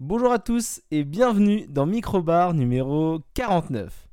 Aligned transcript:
Bonjour 0.00 0.30
à 0.30 0.38
tous 0.38 0.80
et 0.92 1.02
bienvenue 1.02 1.66
dans 1.68 1.84
Microbar 1.84 2.54
numéro 2.54 3.18
49. 3.34 4.06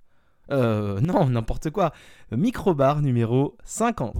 Euh, 0.50 1.00
non, 1.00 1.29
n'importe 1.29 1.69
quoi. 1.69 1.93
Microbar 2.31 3.04
numéro 3.04 3.55
50. 3.65 4.16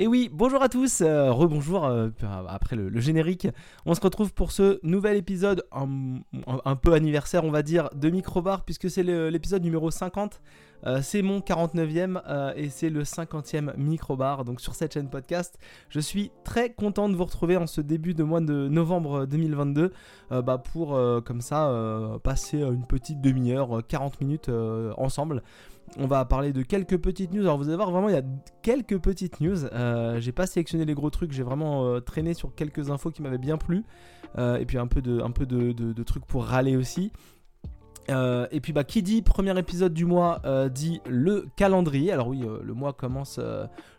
Et 0.00 0.08
oui, 0.08 0.28
bonjour 0.32 0.60
à 0.60 0.68
tous, 0.68 1.02
euh, 1.02 1.30
rebonjour 1.30 1.84
euh, 1.84 2.08
après 2.48 2.74
le, 2.74 2.98
générique. 2.98 3.46
On 3.86 3.94
se 3.94 4.00
retrouve 4.00 4.34
pour 4.34 4.50
ce 4.50 4.80
nouvel 4.82 5.16
épisode 5.16 5.64
un, 5.70 6.74
peu 6.74 6.94
anniversaire, 6.94 7.44
on 7.44 7.52
va 7.52 7.62
dire, 7.62 7.90
de 7.94 8.10
Microbar, 8.10 8.64
puisque 8.64 8.90
c'est 8.90 9.04
l'épisode 9.04 9.62
numéro 9.62 9.92
50. 9.92 10.40
Euh, 10.86 11.00
c'est 11.00 11.22
mon 11.22 11.38
49e 11.38 12.20
et 12.56 12.70
c'est 12.70 12.90
le 12.90 13.04
50e 13.04 13.76
Microbar, 13.76 14.44
donc 14.44 14.60
sur 14.60 14.74
cette 14.74 14.94
chaîne 14.94 15.08
podcast. 15.08 15.60
Je 15.90 16.00
suis 16.00 16.32
très 16.42 16.72
content 16.72 17.08
de 17.08 17.14
vous 17.14 17.24
retrouver 17.24 17.56
en 17.56 17.68
ce 17.68 17.80
début 17.80 18.14
de 18.14 18.24
mois 18.24 18.40
de 18.40 18.66
novembre 18.66 19.26
2022 19.26 19.92
bah, 20.30 20.58
pour, 20.58 21.00
comme 21.24 21.40
ça, 21.40 22.18
passer 22.24 22.62
une 22.62 22.84
petite 22.84 23.20
demi-heure, 23.20 23.80
40 23.86 24.20
minutes 24.20 24.50
ensemble. 24.96 25.44
On 25.98 26.06
va 26.06 26.24
parler 26.24 26.52
de 26.52 26.62
quelques 26.62 26.98
petites 26.98 27.32
news. 27.32 27.42
Alors 27.42 27.56
vous 27.56 27.68
allez 27.68 27.76
voir, 27.76 27.90
vraiment, 27.90 28.08
il 28.08 28.14
y 28.14 28.18
a 28.18 28.24
quelques 28.62 28.98
petites 28.98 29.40
news. 29.40 29.64
Euh, 29.66 30.20
j'ai 30.20 30.32
pas 30.32 30.46
sélectionné 30.46 30.84
les 30.84 30.94
gros 30.94 31.10
trucs, 31.10 31.32
j'ai 31.32 31.42
vraiment 31.42 31.86
euh, 31.86 32.00
traîné 32.00 32.34
sur 32.34 32.54
quelques 32.54 32.90
infos 32.90 33.10
qui 33.10 33.22
m'avaient 33.22 33.38
bien 33.38 33.56
plu. 33.56 33.84
Euh, 34.36 34.56
et 34.56 34.66
puis 34.66 34.78
un 34.78 34.86
peu, 34.86 35.00
de, 35.00 36.02
trucs 36.02 36.26
pour 36.26 36.44
râler 36.44 36.76
aussi. 36.76 37.12
Et 38.08 38.60
puis 38.60 38.74
bah 38.74 38.84
qui 38.84 39.02
dit 39.02 39.22
premier 39.22 39.58
épisode 39.58 39.94
du 39.94 40.04
mois 40.04 40.42
dit 40.70 41.00
le 41.08 41.46
calendrier. 41.56 42.12
Alors 42.12 42.28
oui, 42.28 42.42
le 42.62 42.74
mois 42.74 42.92
commence 42.92 43.40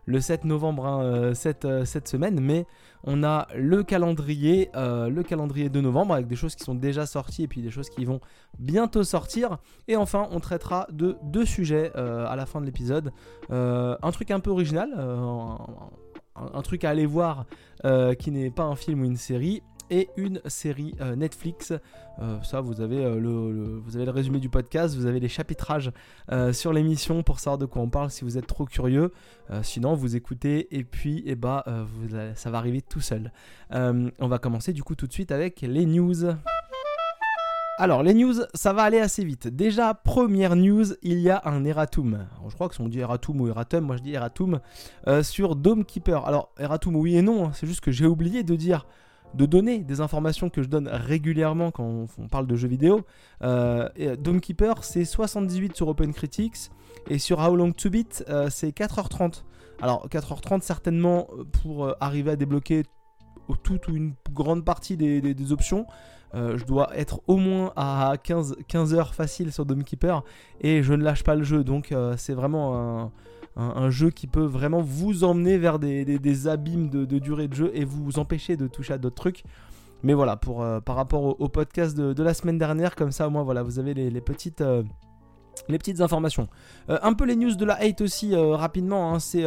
le 0.05 0.19
7 0.19 0.45
novembre 0.45 0.85
hein, 0.85 1.33
cette, 1.33 1.67
cette, 1.85 2.07
semaine, 2.07 2.39
mais 2.39 2.67
on 3.05 3.23
a 3.23 3.47
le 3.55 3.83
calendrier, 3.83 4.69
le 4.75 5.21
calendrier 5.21 5.69
de 5.69 5.79
novembre 5.79 6.13
avec 6.13 6.27
des 6.27 6.35
choses 6.35 6.55
qui 6.55 6.63
sont 6.63 6.75
déjà 6.75 7.05
sorties 7.05 7.43
et 7.43 7.47
puis 7.47 7.61
des 7.61 7.71
choses 7.71 7.89
qui 7.89 8.03
vont 8.05 8.19
bientôt 8.59 9.03
sortir. 9.03 9.57
Et 9.87 9.95
enfin, 9.95 10.27
on 10.31 10.39
traitera 10.39 10.87
de 10.91 11.17
deux 11.23 11.45
sujets 11.45 11.93
à 11.93 12.35
la 12.35 12.45
fin 12.45 12.59
de 12.61 12.65
l'épisode. 12.65 13.11
un 13.49 14.11
truc 14.11 14.31
un 14.31 14.39
peu 14.39 14.49
original, 14.49 14.89
un, 16.35 16.61
truc 16.63 16.83
à 16.83 16.89
aller 16.89 17.05
voir 17.05 17.45
qui 18.17 18.31
n'est 18.31 18.51
pas 18.51 18.63
un 18.63 18.75
film 18.75 19.01
ou 19.01 19.05
une 19.05 19.17
série 19.17 19.61
et 19.89 20.09
une 20.17 20.41
série 20.45 20.95
euh, 21.01 21.15
Netflix. 21.15 21.73
Euh, 22.19 22.41
ça, 22.43 22.61
vous 22.61 22.81
avez, 22.81 23.03
euh, 23.03 23.19
le, 23.19 23.79
vous 23.79 23.95
avez 23.95 24.05
le 24.05 24.11
résumé 24.11 24.39
du 24.39 24.49
podcast, 24.49 24.95
vous 24.95 25.05
avez 25.05 25.19
les 25.19 25.27
chapitrages 25.29 25.91
sur 26.53 26.73
l'émission 26.73 27.23
pour 27.23 27.39
savoir 27.39 27.57
de 27.57 27.65
quoi 27.65 27.81
on 27.81 27.89
parle 27.89 28.09
si 28.09 28.23
vous 28.23 28.37
êtes 28.37 28.47
trop 28.47 28.65
curieux. 28.65 29.11
sinon, 29.61 29.93
vous 29.93 30.15
écoutez 30.15 30.75
et 30.75 30.83
puis 30.83 31.23
eh 31.25 31.35
bah, 31.35 31.63
ça 32.35 32.49
va 32.49 32.57
arriver 32.57 32.81
tout 32.81 33.01
seul. 33.01 33.31
on 33.71 34.27
va 34.27 34.39
commencer 34.39 34.73
du 34.73 34.83
coup 34.83 34.95
tout 34.95 35.07
de 35.07 35.13
suite 35.13 35.31
avec 35.31 35.61
les 35.61 35.85
news. 35.85 36.35
Alors, 37.77 38.03
les 38.03 38.13
news, 38.13 38.33
ça 38.53 38.73
va 38.73 38.83
aller 38.83 38.99
assez 38.99 39.23
vite. 39.23 39.47
Déjà, 39.47 39.93
première 39.93 40.55
news, 40.55 40.85
il 41.03 41.19
y 41.19 41.29
a 41.29 41.41
un 41.45 41.65
erratum. 41.65 42.25
je 42.47 42.55
crois 42.55 42.69
que 42.69 42.75
si 42.75 42.81
on 42.81 42.87
dit 42.87 42.99
erratum 42.99 43.41
ou 43.41 43.47
erratum, 43.47 43.83
moi 43.83 43.97
je 43.97 44.03
dis 44.03 44.13
erratum, 44.13 44.59
sur 45.21 45.55
Dome 45.55 45.85
Keeper. 45.85 46.25
Alors, 46.25 46.51
erratum, 46.57 46.95
oui 46.95 47.17
et 47.17 47.21
non, 47.21 47.45
hein. 47.45 47.51
c'est 47.53 47.67
juste 47.67 47.81
que 47.81 47.91
j'ai 47.91 48.07
oublié 48.07 48.43
de 48.43 48.55
dire 48.55 48.85
de 49.33 49.45
donner 49.45 49.79
des 49.79 49.99
informations 50.01 50.49
que 50.49 50.63
je 50.63 50.69
donne 50.69 50.87
régulièrement 50.87 51.71
quand 51.71 52.07
on, 52.17 52.27
parle 52.27 52.47
de 52.47 52.55
jeux 52.55 52.67
vidéo. 52.67 53.01
Euh, 53.43 53.89
Keeper, 54.41 54.83
c'est 54.83 55.05
78 55.05 55.75
sur 55.75 55.87
OpenCritics 55.89 56.71
et 57.09 57.19
sur 57.19 57.39
How 57.39 57.55
Long 57.55 57.71
to 57.71 57.89
Beat, 57.89 58.23
euh, 58.29 58.49
c'est 58.49 58.69
4h30. 58.69 59.43
Alors 59.81 60.07
4h30 60.07 60.61
certainement 60.61 61.27
euh, 61.37 61.43
pour 61.43 61.85
euh, 61.85 61.93
arriver 61.99 62.31
à 62.31 62.35
débloquer 62.35 62.83
toute 63.63 63.87
ou 63.87 63.95
une 63.95 64.13
grande 64.31 64.65
partie 64.65 64.97
des, 64.97 65.51
options. 65.51 65.85
je 66.33 66.63
dois 66.65 66.89
être 66.97 67.21
au 67.27 67.37
moins 67.37 67.71
à 67.75 68.15
15, 68.23 68.55
15 68.67 68.95
heures 68.95 69.13
facile 69.13 69.51
sur 69.51 69.67
Keeper 69.85 70.23
et 70.61 70.81
je 70.81 70.93
ne 70.93 71.03
lâche 71.03 71.23
pas 71.23 71.35
le 71.35 71.43
jeu 71.43 71.63
donc 71.63 71.93
c'est 72.17 72.33
vraiment 72.33 73.03
un 73.03 73.11
un, 73.55 73.89
jeu 73.89 74.09
qui 74.09 74.27
peut 74.27 74.43
vraiment 74.43 74.81
vous 74.81 75.23
emmener 75.23 75.57
vers 75.57 75.79
des, 75.79 76.47
abîmes 76.47 76.89
de, 76.89 77.05
durée 77.19 77.47
de 77.47 77.53
jeu 77.53 77.71
et 77.73 77.85
vous 77.85 78.19
empêcher 78.19 78.57
de 78.57 78.67
toucher 78.67 78.93
à 78.93 78.97
d'autres 78.97 79.15
trucs. 79.15 79.43
Mais 80.03 80.13
voilà, 80.13 80.35
pour, 80.35 80.61
euh, 80.61 80.79
par 80.81 80.95
rapport 80.95 81.39
au, 81.39 81.49
podcast 81.49 81.97
de, 81.97 82.23
la 82.23 82.33
semaine 82.33 82.57
dernière, 82.57 82.95
comme 82.95 83.11
ça 83.11 83.27
au 83.27 83.29
moins 83.29 83.43
voilà, 83.43 83.63
vous 83.63 83.79
avez 83.79 83.93
les, 83.93 84.21
petites... 84.21 84.61
Euh, 84.61 84.83
les 85.69 85.77
petites 85.77 86.01
informations. 86.01 86.47
Euh, 86.89 86.99
un 87.01 87.13
peu 87.13 87.25
les 87.25 87.37
news 87.37 87.55
de 87.55 87.63
la 87.63 87.75
hate 87.75 88.01
aussi 88.01 88.35
rapidement. 88.35 89.13
Hein. 89.13 89.19
c'est 89.19 89.45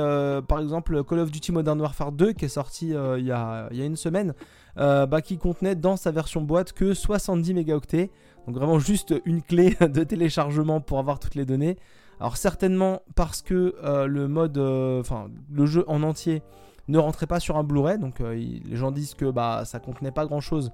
par 0.49 0.59
exemple 0.59 1.05
Call 1.05 1.19
of 1.19 1.31
Duty 1.31 1.53
Modern 1.53 1.79
Warfare 1.81 2.13
2 2.13 2.33
qui 2.33 2.47
est 2.47 2.49
sorti 2.49 2.89
il 2.89 3.25
y, 3.25 3.31
a, 3.31 3.69
une 3.73 3.97
semaine, 3.97 4.33
bah, 4.77 5.21
qui 5.23 5.37
contenait 5.37 5.75
dans 5.75 5.97
sa 5.97 6.11
version 6.11 6.41
boîte 6.41 6.73
que 6.73 6.95
70 6.95 7.53
mégaoctets. 7.53 8.11
Donc 8.47 8.57
vraiment 8.57 8.79
juste 8.79 9.15
une 9.27 9.43
clé 9.43 9.77
de 9.81 10.03
téléchargement 10.03 10.81
pour 10.81 10.99
avoir 10.99 11.19
toutes 11.19 11.35
les 11.35 11.45
données. 11.45 11.77
Alors 12.21 12.37
certainement 12.37 13.03
parce 13.15 13.43
que 13.43 13.77
euh, 13.85 14.07
le 14.07 14.29
mode, 14.29 14.59
euh, 14.59 15.01
enfin 15.01 15.29
le 15.51 15.67
jeu 15.67 15.85
en 15.87 16.03
entier 16.03 16.43
ne 16.89 16.99
rentrait 16.99 17.27
pas 17.27 17.39
sur 17.39 17.57
un 17.57 17.65
Blu-ray, 17.65 17.99
donc 17.99 18.21
euh, 18.21 18.35
les 18.35 18.77
gens 18.77 18.91
disent 18.91 19.15
que 19.15 19.31
bah 19.31 19.63
ça 19.65 19.79
contenait 19.79 20.11
pas 20.11 20.27
grand 20.27 20.41
chose 20.41 20.73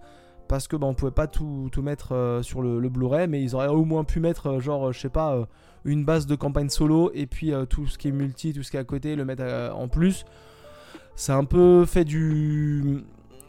parce 0.49 0.69
que 0.69 0.77
bah, 0.77 0.87
on 0.87 0.95
pouvait 0.95 1.11
pas 1.11 1.27
tout, 1.27 1.71
mettre 1.83 2.41
sur 2.43 2.63
le, 2.63 2.89
Blu-ray, 2.89 3.27
mais 3.29 3.43
ils 3.43 3.55
auraient 3.55 3.69
au 3.69 3.85
moins 3.85 4.05
pu 4.05 4.21
mettre 4.21 4.61
genre 4.61 4.93
je 4.93 5.01
sais 5.01 5.09
pas 5.09 5.47
une 5.85 6.05
base 6.05 6.27
de 6.27 6.35
campagne 6.35 6.69
solo 6.69 7.11
et 7.15 7.27
puis 7.27 7.53
tout 7.69 7.87
ce 7.87 7.99
qui 7.99 8.09
est 8.09 8.13
multi, 8.13 8.53
tout 8.53 8.63
ce 8.63 8.71
qui 8.71 8.77
est 8.77 8.81
à 8.81 8.85
côté, 8.85 9.17
le 9.17 9.25
mettre 9.25 9.45
en 9.75 9.89
plus. 9.89 10.25
C'est 11.17 11.33
un 11.33 11.45
peu 11.45 11.85
fait 11.87 12.05
du 12.05 13.05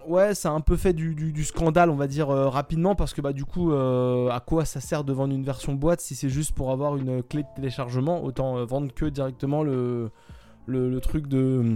ouais, 0.08 0.36
ça 0.36 0.50
a 0.50 0.52
un 0.54 0.62
peu 0.62 0.76
fait 0.78 0.94
du, 0.94 1.44
scandale, 1.44 1.90
on 1.90 1.96
va 1.96 2.08
dire, 2.08 2.30
euh, 2.30 2.50
rapidement, 2.50 2.96
parce 2.96 3.14
que 3.14 3.22
bah, 3.22 3.34
du 3.34 3.46
coup, 3.46 3.72
euh, 3.72 4.30
à 4.30 4.40
quoi 4.40 4.66
ça 4.66 4.80
sert 4.80 5.04
de 5.04 5.14
vendre 5.14 5.34
une 5.34 5.44
version 5.44 5.74
boîte 5.74 6.02
si 6.02 6.16
c'est 6.16 6.30
juste 6.30 6.54
pour 6.54 6.72
avoir 6.72 6.96
une 6.98 7.24
clé 7.24 7.44
de 7.44 7.48
téléchargement? 7.56 8.24
Autant 8.24 8.58
euh, 8.58 8.66
vendre 8.66 8.94
que 8.94 9.06
directement 9.06 9.64
le, 9.64 10.12
le, 10.68 11.00
truc 11.00 11.28
de. 11.28 11.76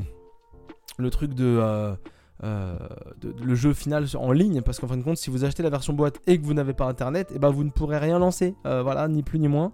Le 0.97 1.09
truc 1.09 1.33
de, 1.33 1.95
le 2.41 3.55
jeu 3.55 3.73
final 3.73 4.05
en 4.15 4.31
ligne, 4.31 4.61
parce 4.61 4.79
qu'en 4.79 4.87
fin 4.87 4.97
de 4.97 5.03
compte, 5.03 5.17
si 5.17 5.29
vous 5.29 5.43
achetez 5.43 5.63
la 5.63 5.69
version 5.69 5.93
boîte 5.93 6.19
et 6.27 6.39
que 6.39 6.45
vous 6.45 6.53
n'avez 6.53 6.73
pas 6.73 6.85
internet, 6.85 7.31
et 7.31 7.35
eh 7.35 7.39
ben 7.39 7.49
vous 7.49 7.63
ne 7.63 7.69
pourrez 7.69 7.97
rien 7.97 8.19
lancer. 8.19 8.55
voilà, 8.63 9.07
ni 9.07 9.23
plus 9.23 9.39
ni 9.39 9.47
moins. 9.47 9.71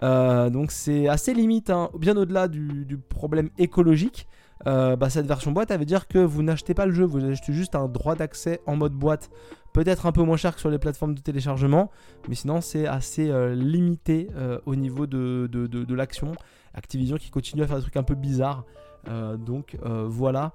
donc 0.00 0.70
c'est 0.70 1.08
assez 1.08 1.34
limite, 1.34 1.70
hein, 1.70 1.90
bien 1.98 2.16
au-delà 2.16 2.48
du, 2.48 2.84
du, 2.84 2.98
problème 2.98 3.50
écologique. 3.58 4.28
Euh, 4.66 4.96
bah, 4.96 5.10
cette 5.10 5.26
version 5.26 5.52
boîte, 5.52 5.70
elle 5.70 5.78
veut 5.78 5.84
dire 5.84 6.08
que 6.08 6.18
vous 6.18 6.42
n'achetez 6.42 6.74
pas 6.74 6.86
le 6.86 6.92
jeu, 6.92 7.04
vous 7.04 7.24
achetez 7.24 7.52
juste 7.52 7.74
un 7.74 7.88
droit 7.88 8.14
d'accès 8.14 8.60
en 8.66 8.76
mode 8.76 8.92
boîte. 8.92 9.30
Peut-être 9.72 10.06
un 10.06 10.12
peu 10.12 10.22
moins 10.22 10.36
cher 10.36 10.54
que 10.54 10.60
sur 10.60 10.70
les 10.70 10.78
plateformes 10.78 11.14
de 11.14 11.20
téléchargement, 11.20 11.90
mais 12.28 12.34
sinon 12.34 12.60
c'est 12.60 12.86
assez 12.86 13.30
euh, 13.30 13.54
limité 13.54 14.28
euh, 14.36 14.58
au 14.66 14.76
niveau 14.76 15.06
de, 15.06 15.48
de, 15.50 15.94
l'action. 15.94 16.32
Activision 16.74 17.16
qui 17.16 17.30
continue 17.30 17.62
à 17.62 17.66
faire 17.66 17.76
des 17.76 17.82
trucs 17.82 17.96
un 17.96 18.02
peu 18.02 18.14
bizarres. 18.14 18.64
donc 19.38 19.76
voilà. 20.06 20.52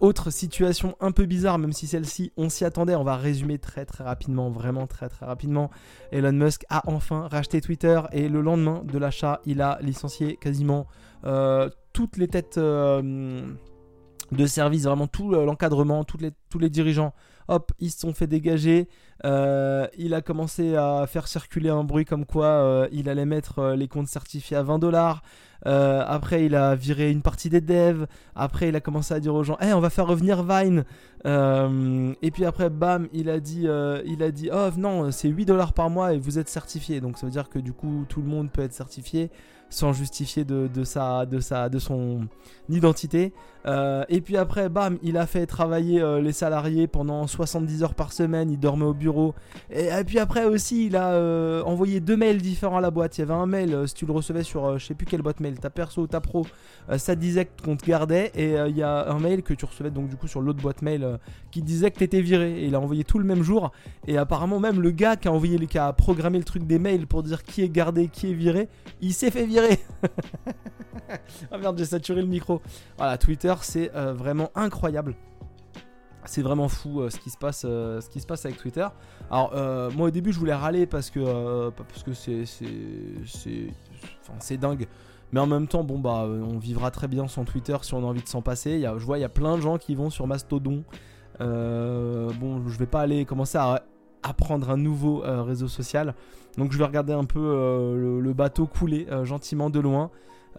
autre 0.00 0.30
situation 0.30 0.96
un 1.00 1.12
peu 1.12 1.26
bizarre, 1.26 1.58
même 1.58 1.72
si 1.72 1.86
celle-ci 1.86 2.32
on 2.36 2.48
s'y 2.48 2.64
attendait, 2.64 2.96
on 2.96 3.04
va 3.04 3.16
résumer 3.16 3.58
très 3.58 3.84
très 3.84 4.04
rapidement, 4.04 4.50
vraiment 4.50 4.86
très 4.86 5.08
très 5.08 5.24
rapidement. 5.26 5.70
Elon 6.10 6.32
Musk 6.32 6.64
a 6.70 6.82
enfin 6.86 7.28
racheté 7.28 7.60
Twitter 7.60 8.00
et 8.12 8.28
le 8.28 8.40
lendemain 8.40 8.82
de 8.84 8.98
l'achat, 8.98 9.40
il 9.46 9.62
a 9.62 9.78
licencié 9.80 10.36
quasiment 10.36 10.86
toutes 11.94 12.18
les 12.18 12.28
têtes 12.28 12.58
euh, 12.58 13.46
de 14.32 14.46
service, 14.46 14.84
vraiment 14.84 15.06
tout 15.06 15.30
l'encadrement, 15.30 16.04
les, 16.20 16.32
tous 16.50 16.58
les 16.58 16.68
dirigeants, 16.68 17.14
hop, 17.48 17.72
ils 17.78 17.90
se 17.90 18.00
sont 18.00 18.12
fait 18.12 18.26
dégager. 18.26 18.88
Euh, 19.24 19.86
il 19.96 20.12
a 20.12 20.20
commencé 20.20 20.76
à 20.76 21.06
faire 21.06 21.28
circuler 21.28 21.70
un 21.70 21.84
bruit 21.84 22.04
comme 22.04 22.26
quoi 22.26 22.46
euh, 22.46 22.88
il 22.92 23.08
allait 23.08 23.24
mettre 23.24 23.74
les 23.74 23.88
comptes 23.88 24.08
certifiés 24.08 24.56
à 24.56 24.62
20 24.62 24.80
dollars. 24.80 25.22
après, 25.64 26.44
il 26.44 26.56
a 26.56 26.74
viré 26.74 27.10
une 27.10 27.22
partie 27.22 27.48
des 27.48 27.60
devs. 27.60 28.06
Après, 28.34 28.68
il 28.68 28.76
a 28.76 28.80
commencé 28.80 29.14
à 29.14 29.20
dire 29.20 29.34
aux 29.34 29.44
gens 29.44 29.56
hey, 29.60 29.72
on 29.72 29.80
va 29.80 29.88
faire 29.88 30.08
revenir 30.08 30.42
Vine. 30.42 30.84
et 31.24 32.30
puis 32.32 32.44
après, 32.44 32.70
bam, 32.70 33.08
il 33.12 33.30
a 33.30 33.38
dit, 33.38 33.68
il 34.04 34.22
a 34.22 34.30
dit 34.32 34.50
Oh 34.52 34.70
non, 34.76 35.12
c'est 35.12 35.28
8 35.28 35.44
dollars 35.44 35.74
par 35.74 35.90
mois 35.90 36.12
et 36.12 36.18
vous 36.18 36.40
êtes 36.40 36.48
certifié. 36.48 37.00
Donc 37.00 37.18
ça 37.18 37.26
veut 37.26 37.32
dire 37.32 37.48
que 37.48 37.60
du 37.60 37.72
coup, 37.72 38.04
tout 38.08 38.20
le 38.20 38.26
monde 38.26 38.50
peut 38.50 38.62
être 38.62 38.74
certifié 38.74 39.30
sans 39.74 39.92
justifier 39.92 40.44
de, 40.44 40.84
sa, 40.84 41.26
de, 41.26 41.40
sa, 41.40 41.68
de 41.68 41.78
son 41.78 42.28
identité. 42.68 43.32
Euh, 43.66 44.04
et 44.08 44.20
puis 44.20 44.36
après, 44.36 44.68
bam, 44.68 44.98
il 45.02 45.16
a 45.16 45.26
fait 45.26 45.46
travailler 45.46 46.00
euh, 46.00 46.20
les, 46.20 46.32
salarié 46.32 46.86
pendant 46.86 47.26
70 47.26 47.82
heures 47.82 47.94
par 47.94 48.12
semaine, 48.12 48.50
il 48.50 48.60
dormait 48.60 48.84
au 48.84 48.92
bureau. 48.92 49.34
Et, 49.70 49.88
puis 50.06 50.18
après 50.18 50.44
aussi, 50.44 50.86
il 50.86 50.96
a 50.96 51.12
euh, 51.12 51.62
envoyé 51.62 52.00
deux 52.00 52.16
mails 52.16 52.42
différents 52.42 52.76
à 52.76 52.80
la 52.80 52.90
boîte. 52.90 53.16
Il 53.16 53.22
y 53.22 53.24
avait 53.24 53.34
un 53.34 53.46
mail, 53.46 53.76
si 53.86 53.94
tu 53.94 54.06
le 54.06 54.12
recevais 54.12 54.42
sur 54.42 54.78
je 54.78 54.84
sais 54.84 54.94
plus 54.94 55.06
quelle 55.06 55.22
boîte 55.22 55.40
mail, 55.40 55.58
ta 55.58 55.70
perso 55.70 56.02
ou 56.02 56.06
ta 56.06 56.20
pro, 56.20 56.46
ça 56.98 57.14
disait 57.14 57.48
qu'on 57.64 57.76
te 57.76 57.86
gardait. 57.86 58.30
Et 58.34 58.54
il 58.68 58.76
y 58.76 58.82
a 58.82 59.10
un 59.10 59.18
mail 59.18 59.42
que 59.42 59.54
tu 59.54 59.64
recevais 59.64 59.90
donc 59.90 60.08
du 60.08 60.16
coup 60.16 60.28
sur 60.28 60.40
l'autre 60.40 60.60
boîte 60.60 60.82
mail 60.82 61.18
qui 61.50 61.62
disait 61.62 61.90
que 61.90 61.98
tu 61.98 62.04
étais 62.04 62.20
viré. 62.20 62.60
Et 62.60 62.66
il 62.66 62.74
a 62.74 62.80
envoyé 62.80 63.02
tout 63.02 63.18
le 63.18 63.24
même 63.24 63.42
jour. 63.42 63.72
Et 64.06 64.18
apparemment 64.18 64.60
même 64.60 64.80
le 64.80 64.90
gars 64.90 65.16
qui 65.16 65.28
a 65.28 65.32
envoyé, 65.32 65.58
qui 65.66 65.78
a 65.78 65.92
programmé 65.92 66.38
le 66.38 66.44
truc 66.44 66.66
des 66.66 66.78
mails 66.78 67.06
pour 67.06 67.22
dire 67.22 67.42
qui 67.42 67.62
est 67.62 67.70
gardé, 67.70 68.08
qui 68.08 68.30
est 68.30 68.34
viré, 68.34 68.68
il 69.00 69.14
s'est 69.14 69.30
fait 69.30 69.46
virer. 69.46 69.63
ah 71.50 71.58
merde, 71.58 71.78
j'ai 71.78 71.84
saturé 71.84 72.20
le 72.20 72.26
micro. 72.26 72.60
Voilà, 72.96 73.18
Twitter, 73.18 73.54
c'est 73.60 73.88
vraiment 73.88 74.50
incroyable. 74.54 75.14
C'est 76.26 76.42
vraiment 76.42 76.68
fou 76.68 77.00
euh, 77.00 77.10
ce, 77.10 77.18
qui 77.18 77.30
se 77.30 77.36
passe, 77.36 77.64
euh, 77.66 78.00
ce 78.00 78.08
qui 78.08 78.20
se 78.20 78.26
passe 78.26 78.46
avec 78.46 78.58
Twitter. 78.58 78.86
Alors, 79.30 79.52
euh, 79.54 79.90
moi 79.90 80.08
au 80.08 80.10
début, 80.10 80.32
je 80.32 80.38
voulais 80.38 80.54
râler 80.54 80.86
parce 80.86 81.10
que 81.10 81.70
parce 81.70 82.02
que 82.02 82.14
c'est 82.14 82.44
c'est 84.36 84.56
dingue. 84.56 84.86
Mais 85.32 85.40
en 85.40 85.46
même 85.46 85.66
temps, 85.66 85.84
bon 85.84 85.98
bah, 85.98 86.26
on 86.26 86.58
vivra 86.58 86.90
très 86.90 87.08
bien 87.08 87.28
sans 87.28 87.44
Twitter 87.44 87.76
si 87.82 87.92
on 87.94 87.98
a 87.98 88.06
envie 88.06 88.22
de 88.22 88.28
s'en 88.28 88.40
passer. 88.40 88.78
y 88.78 88.86
a, 88.86 88.96
je 88.96 89.04
vois, 89.04 89.18
il 89.18 89.22
y 89.22 89.24
a 89.24 89.28
plein 89.28 89.56
de 89.56 89.62
gens 89.62 89.78
qui 89.78 89.94
vont 89.94 90.08
sur 90.08 90.26
Mastodon. 90.26 90.84
bon, 91.40 92.68
je 92.68 92.78
vais 92.78 92.86
pas 92.86 93.00
aller 93.00 93.24
commencer 93.24 93.58
à 93.58 93.82
apprendre 94.24 94.70
un 94.70 94.76
nouveau 94.76 95.22
réseau 95.24 95.68
social. 95.68 96.14
Donc, 96.58 96.72
je 96.72 96.78
vais 96.78 96.84
regarder 96.84 97.12
un 97.12 97.24
peu 97.24 97.40
le, 97.40 98.32
bateau 98.32 98.66
couler 98.66 99.06
gentiment 99.24 99.70
de 99.70 99.80
loin. 99.80 100.10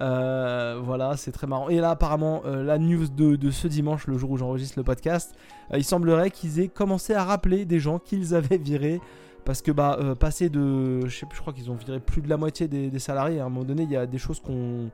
Euh, 0.01 0.79
voilà, 0.83 1.15
c'est 1.17 1.31
très 1.31 1.47
marrant. 1.47 1.69
Et 1.69 1.79
là, 1.79 1.91
apparemment, 1.91 2.41
euh, 2.45 2.63
la 2.63 2.77
news 2.77 3.07
de, 3.07 3.51
ce 3.51 3.67
dimanche, 3.67 4.07
le 4.07 4.17
jour 4.17 4.31
où 4.31 4.37
j'enregistre 4.37 4.77
le 4.77 4.83
podcast, 4.83 5.35
euh, 5.71 5.77
il 5.77 5.83
semblerait 5.83 6.31
qu'ils 6.31 6.59
aient 6.59 6.67
commencé 6.67 7.13
à 7.13 7.23
rappeler 7.23 7.65
des 7.65 7.79
gens 7.79 7.99
qu'ils 7.99 8.35
avaient 8.35 8.57
virés. 8.57 9.01
Parce 9.45 9.61
que, 9.61 9.71
bah, 9.71 9.99
passer 10.19 10.49
de. 10.49 11.05
Je 11.05 11.15
sais 11.19 11.27
plus, 11.27 11.35
je 11.35 11.41
crois 11.41 11.53
qu'ils 11.53 11.69
ont 11.69 11.75
viré 11.75 11.99
plus 11.99 12.23
de 12.23 12.29
la 12.29 12.35
moitié 12.35 12.67
des, 12.67 12.97
salariés. 12.97 13.39
À 13.39 13.45
un 13.45 13.49
moment 13.49 13.63
donné, 13.63 13.83
il 13.83 13.91
y 13.91 13.95
a 13.95 14.07
des 14.07 14.17
choses 14.17 14.39
qu'on. 14.39 14.89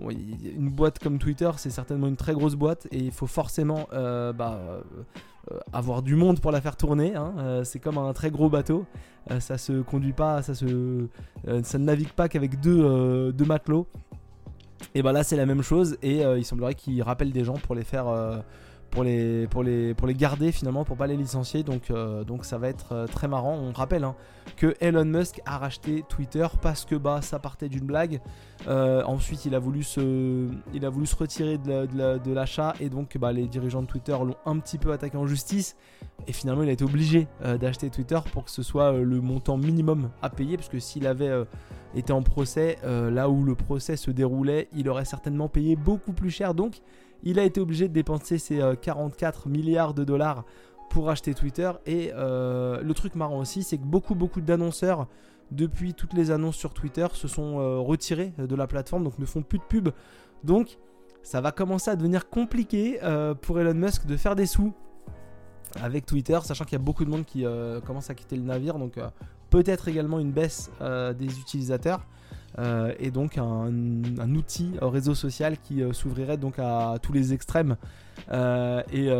Une 0.00 0.70
boîte 0.70 0.98
comme 0.98 1.18
Twitter, 1.18 1.50
c'est 1.56 1.70
certainement 1.70 2.06
une 2.06 2.16
très 2.16 2.32
grosse 2.32 2.54
boîte 2.54 2.86
et 2.90 2.98
il 2.98 3.12
faut 3.12 3.26
forcément 3.26 3.88
bah, 3.92 4.82
avoir 5.72 6.02
du 6.02 6.16
monde 6.16 6.40
pour 6.40 6.50
la 6.50 6.60
faire 6.60 6.76
tourner. 6.76 7.14
Hein. 7.14 7.62
c'est 7.64 7.78
comme 7.78 7.98
un 7.98 8.12
très 8.12 8.30
gros 8.30 8.48
bateau. 8.48 8.86
ça 9.40 9.58
se 9.58 9.82
conduit 9.82 10.12
pas, 10.12 10.42
ça 10.42 10.52
ne 10.64 11.78
navigue 11.78 12.12
pas 12.12 12.28
qu'avec 12.28 12.60
deux, 12.60 13.32
matelots. 13.46 13.86
Et 14.94 15.02
bah 15.02 15.12
là 15.12 15.22
c'est 15.22 15.36
la 15.36 15.46
même 15.46 15.62
chose 15.62 15.96
et 16.02 16.24
euh, 16.24 16.38
il 16.38 16.44
semblerait 16.44 16.74
qu'ils 16.74 17.02
rappellent 17.02 17.32
des 17.32 17.44
gens 17.44 17.54
pour 17.54 17.74
les 17.74 17.84
faire 17.84 18.08
euh, 18.08 18.38
pour 18.92 19.04
les, 19.04 19.48
garder 20.14 20.52
finalement 20.52 20.84
pour 20.84 20.96
pas 20.96 21.06
les 21.06 21.16
licencier. 21.16 21.62
Donc, 21.62 21.90
euh, 21.90 22.24
ça 22.42 22.58
va 22.58 22.68
être 22.68 23.06
très 23.12 23.26
marrant. 23.26 23.54
On 23.54 23.72
rappelle 23.72 24.04
hein, 24.04 24.14
que 24.56 24.74
Elon 24.80 25.04
Musk 25.04 25.40
a 25.46 25.58
racheté 25.58 26.04
Twitter 26.08 26.46
parce 26.60 26.84
que 26.84 26.94
bah 26.94 27.20
ça 27.22 27.38
partait 27.38 27.68
d'une 27.68 27.86
blague. 27.86 28.20
Ensuite 28.68 29.44
il 29.44 29.54
a 29.54 29.58
voulu 29.58 29.82
se, 29.82 30.48
retirer 31.18 31.58
de 31.58 32.32
l'achat 32.32 32.74
et 32.80 32.88
donc 32.88 33.16
bah, 33.18 33.32
les 33.32 33.46
dirigeants 33.46 33.82
de 33.82 33.86
Twitter 33.86 34.12
l'ont 34.12 34.36
un 34.46 34.58
petit 34.58 34.78
peu 34.78 34.92
attaqué 34.92 35.16
en 35.16 35.26
justice. 35.26 35.76
Et 36.26 36.32
finalement 36.32 36.62
il 36.62 36.68
a 36.68 36.72
été 36.72 36.84
obligé 36.84 37.26
d'acheter 37.60 37.90
Twitter 37.90 38.18
pour 38.32 38.44
que 38.44 38.50
ce 38.50 38.62
soit 38.62 38.92
le 38.92 39.20
montant 39.20 39.56
minimum 39.56 40.10
à 40.20 40.30
payer 40.30 40.56
parce 40.56 40.68
que 40.68 40.78
s'il 40.78 41.06
avait 41.06 41.44
était 41.94 42.12
en 42.12 42.22
procès, 42.22 42.78
euh, 42.84 43.10
là 43.10 43.28
où 43.28 43.44
le 43.44 43.54
procès 43.54 43.96
se 43.96 44.10
déroulait, 44.10 44.68
il 44.74 44.88
aurait 44.88 45.04
certainement 45.04 45.48
payé 45.48 45.76
beaucoup 45.76 46.12
plus 46.12 46.30
cher. 46.30 46.54
Donc, 46.54 46.80
il 47.22 47.38
a 47.38 47.44
été 47.44 47.60
obligé 47.60 47.88
de 47.88 47.92
dépenser 47.92 48.38
ses 48.38 48.60
44 48.80 49.44
euh, 49.46 49.50
milliards 49.50 49.94
de 49.94 50.04
dollars 50.04 50.44
pour 50.90 51.10
acheter 51.10 51.34
Twitter. 51.34 51.70
Et 51.86 52.10
euh, 52.14 52.80
le 52.82 52.94
truc 52.94 53.14
marrant 53.14 53.38
aussi, 53.38 53.62
c'est 53.62 53.78
que 53.78 53.84
beaucoup, 53.84 54.14
beaucoup 54.14 54.40
d'annonceurs, 54.40 55.06
depuis 55.50 55.94
toutes 55.94 56.14
les 56.14 56.30
annonces 56.30 56.56
sur 56.56 56.74
Twitter, 56.74 57.06
se 57.12 57.28
sont 57.28 57.84
retirés 57.84 58.32
de 58.38 58.54
la 58.56 58.66
plateforme, 58.66 59.04
donc 59.04 59.18
ne 59.18 59.26
font 59.26 59.42
plus 59.42 59.58
de 59.58 59.64
pub. 59.64 59.90
Donc, 60.44 60.78
ça 61.22 61.40
va 61.42 61.52
commencer 61.52 61.90
à 61.90 61.96
devenir 61.96 62.30
compliqué 62.30 62.98
pour 63.42 63.60
Elon 63.60 63.74
Musk 63.74 64.06
de 64.06 64.16
faire 64.16 64.34
des 64.34 64.46
sous 64.46 64.72
avec 65.82 66.06
Twitter, 66.06 66.38
sachant 66.42 66.64
qu'il 66.64 66.72
y 66.72 66.80
a 66.80 66.84
beaucoup 66.84 67.04
de 67.04 67.10
monde 67.10 67.26
qui 67.26 67.44
commence 67.84 68.08
à 68.08 68.14
quitter 68.14 68.36
le 68.36 68.44
navire. 68.44 68.78
Donc 68.78 68.98
peut-être 69.52 69.86
également 69.88 70.18
une 70.18 70.32
baisse 70.32 70.70
euh, 70.80 71.12
des 71.12 71.38
utilisateurs 71.38 72.06
euh, 72.58 72.92
et 72.98 73.10
donc 73.10 73.38
un, 73.38 74.34
outil 74.34 74.72
un 74.80 74.90
réseau 74.90 75.14
social 75.14 75.56
qui 75.58 75.82
euh, 75.82 75.92
s'ouvrirait 75.92 76.36
donc 76.36 76.58
à, 76.58 76.96
tous 77.00 77.12
les 77.12 77.32
extrêmes 77.32 77.76
et 78.30 79.10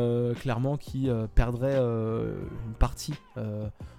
clairement 0.40 0.76
qui 0.76 1.08
perdrait 1.34 1.76
une 1.76 2.74
partie 2.78 3.14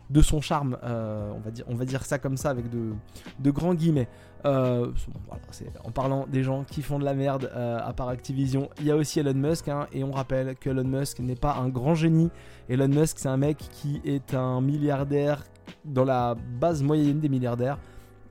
de 0.09 0.21
son 0.21 0.39
charme, 0.41 0.77
on, 0.83 1.39
va 1.39 1.51
dire, 1.51 1.65
on 1.67 1.75
va 1.75 1.85
dire 1.85 2.05
ça 2.05 2.19
comme 2.19 2.37
ça 2.37 2.49
avec 2.49 2.65
de, 2.69 3.51
grands 3.51 3.73
guillemets. 3.73 4.07
en 4.45 5.91
parlant 5.93 6.25
des 6.27 6.43
gens 6.43 6.63
qui 6.63 6.81
font 6.81 6.99
de 6.99 7.05
la 7.05 7.13
merde 7.13 7.51
à 7.53 7.91
part 7.93 8.09
Activision, 8.09 8.69
il 8.79 8.85
y 8.85 8.91
a 8.91 8.95
aussi 8.95 9.19
Elon 9.19 9.33
Musk 9.33 9.67
hein, 9.67 9.87
et 9.91 10.03
on 10.03 10.11
rappelle 10.11 10.55
que 10.55 10.69
Elon 10.69 10.85
Musk 10.85 11.19
n'est 11.19 11.35
pas 11.35 11.55
un 11.55 11.69
grand 11.69 11.95
génie. 11.95 12.29
Elon 12.69 12.87
Musk 12.87 13.19
c'est 13.19 13.29
un 13.29 13.37
mec 13.37 13.57
qui 13.57 14.01
est 14.05 14.33
un 14.33 14.61
milliardaire 14.61 15.43
dans 15.85 16.05
la 16.05 16.35
base 16.35 16.81
moyenne 16.81 17.19
des 17.19 17.29
milliardaires. 17.29 17.77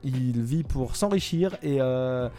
Il 0.03 0.41
vit 0.41 0.63
pour 0.63 0.95
s'enrichir 0.95 1.55
et, 1.63 1.77
euh, 1.79 2.29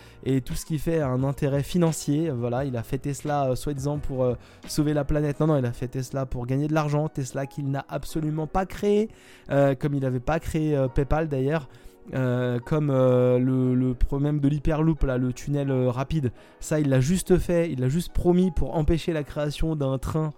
tout 0.44 0.54
ce 0.54 0.66
qui 0.66 0.78
fait 0.78 1.00
un 1.00 1.24
intérêt 1.24 1.62
financier. 1.62 2.30
Voilà, 2.30 2.64
il 2.64 2.76
a 2.76 2.82
fait 2.82 2.98
Tesla 2.98 3.50
euh, 3.50 3.54
soi-disant 3.54 3.98
pour 3.98 4.24
euh, 4.24 4.34
sauver 4.68 4.92
la 4.92 5.04
planète. 5.04 5.40
Non, 5.40 5.46
non, 5.46 5.56
il 5.56 5.64
a 5.64 5.72
fait 5.72 5.88
Tesla 5.88 6.26
pour 6.26 6.46
gagner 6.46 6.68
de 6.68 6.74
l'argent. 6.74 7.08
Tesla 7.08 7.46
qu'il 7.46 7.70
n'a 7.70 7.84
absolument 7.88 8.46
pas 8.46 8.66
créé, 8.66 9.08
comme 9.48 9.94
il 9.94 10.00
n'avait 10.00 10.20
pas 10.20 10.40
créé 10.40 10.76
PayPal 10.94 11.28
d'ailleurs. 11.28 11.68
comme 12.12 12.88
le, 12.92 13.74
le, 13.74 13.94
problème 13.94 14.40
de 14.40 14.48
l'hyperloop, 14.48 15.02
le 15.02 15.32
tunnel 15.32 15.72
rapide, 15.88 16.32
ça 16.60 16.80
il 16.80 16.88
l'a 16.90 17.00
juste 17.00 17.38
fait, 17.38 17.70
il 17.70 17.80
l'a 17.80 17.88
juste 17.88 18.12
promis 18.12 18.50
pour 18.50 18.76
empêcher 18.76 19.12
la 19.12 19.22
création 19.22 19.74
d'un 19.74 19.98
train 19.98 20.32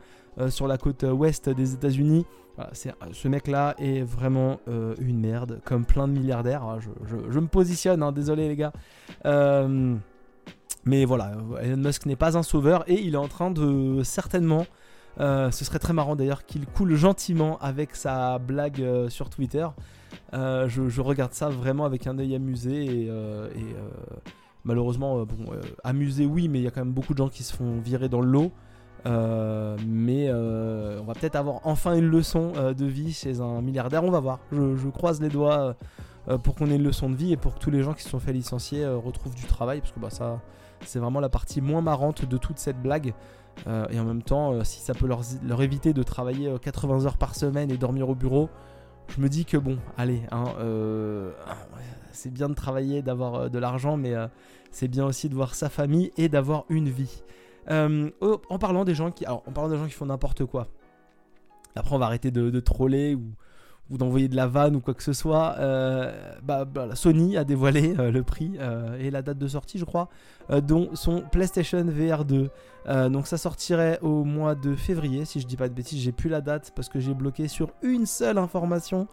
sur 0.49 0.67
la 0.67 0.79
côte 0.79 1.05
ouest 1.05 1.49
des 1.49 1.75
États-Unis 1.75 2.27
ce 3.13 3.29
mec-là 3.29 3.75
est 3.79 4.03
vraiment 4.03 4.61
euh, 4.69 4.95
une 4.99 5.21
merde, 5.21 5.61
comme 5.65 5.85
plein 5.85 6.09
de 6.09 6.13
milliardaires. 6.13 6.79
Je, 7.05 7.39
me 7.39 7.47
positionne, 7.47 8.03
hein, 8.03 8.13
désolé 8.13 8.49
les 8.49 8.57
gars. 8.57 8.73
Euh, 9.25 9.95
mais 10.85 11.05
voilà, 11.05 11.33
Elon 11.63 11.77
Musk 11.77 12.07
n'est 12.07 12.17
pas 12.17 12.39
un 12.39 12.43
sauveur 12.43 12.85
et 12.87 12.95
il 12.95 13.15
est 13.15 13.19
en 13.19 13.29
train 13.29 13.51
de 13.51 14.03
certainement. 14.05 14.67
Euh, 15.19 15.51
ce 15.51 15.65
serait 15.65 15.79
très 15.79 15.93
marrant 15.93 16.15
d'ailleurs 16.15 16.45
qu'il 16.45 16.67
coule 16.67 16.95
gentiment 16.95 17.59
avec 17.59 17.97
sa 17.97 18.39
blague 18.39 19.09
sur 19.09 19.29
Twitter. 19.29 19.67
Je, 20.33 21.01
regarde 21.01 21.33
ça 21.33 21.49
vraiment 21.49 21.85
avec 21.85 22.07
un 22.07 22.19
œil 22.19 22.35
amusé 22.35 22.85
et, 22.85 23.11
malheureusement, 24.65 25.25
bon, 25.25 25.53
amusé 25.85 26.25
oui, 26.25 26.49
mais 26.49 26.61
il 26.61 26.63
y 26.63 26.69
a 26.69 26.71
quand 26.71 26.85
même 26.85 26.95
beaucoup 26.95 27.13
de 27.13 27.19
gens 27.19 27.29
qui 27.29 27.43
se 27.43 27.55
font 27.55 27.81
virer 27.81 28.09
dans 28.09 28.21
le 28.21 28.31
lot. 28.31 28.53
Euh, 29.07 29.77
mais 29.87 30.27
euh, 30.29 30.99
on 31.01 31.05
va 31.05 31.15
peut-être 31.15 31.37
avoir 31.37 31.61
enfin 31.65 31.95
une 31.95 32.07
leçon 32.07 32.53
euh, 32.57 32.75
de 32.75 32.87
vie 32.87 33.13
chez 33.13 33.41
un 33.41 33.63
milliardaire. 33.63 34.05
On 34.05 34.11
va 34.11 34.21
voir. 34.21 34.41
Je, 34.53 34.89
croise 34.89 35.21
les 35.21 35.29
doigts 35.29 35.77
pour 36.43 36.57
qu'on 36.57 36.71
ait 36.71 36.77
une 36.77 36.83
leçon 36.83 37.09
de 37.09 37.15
vie 37.15 37.33
et 37.33 37.37
pour 37.37 37.55
que 37.55 37.61
tous 37.61 37.71
les 37.71 37.83
gens 37.83 37.95
qui 37.95 38.03
se 38.03 38.09
sont 38.09 38.19
fait 38.19 38.33
licencier 38.33 38.87
retrouvent 38.87 39.35
du 39.35 39.45
travail. 39.45 39.81
Parce 39.81 39.93
que 39.93 40.01
bah, 40.01 40.11
ça, 40.11 40.41
c'est 40.85 40.99
vraiment 40.99 41.21
la 41.21 41.29
partie 41.29 41.61
moins 41.61 41.83
marrante 41.83 42.25
de 42.25 42.37
toute 42.37 42.59
cette 42.59 42.81
blague. 42.81 43.15
et 43.67 44.01
en 44.01 44.05
même 44.05 44.23
temps, 44.23 44.65
si 44.65 44.81
ça 44.81 44.95
peut 44.95 45.07
leur, 45.07 45.63
éviter 45.63 45.93
de 45.93 46.03
travailler 46.03 46.53
80 46.61 47.07
heures 47.07 47.19
par 47.19 47.35
semaine 47.35 47.71
et 47.71 47.77
dormir 47.77 48.09
au 48.09 48.15
bureau, 48.15 48.49
je 49.09 49.21
me 49.21 49.29
dis 49.29 49.45
que 49.45 49.57
bon, 49.57 49.79
allez, 49.97 50.23
hein, 50.33 50.47
c'est 52.13 52.33
bien 52.33 52.49
de 52.49 52.55
travailler, 52.55 53.03
d'avoir 53.03 53.51
de 53.51 53.59
l'argent, 53.59 53.97
mais 53.97 54.15
c'est 54.73 54.89
bien 54.89 55.05
aussi 55.05 55.29
de 55.29 55.35
voir 55.35 55.55
sa 55.55 55.69
famille 55.69 56.11
et 56.17 56.29
d'avoir 56.29 56.65
une 56.71 56.89
vie. 56.89 57.23
Euh, 57.71 58.11
en 58.49 58.59
parlant 58.59 58.85
des 58.85 58.95
gens 58.95 59.11
qui, 59.11 59.25
alors, 59.25 59.43
en 59.47 59.53
parlant 59.53 59.71
des 59.71 59.79
gens 59.79 59.87
qui 59.87 59.93
font 59.93 60.07
n'importe 60.07 60.45
quoi. 60.45 60.69
Après, 61.75 61.95
on 61.95 61.99
va 61.99 62.07
arrêter 62.07 62.31
de, 62.31 62.61
troller 62.61 63.15
ou, 63.15 63.99
d'envoyer 63.99 64.29
de 64.29 64.37
la 64.37 64.47
vanne 64.47 64.77
ou 64.77 64.81
quoi 64.81 64.95
que 64.95 65.03
ce 65.03 65.13
soit. 65.13 65.57
Euh, 65.59 66.33
bah, 66.43 66.65
bah 66.65 66.95
Sony 66.95 67.37
a 67.37 67.45
dévoilé 67.45 67.95
euh, 67.99 68.11
le 68.11 68.23
prix 68.23 68.57
et 68.99 69.11
la 69.11 69.23
date 69.23 69.39
de 69.39 69.49
sortie, 69.49 69.79
je 69.79 69.85
crois, 69.85 70.09
dont 70.63 70.91
son 70.95 71.21
PlayStation 71.21 71.85
VR 71.85 72.25
2. 72.25 72.51
donc 73.11 73.27
ça 73.27 73.37
sortirait 73.37 73.99
au 74.01 74.25
mois 74.25 74.55
de 74.55 74.75
février, 74.75 75.25
si 75.25 75.41
je 75.41 75.47
dis 75.47 75.57
pas 75.57 75.69
de 75.69 75.75
bêtises. 75.75 76.01
J'ai 76.01 76.13
plus 76.13 76.31
la 76.31 76.41
date 76.41 76.73
parce 76.75 76.89
que 76.89 76.99
j'ai 76.99 77.15
bloqué 77.15 77.47
sur 77.47 77.71
une 77.83 78.07
seule 78.07 78.39
information. 78.39 79.07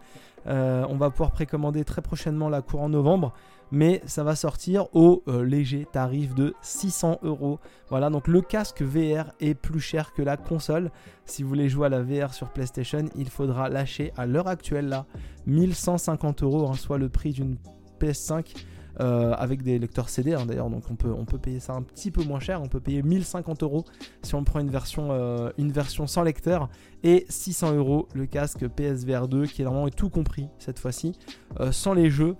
on 0.46 0.96
va 0.96 1.10
pouvoir 1.10 1.32
précommander 1.32 1.84
très 1.84 2.00
prochainement 2.00 2.48
la 2.48 2.62
cour 2.62 2.80
en 2.80 2.88
novembre 2.88 3.34
mais 3.70 4.02
ça 4.06 4.24
va 4.24 4.36
sortir 4.36 4.86
au 4.94 5.22
euh, 5.28 5.44
léger 5.44 5.86
tarif 5.90 6.34
de 6.34 6.54
600 6.62 7.20
euros. 7.22 7.58
Voilà, 7.88 8.10
donc 8.10 8.28
le 8.28 8.40
casque 8.40 8.82
VR 8.82 9.32
est 9.40 9.54
plus 9.54 9.80
cher 9.80 10.12
que 10.12 10.22
la 10.22 10.36
console. 10.36 10.90
Si 11.24 11.42
vous 11.42 11.48
voulez 11.48 11.68
jouer 11.68 11.86
à 11.86 11.88
la 11.88 12.02
VR 12.02 12.34
sur 12.34 12.50
PlayStation, 12.50 13.04
il 13.16 13.28
faudra 13.28 13.68
lâcher 13.68 14.12
à 14.16 14.26
l'heure 14.26 14.48
actuelle 14.48 14.88
là 14.88 15.06
1150 15.46 16.42
euros, 16.42 16.68
hein, 16.68 16.74
soit 16.74 16.98
le 16.98 17.08
prix 17.08 17.32
d'une 17.32 17.56
PS5. 18.00 18.54
avec 18.96 19.62
des 19.62 19.80
lecteurs 19.80 20.08
CD 20.08 20.34
hein, 20.34 20.46
d'ailleurs, 20.46 20.70
donc 20.70 20.84
on 20.88 20.94
peut, 20.94 21.38
payer 21.38 21.58
ça 21.58 21.72
un 21.72 21.82
petit 21.82 22.12
peu 22.12 22.22
moins 22.22 22.38
cher, 22.38 22.62
on 22.62 22.68
peut 22.68 22.78
payer 22.78 23.02
1050 23.02 23.64
euros 23.64 23.84
si 24.22 24.36
on 24.36 24.44
prend 24.44 24.60
une 24.60 24.70
version, 24.70 25.10
une 25.58 25.72
version 25.72 26.06
sans 26.06 26.22
lecteur 26.22 26.68
et 27.02 27.26
600 27.28 27.74
euros 27.74 28.08
le 28.14 28.26
casque 28.26 28.68
PSVR 28.68 29.26
2 29.26 29.46
qui 29.46 29.62
est 29.62 29.64
normalement 29.64 29.88
tout 29.88 30.10
compris 30.10 30.46
cette 30.60 30.78
fois-ci, 30.78 31.18
sans 31.72 31.92
les 31.92 32.08
jeux. 32.08 32.36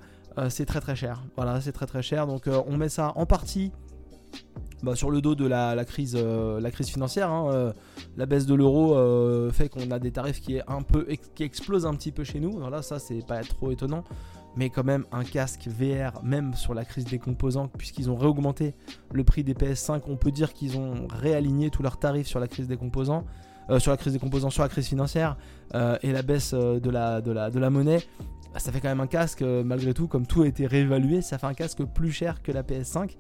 C'est 0.49 0.67
très 0.67 0.81
très 0.81 0.97
cher. 0.97 1.23
Voilà, 1.37 1.61
c'est 1.61 1.73
très 1.73 1.87
très 1.87 2.03
cher. 2.03 2.27
Donc 2.27 2.49
on 2.67 2.77
met 2.77 2.89
ça 2.89 3.13
en 3.17 3.27
partie 3.27 3.73
bah, 4.85 4.95
sur 4.95 5.11
le 5.11 5.23
dos 5.23 5.35
de 5.35 5.47
la, 5.47 5.83
crise, 5.87 6.15
euh, 6.19 6.61
crise 6.71 6.89
financière. 6.89 7.31
Hein, 7.31 7.49
euh, 7.51 7.73
la 8.19 8.27
baisse 8.27 8.45
de 8.45 8.55
l'euro 8.55 8.95
euh, 8.95 9.51
fait 9.51 9.71
qu'on 9.71 9.91
a 9.91 9.99
des 9.99 10.13
tarifs 10.13 10.43
qui, 10.43 10.61
qui 11.35 11.43
explosent 11.43 11.87
un 11.87 11.95
petit 11.95 12.13
peu 12.13 12.23
chez 12.23 12.39
nous. 12.39 12.53
Voilà, 12.53 12.83
ça, 12.83 12.99
c'est 12.99 13.27
pas 13.27 13.41
trop 13.43 13.71
étonnant. 13.71 14.05
Mais 14.57 14.69
quand 14.69 14.85
même, 14.85 15.05
un 15.11 15.25
casque 15.25 15.69
VR, 15.69 16.23
même 16.23 16.55
sur 16.55 16.75
la 16.75 16.85
crise 16.85 17.07
des 17.07 17.19
composants, 17.19 17.69
puisqu'ils 17.69 18.11
ont 18.11 18.17
réaugmenté 18.17 18.75
le 19.11 19.25
prix 19.25 19.43
des 19.43 19.55
PS5, 19.55 20.03
on 20.07 20.17
peut 20.17 20.31
dire 20.31 20.53
qu'ils 20.53 20.77
ont 20.77 21.09
réaligné 21.11 21.71
tous 21.71 21.83
leurs 21.83 21.99
tarifs 21.99 22.29
sur 22.29 22.39
la 22.39 22.47
crise 22.47 22.69
des 22.69 22.77
composants. 22.77 23.25
Sur 23.79 23.91
la 23.91 23.97
crise 23.97 24.13
des 24.13 24.19
composants, 24.19 24.51
sur 24.51 24.63
la 24.63 24.69
crise 24.69 24.87
financière 24.87 25.37
et 25.75 26.13
la 26.13 26.23
baisse 26.23 26.53
de, 26.55 26.91
la, 26.91 27.21
de, 27.21 27.33
la, 27.33 27.51
de 27.51 27.59
la 27.59 27.71
monnaie. 27.71 28.01
Ça 28.57 28.71
fait 28.71 28.81
quand 28.81 28.89
même 28.89 29.01
un 29.01 29.09
casque, 29.09 29.43
euh, 29.43 29.65
malgré 29.65 29.95
tout, 29.95 30.07
comme 30.07 30.27
tout 30.27 30.43
a 30.43 30.47
été 30.47 30.67
réévalué, 30.67 31.23
ça 31.23 31.39
fait 31.39 31.47
un 31.47 31.55
casque 31.55 31.83
plus 31.83 32.13
cher 32.13 32.41
que 32.41 32.53
la 32.53 32.63
PS5. 32.63 33.17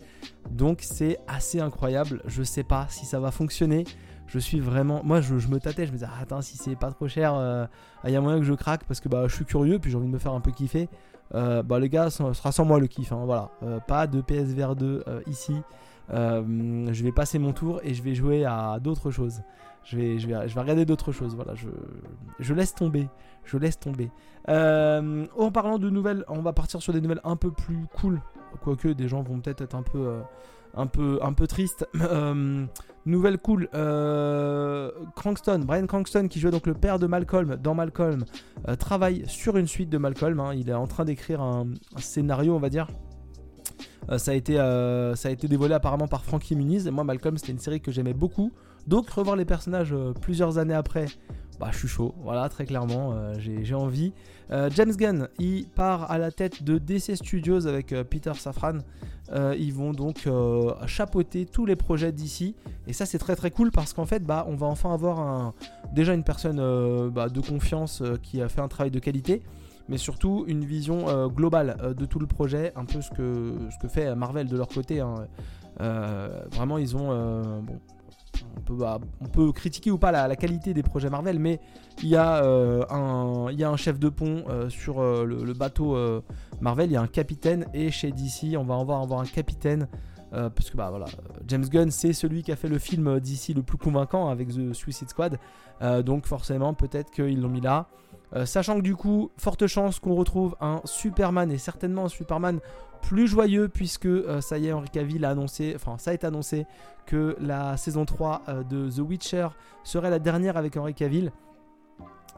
Donc 0.50 0.78
c'est 0.82 1.18
assez 1.26 1.60
incroyable. 1.60 2.22
Je 2.26 2.42
sais 2.44 2.62
pas 2.62 2.86
si 2.88 3.04
ça 3.04 3.18
va 3.18 3.32
fonctionner. 3.32 3.84
Je 4.28 4.38
suis 4.38 4.60
vraiment. 4.60 5.02
Moi, 5.04 5.20
je, 5.20 5.34
me 5.34 5.58
tâtais, 5.58 5.86
je 5.86 5.92
me 5.92 5.96
disais, 5.96 6.08
ah, 6.08 6.22
attends, 6.22 6.40
si 6.40 6.56
c'est 6.56 6.76
pas 6.76 6.90
trop 6.92 7.08
cher, 7.08 7.34
euh, 7.34 7.66
il 8.04 8.10
y 8.10 8.16
a 8.16 8.20
moyen 8.20 8.38
que 8.38 8.44
je 8.44 8.54
craque 8.54 8.84
parce 8.84 9.00
que 9.00 9.08
bah, 9.08 9.26
je 9.26 9.34
suis 9.34 9.44
curieux, 9.44 9.78
puis 9.78 9.90
j'ai 9.90 9.96
envie 9.96 10.06
de 10.06 10.12
me 10.12 10.18
faire 10.18 10.32
un 10.32 10.40
peu 10.40 10.52
kiffer. 10.52 10.88
Euh, 11.34 11.62
bah, 11.64 11.80
les 11.80 11.88
gars, 11.88 12.10
ce 12.10 12.32
sera 12.32 12.52
sans 12.52 12.64
moi 12.64 12.78
le 12.78 12.86
kiff. 12.86 13.10
Hein, 13.12 13.24
voilà. 13.24 13.50
pas 13.88 14.06
de 14.06 14.20
PSVR 14.20 14.76
2 14.76 15.04
ici. 15.26 15.56
je 16.10 17.02
vais 17.02 17.12
passer 17.12 17.40
mon 17.40 17.52
tour 17.52 17.80
et 17.82 17.92
je 17.92 18.02
vais 18.04 18.14
jouer 18.14 18.44
à 18.44 18.78
d'autres 18.80 19.10
choses. 19.10 19.42
Je 19.84 19.96
vais, 19.96 20.18
je 20.18 20.26
vais, 20.26 20.48
je 20.48 20.54
vais 20.54 20.60
regarder 20.60 20.84
d'autres 20.84 21.12
choses. 21.12 21.34
Voilà, 21.34 21.54
je, 21.54 21.68
je 22.38 22.54
laisse 22.54 22.74
tomber. 22.74 23.08
Je 23.44 23.58
laisse 23.58 23.78
tomber. 23.78 24.10
Euh, 24.48 25.26
en 25.36 25.50
parlant 25.50 25.78
de 25.78 25.90
nouvelles, 25.90 26.24
on 26.28 26.40
va 26.40 26.52
partir 26.52 26.82
sur 26.82 26.92
des 26.92 27.00
nouvelles 27.00 27.20
un 27.24 27.36
peu 27.36 27.50
plus 27.50 27.86
cool. 27.94 28.20
Quoique 28.62 28.88
des 28.88 29.08
gens 29.08 29.22
vont 29.22 29.40
peut-être 29.40 29.62
être 29.62 29.74
un 29.74 29.82
peu, 29.82 29.98
euh, 30.06 30.20
un 30.74 30.86
peu, 30.86 31.18
un 31.22 31.32
peu 31.32 31.46
tristes. 31.46 31.86
Euh, 32.00 32.64
nouvelle 33.06 33.38
cool. 33.38 33.68
Crankston, 35.16 35.60
Brian 35.60 35.86
Crankston, 35.86 36.28
qui 36.28 36.40
jouait 36.40 36.50
donc 36.50 36.66
le 36.66 36.74
père 36.74 36.98
de 36.98 37.06
Malcolm 37.06 37.56
dans 37.56 37.74
Malcolm, 37.74 38.24
travaille 38.78 39.24
sur 39.26 39.56
une 39.56 39.66
suite 39.66 39.90
de 39.90 39.98
Malcolm. 39.98 40.40
Hein. 40.40 40.54
Il 40.54 40.70
est 40.70 40.74
en 40.74 40.86
train 40.86 41.04
d'écrire 41.04 41.42
un, 41.42 41.66
scénario, 41.98 42.54
on 42.54 42.60
va 42.60 42.70
dire. 42.70 42.88
ça, 44.16 44.30
a 44.30 44.34
été, 44.34 44.54
ça 44.56 45.28
a 45.28 45.30
été 45.30 45.48
dévoilé 45.48 45.74
apparemment 45.74 46.08
par 46.08 46.24
Frankie 46.24 46.56
Muniz. 46.56 46.88
Moi, 46.90 47.04
Malcolm, 47.04 47.36
c'était 47.36 47.52
une 47.52 47.58
série 47.58 47.80
que 47.80 47.92
j'aimais 47.92 48.14
beaucoup. 48.14 48.52
Donc, 48.86 49.08
revoir 49.10 49.36
les 49.36 49.44
personnages 49.44 49.94
plusieurs 50.20 50.58
années 50.58 50.74
après, 50.74 51.06
bah, 51.60 51.68
je 51.72 51.78
suis 51.78 51.88
chaud, 51.88 52.14
voilà, 52.22 52.48
très 52.48 52.66
clairement, 52.66 53.12
euh, 53.12 53.34
j'ai 53.38 53.74
envie. 53.74 54.12
Euh, 54.50 54.68
James 54.74 54.92
Gunn, 54.92 55.28
il 55.38 55.66
part 55.68 56.10
à 56.10 56.18
la 56.18 56.30
tête 56.30 56.62
de 56.62 56.78
DC 56.78 57.16
Studios 57.16 57.66
avec 57.66 57.92
euh, 57.92 58.02
Peter 58.02 58.32
Safran. 58.34 58.78
ils 59.56 59.72
vont 59.72 59.92
donc 59.92 60.28
chapeauter 60.86 61.46
tous 61.46 61.64
les 61.64 61.76
projets 61.76 62.12
d'ici. 62.12 62.54
Et 62.86 62.92
ça, 62.92 63.06
c'est 63.06 63.18
très 63.18 63.36
très 63.36 63.50
cool 63.50 63.70
parce 63.70 63.92
qu'en 63.92 64.04
fait, 64.04 64.22
bah, 64.22 64.44
on 64.48 64.56
va 64.56 64.66
enfin 64.66 64.92
avoir 64.92 65.54
déjà 65.92 66.12
une 66.12 66.24
personne 66.24 66.60
bah, 67.10 67.28
de 67.28 67.40
confiance 67.40 68.02
qui 68.22 68.42
a 68.42 68.48
fait 68.48 68.60
un 68.60 68.68
travail 68.68 68.90
de 68.90 68.98
qualité. 68.98 69.42
Mais 69.88 69.98
surtout 69.98 70.44
une 70.46 70.64
vision 70.64 71.28
globale 71.28 71.94
de 71.96 72.04
tout 72.06 72.18
le 72.18 72.26
projet, 72.26 72.72
un 72.74 72.84
peu 72.84 73.00
ce 73.00 73.10
que, 73.10 73.54
fait 73.88 74.14
Marvel 74.14 74.46
de 74.46 74.56
leur 74.56 74.68
côté. 74.68 75.00
Hein. 75.00 75.26
vraiment, 76.52 76.78
ils 76.78 76.96
ont 76.96 77.62
bah, 78.70 78.98
on 79.20 79.26
peut, 79.26 79.52
critiquer 79.52 79.90
ou 79.90 79.98
pas 79.98 80.12
la, 80.12 80.36
qualité 80.36 80.74
des 80.74 80.82
projets 80.82 81.10
Marvel, 81.10 81.38
mais 81.38 81.60
il 82.02 82.08
y, 82.08 82.16
a, 82.16 82.44
euh, 82.44 82.84
un, 82.90 83.76
chef 83.76 83.98
de 83.98 84.08
pont 84.08 84.44
euh, 84.48 84.68
sur 84.68 85.00
euh, 85.00 85.24
le, 85.24 85.52
bateau 85.52 85.96
Marvel, 86.60 86.90
il 86.90 86.94
y 86.94 86.96
a 86.96 87.00
un 87.00 87.06
capitaine, 87.06 87.66
et 87.74 87.90
chez 87.90 88.10
DC, 88.10 88.56
on 88.56 88.64
va 88.64 88.76
avoir, 88.76 89.02
avoir 89.02 89.20
un 89.20 89.26
capitaine. 89.26 89.88
parce 90.30 90.70
que 90.70 90.76
bah 90.76 90.92
James 91.46 91.64
Gunn 91.64 91.90
c'est 91.92 92.12
celui 92.12 92.42
qui 92.42 92.50
a 92.50 92.56
fait 92.56 92.68
le 92.68 92.78
film 92.78 93.20
DC 93.20 93.54
le 93.54 93.62
plus 93.62 93.78
convaincant 93.78 94.28
avec 94.28 94.48
The 94.48 94.72
Suicide 94.72 95.08
Squad, 95.08 95.38
donc 96.04 96.26
forcément 96.26 96.74
peut-être 96.74 97.10
qu'ils 97.10 97.40
l'ont 97.40 97.48
mis 97.48 97.60
là. 97.60 97.86
Sachant 98.44 98.76
que 98.76 98.82
du 98.82 98.96
coup, 98.96 99.30
forte 99.36 99.66
chance 99.66 100.00
qu'on 100.00 100.14
retrouve 100.14 100.56
un 100.60 100.80
Superman 100.84 101.52
et 101.52 101.58
certainement 101.58 102.06
un 102.06 102.08
Superman 102.08 102.60
plus 103.04 103.26
joyeux 103.28 103.68
puisque 103.68 104.06
euh, 104.06 104.40
ça 104.40 104.58
y 104.58 104.66
est, 104.66 104.72
Henri 104.72 104.88
Cavill 104.88 105.24
a 105.24 105.30
annoncé, 105.30 105.72
enfin 105.76 105.98
ça 105.98 106.10
a 106.10 106.14
été 106.14 106.26
annoncé 106.26 106.66
que 107.06 107.36
la 107.38 107.76
saison 107.76 108.04
3 108.04 108.42
euh, 108.48 108.62
de 108.64 108.90
The 108.90 109.00
Witcher 109.00 109.48
serait 109.84 110.10
la 110.10 110.18
dernière 110.18 110.56
avec 110.56 110.76
Henri 110.76 110.94
Cavill. 110.94 111.30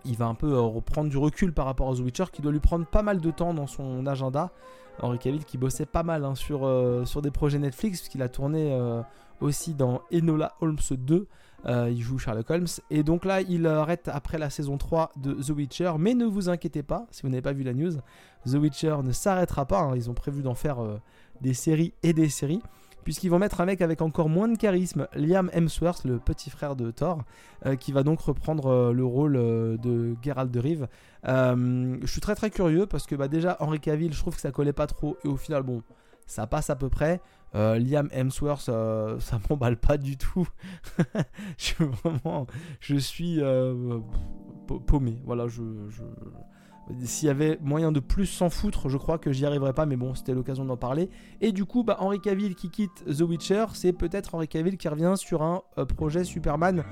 Il 0.04 0.16
va 0.16 0.26
un 0.26 0.34
peu 0.34 0.52
euh, 0.52 0.60
reprendre 0.60 1.08
du 1.08 1.18
recul 1.18 1.52
par 1.52 1.66
rapport 1.66 1.90
à 1.90 1.94
The 1.94 2.00
Witcher 2.00 2.24
qui 2.32 2.42
doit 2.42 2.52
lui 2.52 2.60
prendre 2.60 2.84
pas 2.84 3.02
mal 3.02 3.20
de 3.20 3.30
temps 3.30 3.54
dans 3.54 3.66
son 3.66 4.06
agenda. 4.06 4.50
Henri 5.00 5.18
Cavill 5.18 5.44
qui 5.44 5.56
bossait 5.56 5.86
pas 5.86 6.02
mal 6.02 6.24
hein, 6.24 6.34
sur, 6.34 6.66
sur 7.06 7.20
des 7.20 7.30
projets 7.30 7.58
Netflix 7.58 8.00
puisqu'il 8.00 8.22
a 8.22 8.30
tourné 8.30 8.74
aussi 9.40 9.74
dans 9.74 10.00
Enola 10.10 10.54
Holmes 10.62 10.78
2. 10.90 11.28
Euh, 11.64 11.90
il 11.90 12.00
joue 12.00 12.18
Sherlock 12.18 12.50
Holmes. 12.50 12.66
Et 12.90 13.02
donc 13.02 13.24
là, 13.24 13.40
il 13.40 13.66
arrête 13.66 14.08
après 14.12 14.38
la 14.38 14.50
saison 14.50 14.78
3 14.78 15.12
de 15.16 15.34
The 15.34 15.50
Witcher. 15.50 15.92
Mais 15.98 16.14
ne 16.14 16.26
vous 16.26 16.48
inquiétez 16.48 16.82
pas, 16.82 17.06
si 17.10 17.22
vous 17.22 17.28
n'avez 17.28 17.42
pas 17.42 17.52
vu 17.52 17.62
la 17.62 17.72
news, 17.72 17.92
The 18.46 18.54
Witcher 18.54 18.96
ne 19.02 19.12
s'arrêtera 19.12 19.66
pas. 19.66 19.80
Hein. 19.80 19.96
Ils 19.96 20.10
ont 20.10 20.14
prévu 20.14 20.42
d'en 20.42 20.54
faire 20.54 20.82
euh, 20.82 21.00
des 21.40 21.54
séries 21.54 21.92
et 22.02 22.12
des 22.12 22.28
séries. 22.28 22.62
Puisqu'ils 23.04 23.28
vont 23.28 23.38
mettre 23.38 23.60
un 23.60 23.66
mec 23.66 23.82
avec 23.82 24.02
encore 24.02 24.28
moins 24.28 24.48
de 24.48 24.58
charisme, 24.58 25.06
Liam 25.14 25.48
Hemsworth, 25.52 26.04
le 26.04 26.18
petit 26.18 26.50
frère 26.50 26.74
de 26.74 26.90
Thor, 26.90 27.22
euh, 27.64 27.76
qui 27.76 27.92
va 27.92 28.02
donc 28.02 28.20
reprendre 28.20 28.92
le 28.92 29.04
rôle 29.04 29.34
de 29.34 30.16
Geralt 30.20 30.50
de 30.50 30.58
Rive. 30.58 30.88
je 31.24 32.06
suis 32.06 32.20
très 32.20 32.34
très 32.34 32.50
curieux 32.50 32.86
parce 32.86 33.06
que 33.06 33.14
bah, 33.14 33.28
déjà, 33.28 33.56
Henry 33.60 33.78
Cavill, 33.78 34.12
je 34.12 34.18
trouve 34.18 34.34
que 34.34 34.40
ça 34.40 34.50
collait 34.50 34.72
pas 34.72 34.88
trop. 34.88 35.16
Et 35.24 35.28
au 35.28 35.36
final, 35.36 35.62
bon, 35.62 35.84
ça 36.26 36.48
passe 36.48 36.68
à 36.68 36.74
peu 36.74 36.88
près. 36.88 37.20
Euh, 37.56 37.78
Liam 37.78 38.08
Hemsworth, 38.12 38.68
euh, 38.68 39.18
ça 39.18 39.40
m'emballe 39.50 39.78
pas 39.78 39.96
du 39.96 40.16
tout. 40.18 40.46
je 41.58 41.64
suis 41.64 41.74
vraiment, 42.02 42.46
euh, 43.20 43.98
paumé. 44.86 45.18
Voilà, 45.24 45.46
s'il 47.02 47.26
y 47.26 47.30
avait 47.30 47.58
moyen 47.62 47.92
de 47.92 48.00
plus 48.00 48.26
s'en 48.26 48.50
foutre, 48.50 48.90
je 48.90 48.98
crois 48.98 49.18
que 49.18 49.32
j'y 49.32 49.46
arriverais 49.46 49.72
pas, 49.72 49.86
mais 49.86 49.96
bon, 49.96 50.14
c'était 50.14 50.34
l'occasion 50.34 50.66
d'en 50.66 50.76
parler. 50.76 51.08
Et 51.40 51.52
du 51.52 51.64
coup, 51.64 51.82
bah, 51.82 51.96
Henry 51.98 52.20
Cavill 52.20 52.54
qui 52.54 52.68
quitte 52.68 53.04
The 53.06 53.22
Witcher, 53.22 53.66
c'est 53.72 53.92
peut-être 53.94 54.34
Henry 54.34 54.48
Cavill 54.48 54.76
qui 54.76 54.88
revient 54.88 55.14
sur 55.16 55.42
un 55.42 55.62
projet 55.96 56.24
Superman 56.24 56.84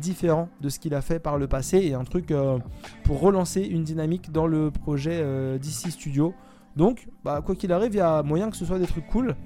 différent 0.00 0.48
de 0.60 0.68
ce 0.68 0.78
qu'il 0.78 0.92
a 0.92 1.00
fait 1.00 1.18
par 1.18 1.38
le 1.38 1.46
passé 1.46 1.78
et 1.78 1.94
un 1.94 2.04
truc 2.04 2.34
pour 3.04 3.20
relancer 3.20 3.62
une 3.62 3.84
dynamique 3.84 4.32
dans 4.32 4.46
le 4.46 4.70
projet 4.70 5.22
DC 5.58 5.90
Studio. 5.90 6.34
Donc, 6.76 7.08
bah, 7.24 7.42
quoi 7.44 7.54
qu'il 7.54 7.72
arrive, 7.72 7.92
il 7.94 7.98
y 7.98 8.00
a 8.00 8.22
moyen 8.22 8.50
que 8.50 8.56
ce 8.56 8.64
soit 8.64 8.78
des 8.78 8.86
trucs 8.86 9.06
cool. 9.06 9.36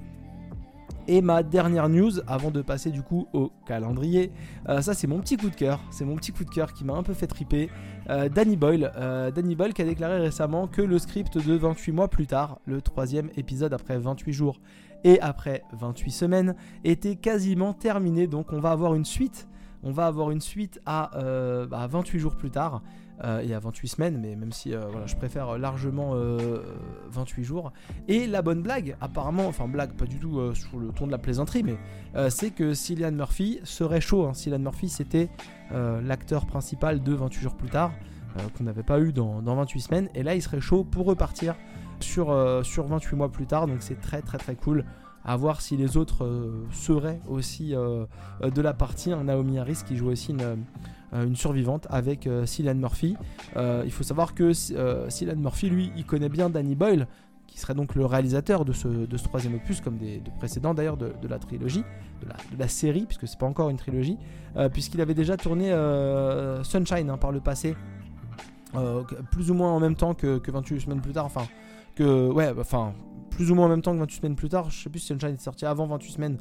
Et 1.09 1.21
ma 1.21 1.41
dernière 1.41 1.87
news, 1.87 2.19
avant 2.27 2.51
de 2.51 2.61
passer 2.61 2.91
du 2.91 3.01
coup 3.01 3.27
au 3.31 3.49
calendrier, 3.65 4.29
euh, 4.67 4.81
ça 4.81 4.93
c'est 4.93 5.07
mon 5.07 5.19
petit 5.19 5.37
coup 5.37 5.49
de 5.49 5.55
cœur, 5.55 5.79
c'est 5.89 6.03
mon 6.03 6.17
petit 6.17 6.33
coup 6.33 6.43
de 6.43 6.49
cœur 6.49 6.73
qui 6.73 6.83
m'a 6.83 6.93
un 6.93 7.03
peu 7.03 7.13
fait 7.13 7.27
triper. 7.27 7.69
Euh, 8.09 8.27
Danny 8.27 8.57
Boyle, 8.57 8.91
euh, 8.97 9.31
Danny 9.31 9.55
Boyle 9.55 9.73
qui 9.73 9.81
a 9.81 9.85
déclaré 9.85 10.19
récemment 10.19 10.67
que 10.67 10.81
le 10.81 10.99
script 10.99 11.37
de 11.37 11.53
28 11.53 11.91
mois 11.93 12.09
plus 12.09 12.27
tard, 12.27 12.59
le 12.65 12.81
troisième 12.81 13.29
épisode 13.37 13.73
après 13.73 13.97
28 13.97 14.33
jours 14.33 14.59
et 15.05 15.21
après 15.21 15.63
28 15.79 16.11
semaines, 16.11 16.55
était 16.83 17.15
quasiment 17.15 17.73
terminé. 17.73 18.27
Donc 18.27 18.51
on 18.51 18.59
va 18.59 18.71
avoir 18.71 18.93
une 18.93 19.05
suite, 19.05 19.47
on 19.83 19.91
va 19.91 20.07
avoir 20.07 20.31
une 20.31 20.41
suite 20.41 20.81
à 20.85 21.11
28 21.15 21.67
bah, 21.69 22.19
jours 22.19 22.35
plus 22.35 22.51
tard. 22.51 22.81
Euh, 23.23 23.41
et 23.41 23.55
à 23.55 23.59
28 23.59 23.87
semaines, 23.87 24.19
mais 24.21 24.35
même 24.35 24.51
si 24.51 24.75
euh, 24.75 24.85
voilà, 24.91 25.07
je 25.07 25.15
préfère 25.15 25.57
largement 25.57 26.13
28 27.09 27.41
euh, 27.41 27.43
jours. 27.43 27.73
Et 28.07 28.27
la 28.27 28.43
bonne 28.43 28.61
blague, 28.61 28.95
apparemment, 29.01 29.47
enfin 29.47 29.67
blague 29.67 29.93
pas 29.93 30.05
du 30.05 30.17
tout 30.17 30.53
sur 30.53 30.77
le 30.77 30.89
ton 30.89 31.07
de 31.07 31.11
la 31.11 31.17
plaisanterie, 31.17 31.63
mais 31.63 31.77
c'est 32.29 32.51
que 32.51 32.73
Cillian 32.73 33.11
Murphy 33.11 33.59
serait 33.63 34.01
chaud. 34.01 34.25
Hein. 34.25 34.33
Cillian 34.33 34.59
Murphy, 34.59 34.89
c'était 34.89 35.29
l'acteur 35.71 36.45
principal 36.45 37.01
de 37.01 37.13
28 37.13 37.41
jours 37.41 37.55
plus 37.55 37.69
tard, 37.69 37.91
qu'on 38.55 38.65
n'avait 38.65 38.83
pas 38.83 38.99
eu 38.99 39.11
dans, 39.13 39.41
28 39.41 39.79
semaines, 39.81 40.09
et 40.13 40.21
là 40.21 40.35
il 40.35 40.41
serait 40.41 40.61
chaud 40.61 40.83
pour 40.83 41.05
repartir 41.05 41.55
sur, 41.99 42.27
sur 42.63 42.85
28 42.85 43.15
mois 43.15 43.31
plus 43.31 43.47
tard, 43.47 43.67
donc 43.67 43.77
c'est 43.79 43.99
très 43.99 44.21
très 44.21 44.37
très 44.37 44.55
cool 44.55 44.85
à 45.27 45.35
voir 45.35 45.61
si 45.61 45.77
les 45.77 45.97
autres 45.97 46.27
seraient 46.71 47.19
aussi 47.27 47.73
de 47.73 48.61
la 48.61 48.73
partie. 48.73 49.09
Naomi 49.09 49.59
Harris 49.59 49.81
qui 49.85 49.95
joue 49.95 50.09
aussi 50.09 50.31
une, 50.31 50.57
euh, 51.13 51.33
survivante 51.35 51.87
avec 51.89 52.27
euh, 52.27 52.45
Cillian 52.45 52.75
Murphy. 52.75 53.15
Euh, 53.55 53.83
il 53.85 53.91
faut 53.91 54.03
savoir 54.03 54.33
que 54.33 54.51
Cillian 54.51 55.37
Murphy, 55.37 55.69
lui, 55.69 55.91
il 55.95 56.05
connaît 56.05 56.27
bien 56.27 56.49
Danny 56.49 56.75
Boyle, 56.75 57.07
qui 57.47 57.59
serait 57.59 57.75
donc 57.75 57.95
le 57.95 58.05
réalisateur 58.05 58.65
de 58.65 58.73
ce, 58.73 59.15
troisième 59.23 59.55
opus, 59.55 59.79
comme 59.79 59.97
des 59.97 60.19
de 60.19 60.29
précédents 60.37 60.73
d'ailleurs 60.73 60.97
de, 60.97 61.13
la 61.29 61.39
trilogie, 61.39 61.83
de 62.21 62.27
la, 62.27 62.35
de 62.53 62.59
la 62.59 62.67
série, 62.67 63.05
puisque 63.05 63.25
c'est 63.25 63.39
pas 63.39 63.45
encore 63.45 63.69
une 63.69 63.77
trilogie, 63.77 64.17
puisqu'il 64.73 64.99
avait 64.99 65.13
déjà 65.13 65.37
tourné 65.37 65.71
Sunshine 66.63 67.09
hein, 67.09 67.17
par 67.17 67.31
le 67.31 67.39
passé, 67.39 67.77
plus 69.31 69.49
ou 69.49 69.53
moins 69.53 69.71
en 69.71 69.79
même 69.79 69.95
temps 69.95 70.13
que, 70.13 70.39
que 70.39 70.51
28 70.51 70.81
semaines 70.81 71.01
plus 71.01 71.13
tard, 71.13 71.25
enfin, 71.25 71.47
que, 71.95 72.29
ouais, 72.29 72.53
enfin, 72.59 72.93
plus 73.37 73.51
ou 73.51 73.55
moins 73.55 73.67
en 73.67 73.69
même 73.69 73.83
temps 73.83 73.93
que 73.93 73.99
28 73.99 74.17
semaines 74.17 74.35
plus 74.35 74.49
tard. 74.49 74.71
Je 74.71 74.83
sais 74.83 74.89
plus 74.89 74.99
si 74.99 75.07
Sunshine 75.07 75.35
est 75.35 75.41
sorti 75.41 75.65
avant 75.65 75.85
28 75.85 76.11
semaines 76.11 76.37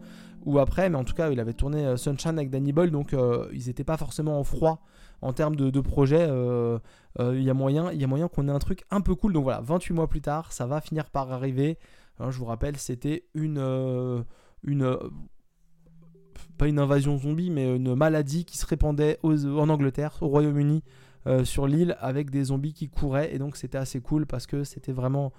ou 0.47 0.59
après, 0.59 0.89
mais 0.89 0.97
en 0.97 1.05
tout 1.05 1.13
cas, 1.13 1.31
il 1.31 1.39
avait 1.39 1.53
tourné 1.53 1.95
Sunshine 1.99 2.39
avec 2.39 2.49
Danny 2.49 2.73
Boyle, 2.73 2.91
donc 2.91 3.15
ils 3.53 3.67
n'étaient 3.67 3.85
pas 3.85 3.99
forcément 3.99 4.41
en 4.41 4.45
froid 4.45 4.81
en 5.21 5.35
termes 5.35 5.57
de, 5.57 5.81
projet. 5.81 6.27
Il 7.19 7.43
y 7.43 7.51
a 7.51 7.55
moyen, 7.55 7.93
y 7.93 8.03
a 8.03 8.07
moyen 8.07 8.29
qu'on 8.29 8.49
ait 8.49 8.53
un 8.53 8.59
truc 8.59 8.85
un 8.91 9.03
peu 9.03 9.15
cool. 9.15 9.35
Donc 9.35 9.43
voilà, 9.43 9.61
28 9.61 9.93
mois 9.93 10.09
plus 10.09 10.23
tard, 10.23 10.53
ça 10.53 10.67
va 10.67 10.81
finir 10.81 11.11
par 11.11 11.33
arriver. 11.33 11.79
Hein, 12.19 12.31
je 12.31 12.39
vous 12.39 12.47
rappelle, 12.47 12.79
c'était 12.79 13.25
une, 13.35 14.25
une 14.63 14.99
pas 16.57 16.69
une 16.69 16.79
invasion 16.79 17.19
zombie, 17.19 17.51
mais 17.51 17.77
une 17.77 17.95
maladie 17.95 18.45
qui 18.45 18.57
se 18.59 18.67
répandait 18.67 19.19
en 19.23 19.69
Angleterre, 19.69 20.17
au 20.21 20.29
Royaume-Uni, 20.29 20.83
euh, 21.27 21.45
sur 21.45 21.67
l'île, 21.67 21.97
avec 22.01 22.31
des 22.31 22.45
zombies 22.45 22.73
qui 22.73 22.89
couraient. 22.89 23.35
Et 23.35 23.39
donc 23.39 23.57
c'était 23.57 23.79
assez 23.79 24.01
cool 24.01 24.27
parce 24.27 24.47
que 24.47 24.65
c'était 24.65 24.93
vraiment 24.93 25.33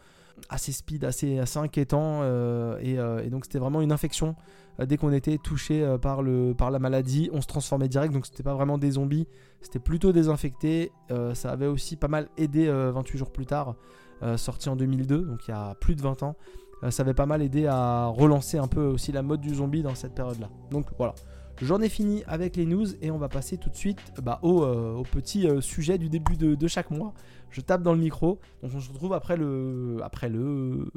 assez 0.49 0.71
speed, 0.71 1.03
assez, 1.03 1.39
inquiétant. 1.55 2.21
Euh, 2.21 2.79
euh, 2.83 3.23
et, 3.23 3.29
donc 3.29 3.45
c'était 3.45 3.59
vraiment 3.59 3.81
une 3.81 3.91
infection. 3.91 4.35
dès 4.85 4.97
qu'on 4.97 5.11
était 5.11 5.37
touché 5.37 5.85
par, 6.01 6.21
la 6.21 6.79
maladie, 6.79 7.29
on 7.33 7.41
se 7.41 7.47
transformait 7.47 7.87
direct. 7.87 8.13
Donc 8.13 8.25
c'était 8.25 8.43
pas 8.43 8.53
vraiment 8.53 8.77
des 8.77 8.91
zombies, 8.91 9.27
c'était 9.61 9.79
plutôt 9.79 10.11
des 10.11 10.29
infectés. 10.29 10.91
ça 11.33 11.51
avait 11.51 11.67
aussi 11.67 11.95
pas 11.95 12.07
mal 12.07 12.29
aidé 12.37 12.69
28 12.69 13.17
jours 13.17 13.31
plus 13.31 13.45
tard, 13.45 13.75
sorti 14.35 14.69
en 14.69 14.75
2002, 14.75 15.21
donc 15.23 15.47
il 15.47 15.51
y 15.51 15.53
a 15.53 15.75
plus 15.75 15.95
de 15.95 16.01
20 16.01 16.23
ans. 16.23 16.35
Euh, 16.83 16.91
ça 16.91 17.03
avait 17.03 17.13
pas 17.13 17.25
mal 17.25 17.41
aidé 17.41 17.65
à 17.65 18.07
relancer 18.07 18.57
un 18.57 18.67
peu 18.67 18.85
aussi 18.85 19.11
la 19.11 19.23
mode 19.23 19.41
du 19.41 19.55
zombie 19.55 19.81
dans 19.81 19.95
cette 19.95 20.13
période-là. 20.13 20.49
Donc 20.71 20.85
voilà. 20.97 21.15
J'en 21.59 21.81
ai 21.81 21.89
fini 21.89 22.23
avec 22.27 22.55
les 22.55 22.65
news 22.67 22.85
et 23.01 23.09
on 23.09 23.17
va 23.17 23.29
passer 23.29 23.57
tout 23.57 23.69
de 23.69 23.75
suite 23.75 23.99
bah, 24.21 24.37
au, 24.43 24.63
euh, 24.63 25.01
petit 25.11 25.47
euh, 25.47 25.59
sujet 25.59 25.97
du 25.97 26.07
début 26.07 26.37
de, 26.37 26.67
chaque 26.67 26.91
mois. 26.91 27.13
Je 27.51 27.61
tape 27.61 27.81
dans 27.81 27.93
le 27.93 27.99
micro. 27.99 28.39
Donc 28.61 28.71
on 28.75 28.79
se 28.79 28.91
retrouve 28.91 29.13
après 29.13 29.37
le. 29.37 29.97
Après 30.03 30.29
le. 30.29 30.91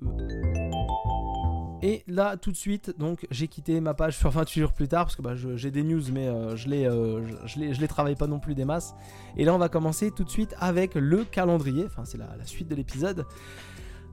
Et 1.83 2.05
là, 2.07 2.37
tout 2.37 2.53
de 2.53 2.57
suite, 2.57 2.95
donc 2.99 3.27
j'ai 3.31 3.49
quitté 3.49 3.81
ma 3.81 3.95
page 3.95 4.17
sur 4.19 4.31
28 4.31 4.61
jours 4.61 4.73
plus 4.73 4.87
tard 4.87 5.07
parce 5.07 5.17
que 5.17 5.23
bah, 5.23 5.35
j'ai 5.35 5.71
des 5.71 5.83
news, 5.83 6.03
mais 6.13 6.27
je, 6.55 6.69
les, 6.69 6.85
je, 6.85 7.59
les, 7.59 7.73
je 7.73 7.81
les 7.81 7.89
travaille 7.89 8.17
pas 8.17 8.27
non 8.27 8.39
plus 8.39 8.55
des 8.55 8.67
masses. 8.67 8.95
Et 9.39 9.47
là, 9.47 9.55
on 9.55 9.59
va 9.59 9.71
commencer 9.71 10.11
tout 10.11 10.25
de 10.25 10.29
suite 10.29 10.55
avec 10.59 10.95
le 10.95 11.25
calendrier. 11.25 11.87
Enfin, 11.87 12.05
c'est 12.05 12.19
la, 12.19 12.29
suite 12.45 12.69
de 12.69 12.75
l'épisode. 12.75 13.25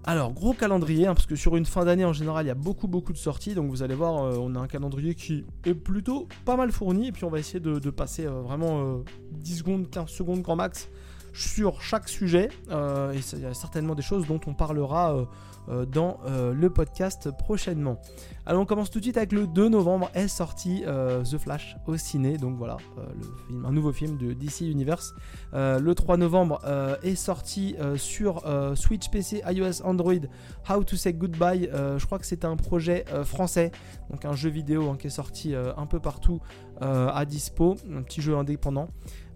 Alors, 0.08 0.32
gros 0.32 0.54
calendrier, 0.54 1.06
hein, 1.06 1.14
parce 1.14 1.26
que 1.26 1.36
sur 1.36 1.58
une 1.58 1.66
fin 1.66 1.84
d'année 1.84 2.06
en 2.06 2.14
général, 2.14 2.46
il 2.46 2.48
y 2.48 2.52
a 2.52 2.56
beaucoup 2.56 2.88
beaucoup 2.88 3.12
de 3.12 3.18
sorties. 3.18 3.56
Donc 3.56 3.70
vous 3.70 3.84
allez 3.84 3.94
voir, 3.94 4.24
euh, 4.24 4.38
on 4.40 4.56
a 4.56 4.60
un 4.60 4.68
calendrier 4.68 5.16
qui 5.16 5.46
est 5.66 5.74
plutôt 5.74 6.30
pas 6.46 6.56
mal 6.56 6.72
fourni. 6.72 7.10
Et 7.10 7.12
puis 7.12 7.26
on 7.26 7.30
va 7.30 7.40
essayer 7.40 7.60
de, 7.60 7.90
passer 7.90 8.26
euh, 8.26 8.42
vraiment 8.42 9.02
10 9.32 9.54
euh, 9.54 9.58
secondes, 9.58 9.90
15 9.90 10.10
secondes 10.10 10.42
grand 10.42 10.56
max 10.56 10.90
sur 11.38 11.82
chaque 11.82 12.10
sujet. 12.10 12.50
et 12.70 13.20
il 13.34 13.40
y 13.40 13.46
a 13.46 13.54
certainement 13.54 13.96
des 13.96 14.02
choses 14.02 14.28
dont 14.28 14.40
on 14.48 14.54
parlera 14.54 15.28
euh, 15.70 15.86
dans 15.86 16.20
euh, 16.26 16.54
le 16.54 16.70
podcast 16.70 17.30
prochainement. 17.32 18.00
Alors 18.46 18.62
on 18.62 18.66
commence 18.66 18.90
tout 18.90 19.00
de 19.00 19.04
suite 19.04 19.18
avec 19.18 19.34
le 19.34 19.48
2 19.48 19.68
novembre 19.68 20.10
est 20.14 20.30
sorti 20.30 20.84
euh, 20.88 21.24
The 21.24 21.38
Flash 21.38 21.76
au 21.88 21.98
ciné, 21.98 22.38
donc 22.38 22.56
voilà, 22.56 22.78
un 23.66 23.72
nouveau 23.74 23.92
film 23.92 24.18
de 24.18 24.32
DC 24.32 24.62
Universe. 24.62 25.14
le 25.54 25.94
3 25.94 26.16
novembre 26.16 26.62
est 27.04 27.16
sorti 27.16 27.76
sur 27.96 28.44
Switch, 28.76 29.10
PC, 29.10 29.42
iOS, 29.46 29.84
Android, 29.84 30.14
How 30.70 30.84
to 30.86 30.96
Say 30.96 31.14
Goodbye. 31.14 31.70
je 31.74 32.06
crois 32.06 32.20
que 32.20 32.26
c'est 32.26 32.46
un 32.46 32.56
projet 32.56 33.04
français, 33.26 33.72
donc 34.10 34.24
un 34.24 34.34
jeu 34.34 34.50
vidéo 34.50 34.90
hein, 34.90 34.98
qui 34.98 35.08
est 35.08 35.12
sorti 35.12 35.54
un 35.56 35.86
peu 35.86 36.00
partout 36.00 36.40
à 36.80 37.26
dispo, 37.26 37.76
un 37.94 38.04
petit 38.04 38.22
jeu 38.22 38.38
indépendant. 38.38 38.90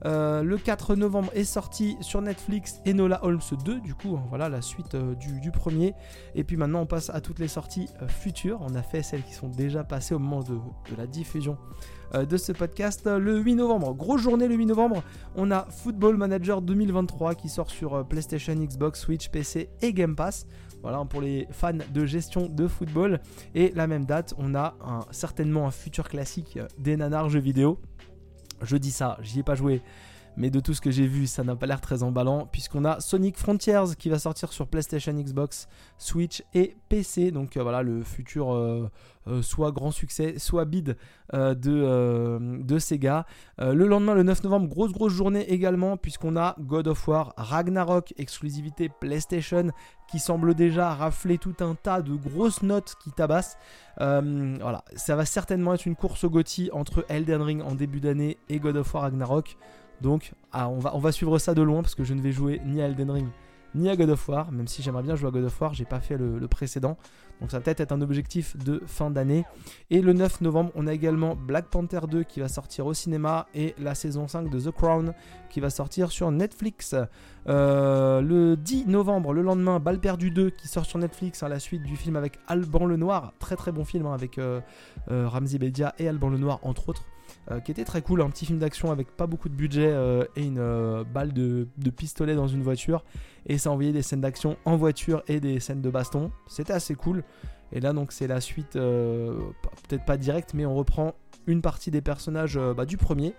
Euh, 0.05 0.43
le 0.43 0.58
4 0.58 0.96
novembre 0.96 1.31
est 1.36 1.43
sorti 1.43 1.96
sur 2.01 2.22
Netflix 2.22 2.81
Enola 2.88 3.24
Holmes 3.24 3.39
2, 3.63 3.79
du 3.79 3.93
coup, 3.93 4.17
hein, 4.17 4.24
voilà 4.29 4.50
la 4.50 4.62
suite 4.62 4.96
euh, 4.96 5.13
du, 5.15 5.51
premier. 5.51 5.93
Et 6.34 6.43
puis 6.43 6.58
maintenant, 6.58 6.81
on 6.81 6.86
passe 6.86 7.10
à 7.10 7.22
toutes 7.22 7.39
les 7.39 7.48
sorties 7.48 7.88
euh, 8.01 8.08
futures. 8.08 8.60
On 8.62 8.75
a 8.75 8.81
fait 8.81 9.03
celles 9.03 9.24
qui 9.24 9.34
sont 9.34 9.50
déjà 9.50 9.84
passées 9.84 10.15
au 10.15 10.20
moment 10.20 10.41
de, 10.41 10.58
la 10.98 11.08
diffusion 11.08 11.58
de 12.13 12.36
ce 12.36 12.51
podcast. 12.51 13.08
Le 13.08 13.39
8 13.39 13.55
novembre, 13.55 13.93
grosse 13.93 14.20
journée 14.20 14.50
le 14.50 14.55
8 14.55 14.65
novembre, 14.65 15.01
on 15.38 15.50
a 15.50 15.65
Football 15.70 16.17
Manager 16.17 16.62
2023 16.62 17.36
qui 17.36 17.48
sort 17.48 17.70
sur 17.70 18.05
PlayStation, 18.05 18.53
Xbox, 18.53 19.00
Switch, 19.00 19.29
PC 19.29 19.70
et 19.81 19.93
Game 19.93 20.17
Pass. 20.17 20.46
Voilà, 20.81 21.05
pour 21.05 21.22
les 21.22 21.48
fans 21.51 21.72
de 21.93 22.05
gestion 22.05 22.48
de 22.48 22.67
football. 22.67 23.22
Et 23.55 23.72
la 23.75 23.88
même 23.88 24.03
date, 24.05 24.34
on 24.38 24.55
a 24.55 24.75
certainement 25.12 25.67
un 25.67 25.72
futur 25.72 26.10
classique 26.10 26.60
des 26.77 26.98
nanars 26.98 27.29
jeux 27.29 27.39
vidéo. 27.39 27.79
Je 28.62 28.77
dis 28.77 28.91
ça, 28.91 29.18
j'y 29.22 29.39
ai 29.39 29.44
pas 29.44 29.56
joué. 29.56 29.82
Mais 30.38 30.50
de 30.50 30.60
tout 30.60 30.74
ce 30.74 30.82
que 30.82 30.92
j'ai 30.92 31.08
vu, 31.08 31.28
ça 31.28 31.44
n'a 31.44 31.56
pas 31.56 31.66
l'air 31.66 31.82
très 31.82 32.04
emballant, 32.04 32.48
puisqu'on 32.52 32.86
a 32.86 33.00
Sonic 33.02 33.38
Frontiers 33.38 33.96
qui 33.98 34.10
va 34.10 34.18
sortir 34.18 34.54
sur 34.54 34.68
PlayStation, 34.68 35.14
Xbox, 35.14 35.68
Switch 35.98 36.44
et 36.54 36.78
PC. 36.90 37.32
Donc 37.32 37.58
euh, 37.58 37.64
voilà, 37.64 37.84
le 37.84 38.02
futur 38.02 38.54
euh, 38.54 38.90
euh, 39.28 39.42
soit 39.42 39.72
grand 39.72 39.92
succès, 39.92 40.36
soit 40.38 40.66
bid 40.66 40.96
de, 41.34 42.77
Sega. 42.79 43.25
le 43.60 43.88
lendemain, 43.88 44.16
le 44.16 44.24
9 44.24 44.44
novembre, 44.44 44.68
grosse 44.68 44.94
grosse 44.94 45.14
journée 45.14 45.50
également, 45.50 45.98
puisqu'on 45.98 46.38
a 46.38 46.55
God 46.60 46.88
of 46.88 47.08
War 47.08 47.34
Ragnarok, 47.36 48.14
exclusivité 48.18 48.90
PlayStation, 48.90 49.72
qui 50.10 50.20
semble 50.20 50.55
déjà 50.55 50.94
rafler 50.94 51.38
tout 51.38 51.55
un 51.60 51.75
tas 51.75 52.01
de 52.01 52.16
grosses 52.16 52.64
notes 52.64 52.96
qui 53.03 53.12
tabassent. 53.12 53.58
voilà, 53.98 54.84
ça 54.96 55.16
va 55.16 55.25
certainement 55.25 55.74
être 55.74 55.86
une 55.86 55.96
course 55.96 56.24
au 56.24 56.29
GOTY 56.29 56.70
entre 56.72 57.05
Elden 57.10 57.42
Ring 57.42 57.62
en 57.62 57.75
début 57.75 58.00
d'année 58.00 58.38
et 58.50 58.60
God 58.60 58.77
of 58.77 58.94
War 58.94 59.03
Ragnarok. 59.03 59.58
Donc, 60.01 60.33
ah, 60.51 60.70
on, 60.70 60.79
va, 60.79 61.11
suivre 61.11 61.37
ça 61.37 61.53
de 61.53 61.61
loin 61.61 61.81
parce 61.81 61.96
que 61.96 62.03
je 62.03 62.14
ne 62.14 62.22
vais 62.22 62.31
jouer 62.31 62.61
ni 62.66 62.81
à 62.81 62.85
Elden 62.85 63.11
Ring 63.11 63.27
ni 63.75 63.90
à 63.90 63.96
God 63.96 64.09
of 64.09 64.27
War, 64.27 64.51
même 64.51 64.68
si 64.68 64.81
j'aimerais 64.81 65.03
bien 65.03 65.16
jouer 65.16 65.29
à 65.29 65.31
God 65.31 65.46
of 65.46 65.61
War, 65.61 65.74
j'ai 65.74 65.85
pas 65.85 66.00
fait 66.00 66.18
le, 66.18 66.48
précédent. 66.48 66.98
Donc 67.40 67.50
ça 67.50 67.57
va 67.57 67.64
peut-être 67.64 67.79
être 67.79 67.92
un 67.92 68.01
objectif 68.01 68.55
de 68.57 68.83
fin 68.85 69.09
d'année. 69.09 69.46
Et 69.90 70.01
le 70.01 70.14
9 70.14 70.42
novembre, 70.42 70.72
on 70.75 70.85
a 70.85 70.94
également 70.94 71.35
Black 71.35 71.68
Panther 71.68 72.01
2 72.07 72.24
qui 72.24 72.40
va 72.40 72.48
sortir 72.48 72.85
au 72.85 72.94
cinéma 72.94 73.48
et 73.55 73.74
la 73.79 73.96
saison 73.96 74.27
5 74.27 74.50
de 74.50 74.59
The 74.59 74.72
Crown 74.72 75.14
qui 75.50 75.59
va 75.59 75.72
sortir 75.72 76.11
sur 76.11 76.29
Netflix. 76.29 76.96
Euh, 77.48 78.22
le 78.22 78.55
10 78.57 78.85
novembre, 78.87 79.33
le 79.33 79.42
lendemain, 79.42 79.79
Balle 79.79 80.00
perdue 80.00 80.29
2 80.29 80.51
qui 80.51 80.68
sort 80.68 80.85
sur 80.85 81.00
Netflix, 81.00 81.42
à 81.42 81.48
hein, 81.48 81.50
la 81.50 81.59
suite 81.59 81.81
du 81.81 81.96
film 81.96 82.16
avec 82.16 82.37
Alban 82.48 82.85
Lenoir. 82.85 83.33
Très 83.40 83.55
très 83.55 83.72
bon 83.72 83.85
film 83.85 84.05
hein, 84.05 84.14
avec 84.14 84.37
euh, 84.37 84.61
euh, 85.09 85.27
Bedia 85.59 85.96
et 85.98 86.07
Alban 86.07 86.29
Lenoir 86.29 86.59
entre 86.61 86.90
autres. 86.90 87.05
Euh, 87.50 87.60
qui 87.60 87.72
était 87.72 87.86
très 87.86 88.04
cool, 88.04 88.22
un 88.22 88.30
petit 88.30 88.46
film 88.46 88.60
d'action 88.60 88.92
avec 88.92 89.18
pas 89.18 89.25
beaucoup 89.25 89.50
de 89.50 89.56
budget 89.56 89.90
euh, 89.90 90.25
et 90.36 90.44
une 90.44 90.60
euh, 90.60 91.04
balle 91.04 91.34
de, 91.34 91.68
pistolet 91.90 92.36
dans 92.36 92.48
une 92.48 92.62
voiture. 92.62 93.04
Et 93.48 93.58
ça 93.58 93.72
envoyait 93.72 93.92
des 93.92 94.04
scènes 94.04 94.22
d'action 94.22 94.58
en 94.64 94.77
voiture 94.77 95.24
et 95.27 95.40
des 95.40 95.60
scènes 95.60 95.82
de 95.82 95.90
baston. 95.90 96.32
C'était 96.48 96.74
assez 96.74 96.94
cool. 96.94 97.24
Et 97.72 97.80
là 97.80 97.94
donc 97.94 98.12
c'est 98.12 98.27
la 98.27 98.42
suite, 98.42 98.74
peut-être 98.74 100.06
pas 100.06 100.18
directe, 100.18 100.54
mais 100.54 100.66
on 100.66 100.75
reprend 100.75 101.16
une 101.48 101.62
partie 101.62 101.90
des 101.90 102.01
personnages 102.01 102.60
bah, 102.75 102.86
du 102.86 102.98
premier. 102.98 103.34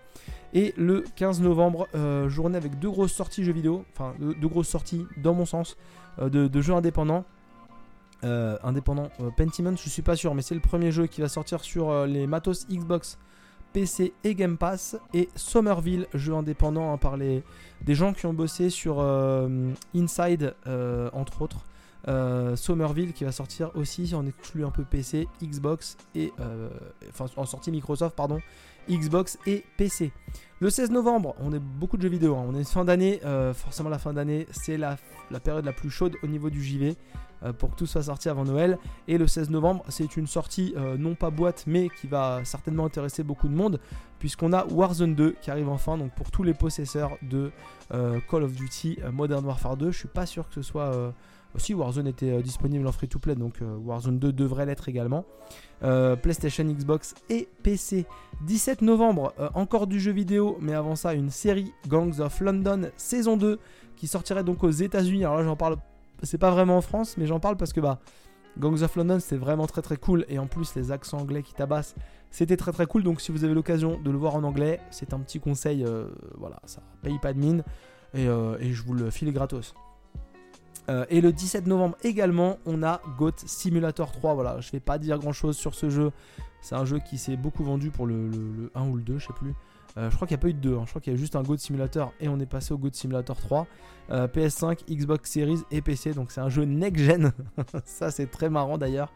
Et 0.55 0.75
le 0.77 1.05
15 1.17 1.43
novembre, 1.43 1.87
journée 2.29 2.57
avec 2.57 2.79
deux 2.79 2.91
grosses 2.91 3.13
sorties 3.13 3.45
jeux 3.45 3.53
vidéo, 3.53 3.85
enfin 3.93 4.15
deux, 4.19 4.49
grosses 4.49 4.69
sorties 4.69 5.07
dans 5.19 5.35
mon 5.35 5.45
sens, 5.45 5.77
de, 6.19 6.61
jeux 6.63 6.73
indépendants. 6.73 7.25
indépendants 8.23 9.11
Pentiment, 9.37 9.77
je 9.77 9.89
suis 9.91 10.03
pas 10.03 10.17
sûr, 10.17 10.35
mais 10.35 10.41
c'est 10.41 10.55
le 10.55 10.63
premier 10.63 10.91
jeu 10.91 11.07
qui 11.07 11.21
va 11.21 11.29
sortir 11.29 11.61
sur 11.61 12.07
les 12.07 12.27
matos 12.27 12.67
Xbox 12.69 13.19
PC 13.73 14.13
et 14.25 14.35
Game 14.35 14.57
Pass. 14.57 14.97
Et 15.15 15.29
Somerville, 15.35 16.07
jeu 16.15 16.35
indépendant 16.35 16.93
hein, 16.93 16.99
par 16.99 17.17
les, 17.17 17.43
des 17.83 17.95
gens 17.95 18.13
qui 18.13 18.27
ont 18.27 18.35
bossé 18.35 18.71
sur 18.71 19.01
euh, 19.01 19.71
Inside, 19.95 20.55
euh, 20.67 21.11
entre 21.13 21.43
autres. 21.43 21.65
Euh, 22.09 22.57
Somerville 22.57 23.13
qui 23.13 23.25
va 23.25 23.31
sortir 23.31 23.71
aussi 23.77 24.13
en 24.15 24.27
exclut 24.27 24.65
un 24.65 24.71
peu 24.71 24.85
PC, 24.85 25.29
Xbox 25.43 25.97
et 26.15 26.33
enfin 27.11 27.27
en 27.37 27.47
sortie 27.47 27.71
Microsoft 27.71 28.17
pardon, 28.17 28.41
Xbox 28.91 29.39
et 29.47 29.65
PC. 29.77 30.13
Le 30.61 30.71
16 30.71 30.91
novembre, 30.91 31.35
on 31.41 31.53
est 31.53 31.61
beaucoup 31.61 31.97
de 31.97 32.03
jeux 32.03 32.09
vidéo, 32.09 32.37
hein. 32.37 32.45
on 32.49 32.55
est 32.55 32.65
fin 32.65 32.85
d'année, 32.85 33.21
forcément 33.55 33.89
la 33.89 33.99
fin 33.99 34.13
d'année 34.13 34.47
c'est 34.51 34.77
la, 34.77 34.97
période 35.45 35.65
la 35.65 35.73
plus 35.73 35.91
chaude 35.91 36.17
au 36.23 36.27
niveau 36.27 36.51
du 36.51 36.63
JV. 36.63 36.97
Euh, 37.45 37.53
pour 37.53 37.71
que 37.71 37.77
tout 37.77 37.87
soit 37.87 38.05
sorti 38.05 38.29
avant 38.29 38.45
Noël. 38.45 38.79
Et 39.09 39.19
le 39.19 39.27
16 39.27 39.51
novembre, 39.51 39.85
c'est 39.89 40.17
une 40.17 40.27
sortie 40.27 40.75
euh, 40.77 40.97
non 40.97 41.15
pas 41.15 41.31
boîte, 41.31 41.65
mais 41.67 41.89
qui 41.89 42.07
va 42.07 42.41
certainement 42.45 42.85
intéresser 42.85 43.23
beaucoup 43.25 43.49
de 43.49 43.55
monde, 43.55 43.81
puisqu'on 44.19 44.53
a 44.53 44.65
Warzone 44.67 45.15
2 45.15 45.37
qui 45.41 45.51
arrive 45.51 45.69
enfin. 45.69 45.99
Donc 45.99 46.15
pour 46.15 46.31
tous 46.31 46.43
les 46.43 46.55
possesseurs 46.55 47.17
de 47.23 47.51
euh, 47.93 48.21
Call 48.31 48.45
of 48.45 48.53
Duty 48.53 48.99
Modern 49.13 49.45
Warfare 49.45 49.77
2, 49.77 49.91
je 49.91 49.99
suis 49.99 50.09
pas 50.09 50.27
sûr 50.27 50.49
que 50.49 50.55
ce 50.55 50.63
soit 50.63 51.13
aussi 51.55 51.75
Warzone 51.75 52.07
était 52.07 52.43
disponible 52.43 52.87
en 52.87 52.93
free 52.93 53.09
to 53.09 53.19
play 53.19 53.35
donc 53.35 53.61
Warzone 53.61 54.19
2 54.19 54.33
devrait 54.33 54.67
l'être 54.67 54.89
également. 54.89 55.25
PlayStation 55.81 56.65
Xbox 56.65 57.15
et 57.29 57.49
PC 57.63 58.07
17 58.47 58.83
novembre 58.83 59.35
encore 59.55 59.87
du 59.87 60.01
jeu 60.01 60.13
vidéo 60.13 60.57
mais 60.61 60.75
avant 60.75 60.95
ça 60.95 61.13
une 61.15 61.31
série 61.31 61.73
Gangs 61.89 62.21
of 62.21 62.41
London 62.41 62.91
saison 62.97 63.37
2 63.37 63.59
qui 63.97 64.07
sortirait 64.07 64.45
donc 64.45 64.65
aux 64.65 64.71
États-Unis. 64.71 65.25
Alors 65.25 65.37
là 65.37 65.45
j'en 65.45 65.57
parle 65.57 65.77
c'est 66.23 66.39
pas 66.39 66.51
vraiment 66.51 66.77
en 66.77 66.81
France, 66.81 67.17
mais 67.17 67.27
j'en 67.27 67.41
parle 67.41 67.57
parce 67.57 67.73
que 67.73 67.81
bah, 67.81 67.99
Gangs 68.59 68.83
of 68.83 68.97
London 68.97 69.19
c'est 69.21 69.37
vraiment 69.37 69.67
très 69.67 69.83
très 69.83 69.97
cool. 69.97 70.25
Et 70.29 70.39
en 70.39 70.47
plus 70.47 70.75
les 70.75 70.93
accents 70.93 71.19
anglais 71.19 71.43
qui 71.43 71.55
tabassent 71.55 71.95
c'était 72.31 72.57
très 72.57 72.73
très 72.73 72.87
cool. 72.87 73.03
Donc 73.03 73.21
si 73.21 73.33
vous 73.33 73.45
avez 73.45 73.55
l'occasion 73.55 74.01
de 74.01 74.11
le 74.11 74.19
voir 74.19 74.35
en 74.35 74.45
anglais 74.45 74.81
c'est 74.91 75.15
un 75.15 75.21
petit 75.21 75.41
conseil 75.41 75.85
euh, 75.85 76.09
voilà 76.37 76.61
ça 76.65 76.83
paye 77.03 77.19
pas 77.19 77.33
de 77.33 77.39
mine. 77.39 77.63
Et, 78.15 78.29
euh, 78.29 78.59
et, 78.61 78.73
je 78.73 78.83
vous 78.83 78.93
le 78.93 79.09
file 79.11 79.33
gratos 79.33 79.73
Euh, 80.89 81.05
et 81.11 81.21
le 81.21 81.33
17 81.33 81.67
novembre 81.67 81.97
également, 82.03 82.59
on 82.67 82.83
a 82.83 83.01
Goat 83.19 83.33
Simulator 83.47 84.13
3. 84.13 84.35
Voilà, 84.35 84.61
je 84.61 84.71
vais 84.73 84.81
pas 84.81 84.99
dire 84.99 85.19
grand 85.19 85.33
chose 85.33 85.57
sur 85.57 85.75
ce 85.75 85.91
jeu. 85.91 86.11
C'est 86.61 86.75
un 86.75 86.85
jeu 86.85 86.99
qui 86.99 87.19
s'est 87.19 87.37
beaucoup 87.37 87.65
vendu 87.65 87.91
pour 87.91 88.07
le, 88.07 88.71
1 88.75 88.89
ou 88.89 88.97
le 88.97 89.03
2, 89.03 89.19
je 89.19 89.27
sais 89.27 89.33
plus. 89.33 89.55
Euh, 89.99 90.11
je 90.11 90.17
crois 90.17 90.27
qu'il 90.27 90.37
n'y 90.37 90.41
a 90.41 90.43
pas 90.43 90.49
eu 90.49 90.55
de 90.55 90.61
2, 90.61 90.77
hein. 90.77 90.83
je 90.85 90.91
crois 90.91 91.03
qu'il 91.03 91.13
y 91.13 91.17
a 91.17 91.19
juste 91.19 91.37
un 91.37 91.43
Goat 91.43 91.59
Simulator 91.59 92.15
et 92.19 92.29
on 92.29 92.41
est 92.41 92.47
passé 92.47 92.73
au 92.73 92.79
Goat 92.79 92.93
Simulator 92.93 93.37
3. 93.37 93.67
PS5, 94.11 94.85
Xbox 94.91 95.31
Series 95.31 95.61
et 95.71 95.81
PC, 95.81 96.13
donc 96.13 96.33
c'est 96.33 96.41
un 96.41 96.51
jeu 96.51 96.65
next-gen. 96.65 97.33
Ça 97.85 98.11
c'est 98.11 98.27
très 98.27 98.51
marrant 98.51 98.77
d'ailleurs. 98.77 99.11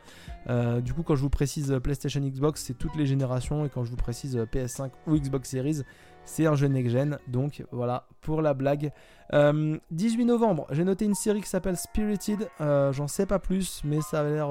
Euh, 0.48 0.80
du 0.80 0.94
coup 0.94 1.02
quand 1.02 1.16
je 1.16 1.20
vous 1.20 1.28
précise 1.28 1.78
PlayStation 1.82 2.20
Xbox, 2.20 2.62
c'est 2.62 2.78
toutes 2.78 2.96
les 2.96 3.04
générations 3.04 3.66
et 3.66 3.68
quand 3.68 3.84
je 3.84 3.90
vous 3.90 3.96
précise 3.96 4.36
PS5 4.36 4.90
ou 5.06 5.16
Xbox 5.16 5.50
Series, 5.50 5.82
c'est 6.26 6.44
un 6.46 6.54
jeu 6.54 6.66
next-gen. 6.66 7.18
Donc 7.28 7.64
voilà 7.72 8.06
pour 8.20 8.42
la 8.42 8.52
blague. 8.52 8.92
18 9.32 9.32
euh, 9.34 10.24
novembre, 10.24 10.66
j'ai 10.70 10.84
noté 10.84 11.06
une 11.06 11.14
série 11.14 11.40
qui 11.40 11.48
s'appelle 11.48 11.78
Spirited. 11.78 12.48
j'en 12.60 13.08
sais 13.08 13.26
pas 13.26 13.38
plus, 13.38 13.80
mais 13.84 14.02
ça 14.02 14.20
a 14.20 14.24
l'air 14.24 14.48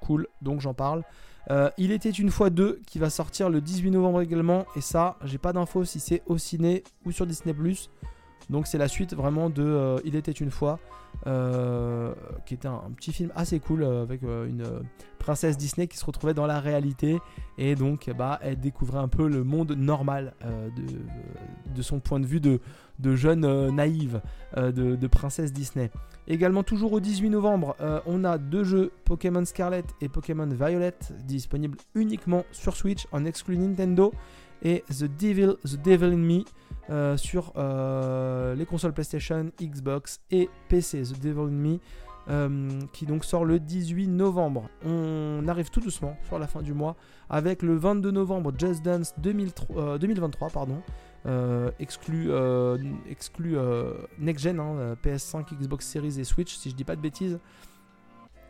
cool, 0.00 0.26
donc 0.40 0.60
j'en 0.60 0.74
parle. 0.74 1.04
Euh, 1.50 1.70
il 1.76 1.90
était 1.90 2.10
une 2.10 2.30
fois 2.30 2.50
deux 2.50 2.80
qui 2.86 2.98
va 2.98 3.10
sortir 3.10 3.50
le 3.50 3.60
18 3.60 3.90
novembre 3.90 4.20
également. 4.20 4.66
Et 4.76 4.80
ça, 4.80 5.16
j'ai 5.24 5.38
pas 5.38 5.52
d'infos 5.52 5.84
si 5.84 6.00
c'est 6.00 6.22
au 6.26 6.38
ciné 6.38 6.84
ou 7.04 7.12
sur 7.12 7.26
Disney. 7.26 7.54
Donc 8.52 8.66
c'est 8.66 8.78
la 8.78 8.88
suite 8.88 9.14
vraiment 9.14 9.50
de 9.50 9.62
euh, 9.62 9.98
Il 10.04 10.14
était 10.14 10.30
une 10.30 10.50
fois, 10.50 10.78
euh, 11.26 12.14
qui 12.46 12.54
était 12.54 12.68
un, 12.68 12.90
petit 12.96 13.12
film 13.12 13.32
assez 13.34 13.58
cool 13.58 13.82
avec 13.84 14.22
une 14.22 14.64
princesse 15.18 15.56
Disney 15.56 15.86
qui 15.86 15.96
se 15.96 16.04
retrouvait 16.04 16.34
dans 16.34 16.46
la 16.46 16.60
réalité 16.60 17.18
et 17.58 17.74
donc 17.74 18.10
bah, 18.16 18.38
elle 18.42 18.60
découvrait 18.60 18.98
un 18.98 19.08
peu 19.08 19.28
le 19.28 19.42
monde 19.44 19.72
normal 19.72 20.34
de, 20.44 21.74
de, 21.74 21.82
son 21.82 22.00
point 22.00 22.20
de 22.20 22.26
vue 22.26 22.40
de, 22.40 22.60
de 22.98 23.14
jeune 23.14 23.70
naïve 23.70 24.20
de, 24.56 24.70
de 24.96 25.06
princesse 25.06 25.52
Disney. 25.52 25.90
Également 26.28 26.62
toujours 26.62 26.92
au 26.92 27.00
18 27.00 27.30
novembre, 27.30 27.74
euh, 27.80 28.00
on 28.06 28.22
a 28.22 28.38
deux 28.38 28.62
jeux 28.62 28.92
Pokémon 29.04 29.44
Scarlet 29.44 29.82
et 30.00 30.08
Pokémon 30.08 30.46
Violet 30.46 30.94
disponibles 31.24 31.76
uniquement 31.96 32.44
sur 32.52 32.76
Switch 32.76 33.08
en 33.10 33.24
exclu 33.24 33.58
Nintendo 33.58 34.12
et 34.62 34.84
The 34.88 35.04
Devil, 35.04 35.56
in 36.12 36.16
Me 36.16 36.44
euh, 36.90 37.16
sur 37.16 37.52
euh, 37.56 38.54
les 38.54 38.66
consoles 38.66 38.92
PlayStation, 38.92 39.50
Xbox 39.60 40.20
et 40.30 40.48
PC. 40.68 41.02
The 41.02 41.20
Devil 41.20 41.48
in 41.48 41.50
Me 41.50 41.78
qui 42.92 43.04
donc 43.04 43.24
sort 43.24 43.44
le 43.44 43.58
18 43.58 44.06
novembre. 44.06 44.68
On 44.84 45.44
arrive 45.48 45.70
tout 45.70 45.80
doucement 45.80 46.16
sur 46.28 46.38
la 46.38 46.46
fin 46.46 46.62
du 46.62 46.72
mois 46.72 46.94
avec 47.28 47.62
le 47.62 47.74
22 47.74 48.12
novembre 48.12 48.52
Just 48.56 48.84
Dance 48.84 49.14
2023 49.18 50.50
pardon, 50.50 50.82
euh, 51.24 51.70
exclu, 51.78 52.30
euh, 52.30 52.76
euh, 53.40 53.94
next 54.18 54.42
gen, 54.42 54.58
hein, 54.58 54.96
PS5, 55.02 55.54
Xbox 55.54 55.86
Series 55.86 56.18
et 56.18 56.24
Switch, 56.24 56.56
si 56.56 56.70
je 56.70 56.74
dis 56.74 56.84
pas 56.84 56.96
de 56.96 57.00
bêtises. 57.00 57.38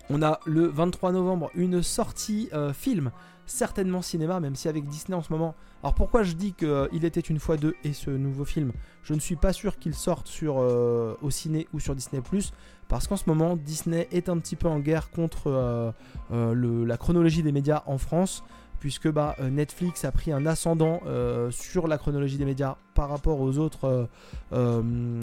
On 0.09 0.23
a 0.23 0.41
le 0.47 0.67
23 0.67 1.13
novembre 1.13 1.51
une 1.55 1.83
sortie 1.83 2.51
film, 2.75 3.13
certainement 3.47 4.03
cinéma, 4.03 4.41
même 4.41 4.55
si 4.55 4.69
avec 4.69 4.87
Disney 4.87 5.17
en 5.17 5.23
ce 5.23 5.33
moment. 5.33 5.55
Alors 5.83 5.95
pourquoi 5.95 6.23
je 6.23 6.33
dis 6.33 6.53
qu'il 6.53 7.05
était 7.05 7.21
une 7.21 7.39
fois 7.39 7.57
deux 7.57 7.75
et 7.85 7.93
ce 7.93 8.11
nouveau 8.11 8.45
film 8.45 8.73
Je 9.03 9.15
ne 9.15 9.21
suis 9.21 9.37
pas 9.37 9.53
sûr 9.53 9.79
qu'il 9.79 9.95
sorte 9.95 10.29
sur, 10.29 10.57
au 10.57 11.31
ciné 11.31 11.67
ou 11.73 11.81
sur 11.81 11.95
Disney⁇ 11.95 12.23
parce 12.89 13.09
qu'en 13.09 13.17
ce 13.17 13.25
moment 13.27 13.57
Disney 13.57 14.07
est 14.13 14.29
un 14.29 14.39
petit 14.39 14.55
peu 14.55 14.69
en 14.69 14.79
guerre 14.79 15.11
contre 15.11 15.93
la 16.31 16.97
chronologie 16.97 17.43
des 17.43 17.53
médias 17.53 17.83
en 17.87 17.99
France 17.99 18.45
puisque 18.83 19.09
bah, 19.09 19.37
euh, 19.39 19.49
Netflix 19.49 20.05
a 20.05 20.11
pris 20.11 20.33
un 20.33 20.45
ascendant 20.45 21.03
euh, 21.07 21.53
sur 21.53 21.87
la 21.87 21.99
chronologie 21.99 22.37
des 22.37 22.45
médias 22.45 22.79
par 22.95 23.09
rapport 23.09 23.41
aux 23.41 23.59
autres 23.59 24.09
euh, 24.53 25.21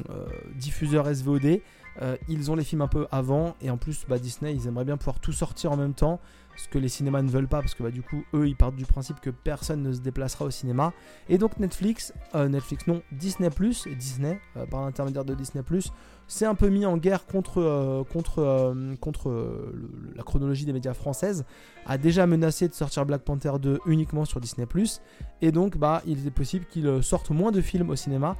diffuseurs 0.55 1.13
SVOD. 1.13 1.59
ils 2.29 2.51
ont 2.51 2.55
les 2.55 2.63
films 2.63 2.83
un 2.83 2.87
peu 2.87 3.05
avant 3.11 3.57
et 3.61 3.69
en 3.69 3.75
plus 3.75 4.05
bah, 4.07 4.17
Disney 4.17 4.55
ils 4.55 4.67
aimeraient 4.67 4.85
bien 4.85 4.95
pouvoir 4.95 5.19
tout 5.19 5.33
sortir 5.33 5.73
en 5.73 5.75
même 5.75 5.93
temps 5.93 6.21
ce 6.59 6.67
que 6.67 6.77
les 6.77 6.89
cinémas 6.89 7.21
ne 7.21 7.29
veulent 7.29 7.47
pas 7.47 7.61
parce 7.61 7.73
que 7.73 7.83
bah, 7.83 7.91
du 7.91 8.01
coup 8.01 8.23
eux 8.33 8.47
ils 8.47 8.55
partent 8.55 8.75
du 8.75 8.85
principe 8.85 9.19
que 9.19 9.29
personne 9.29 9.81
ne 9.81 9.93
se 9.93 10.01
déplacera 10.01 10.45
au 10.45 10.51
cinéma. 10.51 10.93
Et 11.29 11.37
donc 11.37 11.57
Netflix 11.59 12.13
Netflix 12.33 12.85
non 12.87 13.01
Disney 13.11 13.49
Disney 13.97 14.39
par 14.69 14.81
l'intermédiaire 14.81 15.25
de 15.25 15.33
Disney 15.35 15.63
s'est 16.29 16.45
un 16.45 16.55
peu 16.55 16.69
mis 16.69 16.85
en 16.85 16.95
guerre 16.95 17.25
contre, 17.25 17.59
euh, 17.59 18.03
contre, 18.03 18.39
euh, 18.39 18.95
contre 19.01 19.29
euh, 19.29 19.89
la 20.15 20.23
chronologie 20.23 20.63
des 20.63 20.73
médias 20.73 20.93
françaises, 20.93 21.43
a 21.85 21.97
déjà 21.97 22.27
menacé 22.27 22.67
de 22.67 22.73
sortir 22.73 23.05
Black 23.05 23.23
Panther 23.23 23.53
2 23.59 23.79
uniquement 23.87 24.25
sur 24.25 24.39
Disney⁇ 24.39 24.65
et 25.41 25.51
donc 25.51 25.77
bah, 25.77 26.01
il 26.05 26.25
est 26.25 26.31
possible 26.31 26.65
qu'il 26.65 27.03
sorte 27.03 27.31
moins 27.31 27.51
de 27.51 27.61
films 27.61 27.89
au 27.89 27.95
cinéma. 27.95 28.37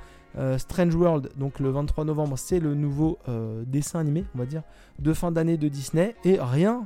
Strange 0.57 0.93
World, 0.93 1.31
donc 1.37 1.59
le 1.59 1.71
23 1.71 2.05
novembre, 2.05 2.37
c'est 2.37 2.59
le 2.59 2.75
nouveau 2.75 3.17
dessin 3.65 3.99
animé, 3.99 4.25
on 4.35 4.37
va 4.37 4.45
dire, 4.45 4.61
de 4.99 5.11
fin 5.11 5.31
d'année 5.31 5.57
de 5.57 5.67
Disney, 5.67 6.15
et 6.23 6.37
rien... 6.39 6.85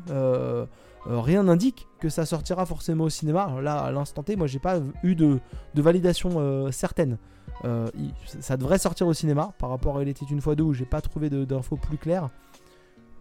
rien 1.05 1.43
n'indique 1.43 1.87
que 1.99 2.09
ça 2.09 2.25
sortira 2.25 2.65
forcément 2.65 3.05
au 3.05 3.09
cinéma. 3.09 3.61
là, 3.61 3.77
à 3.77 3.91
l'instant 3.91 4.23
T, 4.23 4.35
moi, 4.35 4.47
j'ai 4.47 4.59
pas 4.59 4.79
eu 5.03 5.15
de, 5.15 5.39
validation 5.75 6.71
certaine. 6.71 7.17
Euh, 7.65 7.89
ça 8.25 8.57
devrait 8.57 8.77
sortir 8.77 9.07
au 9.07 9.13
cinéma 9.13 9.53
par 9.57 9.69
rapport 9.69 9.97
à 9.97 10.01
Il 10.01 10.09
était 10.09 10.25
une 10.25 10.41
fois 10.41 10.55
deux 10.55 10.63
où 10.63 10.73
j'ai 10.73 10.85
pas 10.85 11.01
trouvé 11.01 11.29
d'infos 11.29 11.77
plus 11.77 11.97
claires. 11.97 12.29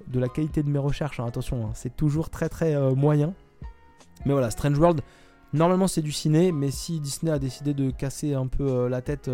De 0.09 0.19
la 0.19 0.29
qualité 0.29 0.63
de 0.63 0.69
mes 0.69 0.81
recherches, 0.81 1.21
hein, 1.21 1.27
attention, 1.27 1.67
hein, 1.67 1.71
c'est 1.75 1.97
toujours 1.97 2.29
très 2.29 2.49
très 2.49 2.75
euh, 2.75 2.95
moyen. 2.95 3.35
Mais 4.27 4.33
voilà, 4.33 4.51
Strange 4.51 4.79
World, 4.79 5.01
normalement 5.53 5.87
c'est 5.87 6.03
du 6.03 6.11
ciné, 6.11 6.51
mais 6.51 6.71
si 6.73 6.99
Disney 6.99 7.31
a 7.31 7.39
décidé 7.39 7.73
de 7.73 7.91
casser 7.91 8.35
un 8.35 8.49
peu 8.49 8.69
euh, 8.69 8.89
la 8.89 9.01
tête 9.01 9.31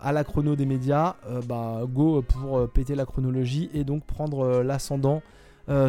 à 0.00 0.12
la 0.12 0.22
chrono 0.22 0.54
des 0.54 0.66
médias, 0.66 1.16
bah 1.48 1.80
go 1.88 2.22
pour 2.22 2.68
péter 2.70 2.94
la 2.94 3.04
chronologie 3.04 3.70
et 3.74 3.82
donc 3.82 4.04
prendre 4.04 4.62
l'ascendant 4.62 5.20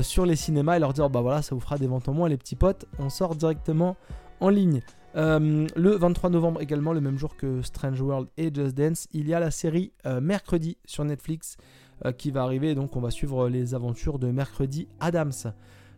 sur 0.02 0.26
les 0.26 0.36
cinémas 0.36 0.78
et 0.78 0.80
leur 0.80 0.94
dire 0.94 1.10
bah 1.10 1.22
voilà, 1.22 1.42
ça 1.42 1.54
vous 1.54 1.62
fera 1.62 1.78
des 1.78 1.88
ventes 1.88 2.08
en 2.08 2.14
moins 2.14 2.30
les 2.30 2.38
petits 2.38 2.56
potes, 2.56 2.86
on 3.00 3.10
sort 3.10 3.36
directement 3.36 3.98
en 4.40 4.50
ligne. 4.50 4.82
Euh, 5.16 5.66
le 5.76 5.92
23 5.92 6.30
novembre 6.30 6.62
également, 6.62 6.92
le 6.92 7.02
même 7.02 7.18
jour 7.18 7.38
que 7.38 7.62
Strange 7.62 8.02
World 8.02 8.28
et 8.38 8.54
Just 8.54 8.76
Dance, 8.76 9.08
il 9.14 9.28
y 9.28 9.34
a 9.34 9.40
la 9.40 9.52
série 9.52 9.94
euh, 10.06 10.20
Mercredi 10.20 10.78
sur 10.86 11.06
Netflix 11.06 11.58
euh, 12.06 12.12
qui 12.12 12.32
va 12.32 12.44
arriver. 12.44 12.76
Donc 12.76 12.96
on 12.96 13.02
va 13.02 13.12
suivre 13.12 13.48
les 13.48 13.74
aventures 13.74 14.20
de 14.20 14.28
Mercredi 14.28 14.88
Adams. 15.00 15.54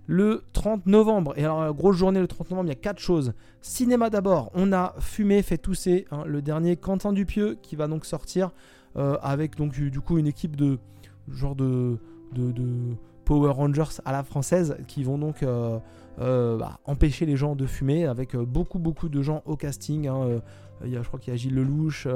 Le 0.10 0.44
30 0.54 0.86
novembre, 0.86 1.34
et 1.36 1.44
alors 1.44 1.74
grosse 1.74 1.98
journée 1.98 2.22
le 2.22 2.28
30 2.28 2.52
novembre, 2.52 2.70
il 2.70 2.74
y 2.74 2.78
a 2.78 2.80
quatre 2.80 3.00
choses. 3.00 3.34
Cinéma 3.62 4.10
d'abord, 4.10 4.52
on 4.54 4.72
a 4.72 4.96
Fumé 5.00 5.42
fait 5.42 5.58
tousser, 5.58 6.06
hein, 6.12 6.24
le 6.26 6.42
dernier 6.42 6.78
Quentin 6.78 7.12
Dupieux 7.12 7.58
qui 7.62 7.76
va 7.76 7.88
donc 7.88 8.06
sortir 8.06 8.52
avec 9.22 9.56
donc 9.56 9.74
du 9.74 10.02
coup 10.02 10.18
une 10.18 10.26
équipe 10.26 10.56
de 10.56 10.80
genre 11.28 11.56
de 11.56 12.00
Power 13.28 13.52
Rangers 13.52 14.00
à 14.06 14.14
la 14.14 14.24
française 14.24 14.78
qui 14.88 15.04
vont 15.04 15.18
donc 15.18 15.44
euh, 16.20 16.58
bah, 16.58 16.80
empêcher 16.86 17.28
les 17.28 17.38
gens 17.38 17.56
de 17.56 17.68
fumer 17.68 18.06
avec 18.06 18.34
euh, 18.34 18.44
beaucoup 18.44 18.80
beaucoup 18.80 19.08
de 19.08 19.22
gens 19.22 19.44
au 19.46 19.56
casting. 19.56 20.08
Hein, 20.08 20.18
euh, 20.24 20.40
il 20.84 20.92
y 20.92 20.98
a, 20.98 21.04
je 21.04 21.08
crois 21.08 21.20
qu'il 21.20 21.32
y 21.32 21.36
a 21.36 21.38
Gilles 21.38 21.54
Lelouch, 21.56 22.08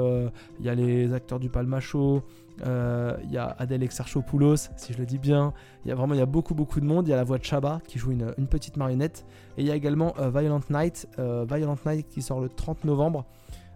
il 0.60 0.64
y 0.64 0.68
a 0.68 0.74
les 0.74 1.12
acteurs 1.12 1.40
du 1.40 1.48
Palmacho, 1.48 2.22
il 2.64 3.30
y 3.30 3.36
a 3.36 3.56
Adèle 3.58 3.82
Exarchopoulos, 3.82 4.68
si 4.76 4.92
je 4.92 4.98
le 4.98 5.04
dis 5.04 5.18
bien. 5.18 5.52
Il 5.84 5.88
y 5.88 5.92
a 5.92 5.96
vraiment 5.96 6.14
y 6.14 6.20
a 6.20 6.26
beaucoup 6.26 6.54
beaucoup 6.54 6.80
de 6.80 6.84
monde. 6.84 7.08
Il 7.08 7.10
y 7.10 7.12
a 7.12 7.16
la 7.16 7.24
voix 7.24 7.38
de 7.38 7.44
Chaba 7.44 7.80
qui 7.88 7.98
joue 7.98 8.12
une, 8.12 8.46
petite 8.46 8.76
marionnette. 8.76 9.26
Et 9.58 9.62
il 9.62 9.66
y 9.66 9.72
a 9.72 9.74
également 9.74 10.14
Violent 10.32 10.60
Night, 10.70 11.08
Violent 11.18 11.76
Night 11.84 12.06
qui 12.08 12.22
sort 12.22 12.40
le 12.40 12.48
30 12.48 12.84
novembre 12.84 13.24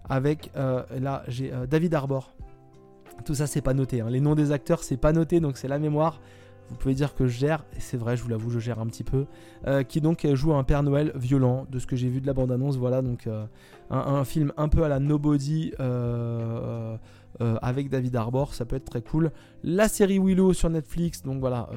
avec 0.08 0.52
là 0.54 1.24
j'ai 1.26 1.52
David 1.68 1.92
Arbor. 1.92 2.32
Tout 3.24 3.34
ça 3.34 3.48
c'est 3.48 3.62
pas 3.62 3.74
noté. 3.74 4.02
Hein. 4.02 4.08
Les 4.08 4.20
noms 4.20 4.36
des 4.36 4.52
acteurs 4.52 4.84
c'est 4.84 4.96
pas 4.96 5.12
noté 5.12 5.40
donc 5.40 5.56
c'est 5.56 5.68
la 5.68 5.80
mémoire 5.80 6.20
vous 6.68 6.76
pouvez 6.76 6.94
dire 6.94 7.14
que 7.14 7.26
je 7.26 7.38
gère, 7.38 7.64
et 7.76 7.80
c'est 7.80 7.96
vrai, 7.96 8.16
je 8.16 8.22
vous 8.22 8.28
l'avoue, 8.28 8.50
je 8.50 8.58
gère 8.58 8.80
un 8.80 8.86
petit 8.86 9.04
peu, 9.04 9.26
euh, 9.66 9.82
qui 9.82 10.00
donc 10.00 10.26
joue 10.34 10.54
un 10.54 10.64
Père 10.64 10.82
Noël 10.82 11.12
violent, 11.14 11.66
de 11.70 11.78
ce 11.78 11.86
que 11.86 11.96
j'ai 11.96 12.08
vu 12.08 12.20
de 12.20 12.26
la 12.26 12.32
bande-annonce, 12.32 12.76
voilà, 12.76 13.02
donc 13.02 13.26
euh, 13.26 13.46
un, 13.90 14.24
film 14.24 14.52
un 14.56 14.68
peu 14.68 14.82
à 14.82 14.88
la 14.88 14.98
Nobody 14.98 15.72
euh, 15.78 16.96
avec 17.38 17.90
David 17.90 18.16
Arbor, 18.16 18.54
ça 18.54 18.64
peut 18.64 18.76
être 18.76 18.86
très 18.86 19.02
cool. 19.02 19.30
La 19.62 19.88
série 19.88 20.18
Willow 20.18 20.54
sur 20.54 20.70
Netflix, 20.70 21.22
donc 21.22 21.38
voilà, 21.40 21.68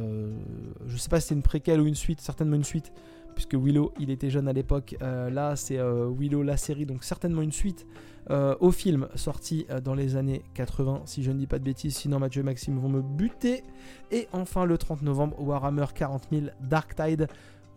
je 0.87 0.97
sais 0.97 1.09
pas 1.09 1.19
si 1.19 1.27
c'est 1.27 1.35
une 1.35 1.43
préquelle 1.43 1.81
ou 1.81 1.85
une 1.85 1.95
suite, 1.95 2.21
certainement 2.21 2.55
une 2.55 2.63
suite, 2.63 2.91
puisque 3.39 3.55
Willow, 3.55 3.93
il 3.97 4.09
était 4.09 4.29
jeune 4.29 4.49
à 4.49 4.53
l'époque, 4.53 4.97
là 4.99 5.55
c'est 5.55 5.79
Willow 5.79 6.43
la 6.43 6.57
série, 6.57 6.85
donc 6.85 7.05
certainement 7.05 7.41
une 7.41 7.53
suite. 7.53 7.87
au 8.29 8.71
film 8.71 9.07
sorti 9.15 9.65
dans 9.81 9.93
les 9.93 10.17
années 10.17 10.43
80, 10.55 11.03
si 11.05 11.23
je 11.23 11.31
ne 11.31 11.37
dis 11.37 11.47
pas 11.47 11.57
de 11.57 11.63
bêtises, 11.63 11.95
sinon 11.95 12.19
Mathieu 12.19 12.41
et 12.41 12.43
Maxime 12.43 12.77
vont 12.77 12.89
me 12.89 13.01
buter. 13.01 13.63
Et 14.11 14.27
enfin 14.33 14.65
le 14.65 14.77
30 14.77 15.03
novembre, 15.03 15.39
Warhammer 15.39 15.85
40 15.95 16.27
000 16.31 16.45
Dark 16.59 16.95
Tide. 16.95 17.27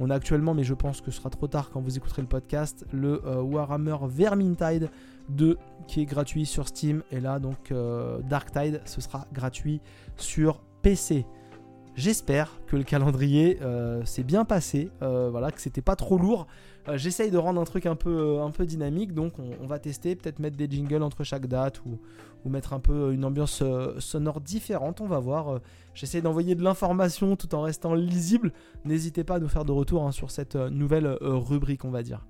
On 0.00 0.10
a 0.10 0.16
actuellement, 0.16 0.52
mais 0.52 0.64
je 0.64 0.74
pense 0.74 1.00
que 1.00 1.12
ce 1.12 1.18
sera 1.18 1.30
trop 1.30 1.46
tard 1.46 1.70
quand 1.70 1.80
vous 1.80 1.96
écouterez 1.96 2.22
le 2.22 2.28
podcast, 2.28 2.84
le 2.92 3.22
euh, 3.24 3.40
Warhammer 3.40 3.98
Vermintide 4.08 4.90
2 5.28 5.56
qui 5.86 6.00
est 6.00 6.06
gratuit 6.06 6.44
sur 6.44 6.66
Steam. 6.66 7.04
Et 7.12 7.20
là, 7.20 7.38
donc, 7.38 7.70
euh, 7.70 8.18
Dark 8.28 8.50
Tide, 8.50 8.80
ce 8.84 9.00
sera 9.00 9.28
gratuit 9.32 9.80
sur 10.16 10.60
PC. 10.82 11.24
J'espère 11.94 12.58
que 12.66 12.76
le 12.76 12.84
calendrier 12.84 13.58
s'est 14.04 14.22
bien 14.22 14.44
passé, 14.44 14.90
voilà, 15.00 15.50
que 15.50 15.60
c'était 15.60 15.82
pas 15.82 15.96
trop 15.96 16.18
lourd. 16.18 16.46
J'essaye 16.94 17.30
de 17.30 17.38
rendre 17.38 17.60
un 17.60 17.64
truc 17.64 17.86
un 17.86 17.94
peu, 17.94 18.40
un 18.40 18.50
peu 18.50 18.64
dynamique, 18.66 19.12
donc 19.12 19.34
on, 19.38 19.66
va 19.66 19.78
tester, 19.78 20.16
peut-être 20.16 20.38
mettre 20.38 20.56
des 20.56 20.68
jingles 20.70 21.02
entre 21.02 21.22
chaque 21.22 21.46
date 21.46 21.80
ou, 21.84 22.00
ou 22.44 22.48
mettre 22.48 22.72
un 22.72 22.80
peu 22.80 23.12
une 23.12 23.24
ambiance 23.24 23.62
sonore 23.98 24.40
différente. 24.40 25.00
On 25.00 25.06
va 25.06 25.18
voir. 25.18 25.60
J'essaie 25.94 26.22
d'envoyer 26.22 26.54
de 26.54 26.62
l'information 26.62 27.36
tout 27.36 27.54
en 27.54 27.60
restant 27.60 27.94
lisible. 27.94 28.52
N'hésitez 28.84 29.22
pas 29.22 29.34
à 29.34 29.38
nous 29.38 29.48
faire 29.48 29.66
de 29.66 29.72
retour 29.72 30.04
hein, 30.04 30.12
sur 30.12 30.30
cette 30.30 30.56
nouvelle 30.56 31.18
rubrique, 31.20 31.84
on 31.84 31.90
va 31.90 32.02
dire. 32.02 32.24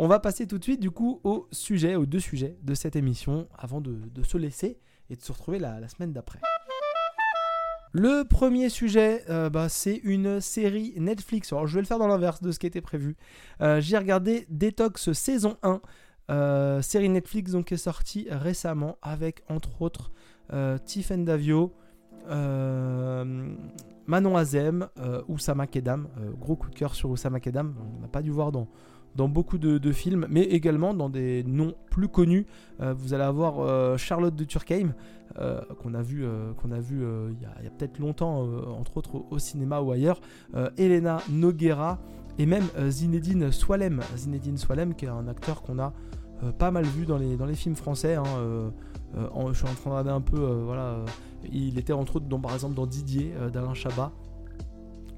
On 0.00 0.06
va 0.06 0.20
passer 0.20 0.46
tout 0.46 0.58
de 0.58 0.62
suite 0.62 0.78
du 0.78 0.92
coup 0.92 1.20
au 1.24 1.48
sujet, 1.50 1.96
aux 1.96 2.06
deux 2.06 2.20
sujets 2.20 2.56
de 2.62 2.74
cette 2.74 2.94
émission 2.94 3.48
avant 3.58 3.80
de, 3.80 3.98
se 4.22 4.38
laisser 4.38 4.78
et 5.10 5.16
de 5.16 5.22
se 5.22 5.32
retrouver 5.32 5.58
la, 5.58 5.88
semaine 5.88 6.12
d'après. 6.12 6.38
Le 7.92 8.24
premier 8.24 8.68
sujet, 8.68 9.24
euh, 9.30 9.48
bah, 9.48 9.68
c'est 9.68 9.96
une 10.04 10.40
série 10.40 10.92
Netflix. 10.98 11.52
Alors 11.52 11.66
je 11.66 11.74
vais 11.74 11.80
le 11.80 11.86
faire 11.86 11.98
dans 11.98 12.06
l'inverse 12.06 12.42
de 12.42 12.52
ce 12.52 12.58
qui 12.58 12.66
était 12.66 12.82
prévu. 12.82 13.16
Euh, 13.62 13.80
j'ai 13.80 13.96
regardé 13.96 14.46
Detox 14.50 15.12
saison 15.12 15.56
1, 15.62 15.80
euh, 16.30 16.82
série 16.82 17.08
Netflix 17.08 17.52
donc, 17.52 17.66
qui 17.66 17.74
est 17.74 17.78
sortie 17.78 18.26
récemment 18.30 18.98
avec 19.02 19.42
entre 19.48 19.82
autres 19.82 20.10
Tiff 20.86 21.12
Davio, 21.12 21.74
Manon 24.06 24.36
Azem, 24.36 24.88
Oussama 25.28 25.66
Kedam. 25.66 26.08
gros 26.40 26.56
coup 26.56 26.70
de 26.70 26.74
cœur 26.74 26.94
sur 26.94 27.10
Oussama 27.10 27.38
Kedam. 27.38 27.74
On 27.98 28.00
n'a 28.00 28.08
pas 28.08 28.22
dû 28.22 28.30
voir 28.30 28.50
dans, 28.50 28.66
beaucoup 29.28 29.58
de, 29.58 29.92
films, 29.92 30.26
mais 30.30 30.44
également 30.44 30.94
dans 30.94 31.10
des 31.10 31.44
noms 31.44 31.74
plus 31.90 32.08
connus. 32.08 32.46
Vous 32.78 33.12
allez 33.12 33.24
avoir 33.24 33.98
Charlotte 33.98 34.34
de 34.34 34.44
Turckheim, 34.44 34.94
qu'on 35.34 35.94
a 35.94 36.02
vu, 36.02 36.26
qu'on 36.60 36.72
a 36.72 36.80
vu 36.80 37.04
il 37.30 37.40
y 37.40 37.66
a, 37.66 37.70
peut-être 37.70 37.98
longtemps, 37.98 38.42
entre 38.78 38.96
autres 38.96 39.24
au, 39.30 39.38
cinéma 39.38 39.80
ou 39.80 39.92
ailleurs, 39.92 40.20
Elena 40.76 41.18
Noguera 41.30 41.98
et 42.38 42.46
même 42.46 42.64
Zinedine 42.88 43.52
Swalem. 43.52 44.00
Zinedine 44.16 44.58
Swalem, 44.58 44.94
qui 44.94 45.04
est 45.04 45.08
un 45.08 45.28
acteur 45.28 45.62
qu'on 45.62 45.78
a 45.78 45.92
pas 46.58 46.70
mal 46.70 46.84
vu 46.84 47.06
dans 47.06 47.18
les, 47.18 47.36
dans 47.36 47.46
les 47.46 47.54
films 47.54 47.76
français. 47.76 48.14
Hein, 48.14 48.24
je 49.14 49.54
suis 49.54 49.66
en 49.66 49.74
train 49.74 49.90
de 49.90 49.96
regarder 49.96 50.10
un 50.10 50.20
peu, 50.20 50.40
voilà, 50.40 51.04
il 51.52 51.78
était 51.78 51.92
entre 51.92 52.16
autres 52.16 52.26
dans, 52.26 52.40
par 52.40 52.54
exemple 52.54 52.74
dans 52.74 52.86
Didier 52.86 53.32
d'Alain 53.52 53.74
Chabat 53.74 54.12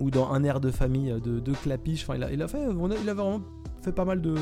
ou 0.01 0.11
dans 0.11 0.33
Un 0.33 0.42
air 0.42 0.61
de 0.61 0.70
famille 0.70 1.14
de, 1.23 1.53
Clapiche. 1.53 2.03
Enfin, 2.03 2.16
il 2.16 2.42
a, 2.42 2.49
fait, 2.49 2.64
il 2.64 2.75
vraiment 2.75 3.42
fait 3.83 3.92
pas 3.92 4.05
mal 4.05 4.20
de, 4.20 4.35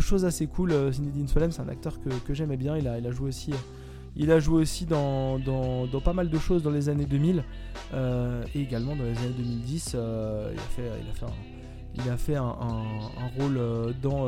choses 0.00 0.24
assez 0.24 0.46
cool. 0.46 0.72
Euh, 0.72 0.92
Zinedine 0.92 1.26
Solem, 1.28 1.50
c'est 1.50 1.62
un 1.62 1.68
acteur 1.68 1.98
que, 2.00 2.34
j'aimais 2.34 2.56
bien. 2.56 2.76
Il 2.76 2.86
a, 2.86 2.98
il 2.98 3.06
a 3.06 3.10
joué 3.10 3.28
aussi. 3.28 3.52
Il 4.16 4.30
a 4.30 4.40
joué 4.40 4.60
aussi 4.60 4.84
dans, 4.84 5.38
dans, 5.38 5.86
pas 6.00 6.12
mal 6.12 6.28
de 6.28 6.38
choses 6.38 6.62
dans 6.62 6.70
les 6.70 6.88
années 6.88 7.06
2000 7.06 7.44
euh, 7.94 8.44
et 8.54 8.60
également 8.60 8.94
dans 8.94 9.04
les 9.04 9.16
années 9.18 9.34
2010. 9.36 9.92
Euh, 9.94 10.52
il 10.52 10.58
a 10.58 10.62
fait, 10.62 10.90
il 11.02 11.10
a 11.10 11.14
fait, 11.14 11.24
un, 11.24 11.94
il 11.94 12.10
a 12.10 12.16
fait 12.16 12.36
un, 12.36 13.28
rôle 13.38 13.60
dans 14.02 14.26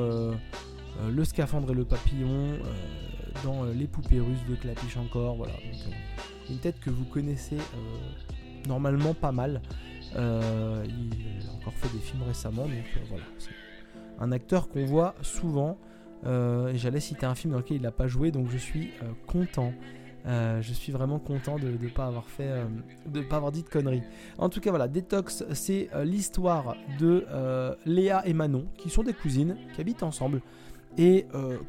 Le 1.06 1.24
scaphandre 1.24 1.70
et 1.70 1.74
le 1.74 1.84
papillon, 1.84 2.58
dans 3.42 3.64
Les 3.64 3.86
poupées 3.86 4.20
russes 4.20 4.44
de 4.48 4.54
Clapiche 4.54 4.96
encore. 4.96 5.36
Voilà. 5.36 5.54
une 6.50 6.58
tête 6.58 6.80
que 6.80 6.90
vous 6.90 7.04
connaissez 7.04 7.58
normalement 8.66 9.12
pas 9.12 9.32
mal. 9.32 9.60
il 10.14 10.18
a 10.18 11.54
encore 11.56 11.74
fait 11.74 11.92
des 11.92 12.02
films 12.02 12.22
récemment, 12.26 12.62
donc 12.62 12.84
voilà 13.08 13.24
un 14.20 14.32
acteur 14.32 14.68
qu'on 14.68 14.84
voit 14.84 15.14
souvent. 15.22 15.78
Euh, 16.26 16.68
et 16.68 16.78
j'allais 16.78 17.00
citer 17.00 17.26
un 17.26 17.34
film 17.34 17.52
dans 17.52 17.58
lequel 17.58 17.76
il 17.76 17.82
n'a 17.82 17.90
pas 17.90 18.06
joué, 18.06 18.30
donc 18.30 18.48
je 18.50 18.58
suis 18.58 18.90
euh, 19.02 19.12
content. 19.26 19.72
Euh, 20.26 20.62
je 20.62 20.72
suis 20.72 20.90
vraiment 20.90 21.18
content 21.18 21.58
de 21.58 21.68
ne 21.68 21.88
pas 21.88 22.06
avoir 22.06 22.24
fait, 22.24 22.48
de 23.06 23.20
pas 23.20 23.36
avoir 23.36 23.52
dit 23.52 23.62
de 23.62 23.68
conneries. 23.68 24.02
En 24.38 24.48
tout 24.48 24.60
cas, 24.60 24.70
voilà, 24.70 24.88
Detox, 24.88 25.44
c'est 25.52 25.90
l'histoire 26.02 26.76
de 26.98 27.26
Léa 27.84 28.26
et 28.26 28.32
Manon, 28.32 28.66
qui 28.78 28.88
sont 28.88 29.02
des 29.02 29.12
cousines, 29.12 29.56
qui 29.74 29.82
habitent 29.82 30.02
ensemble 30.02 30.40
et 30.96 31.26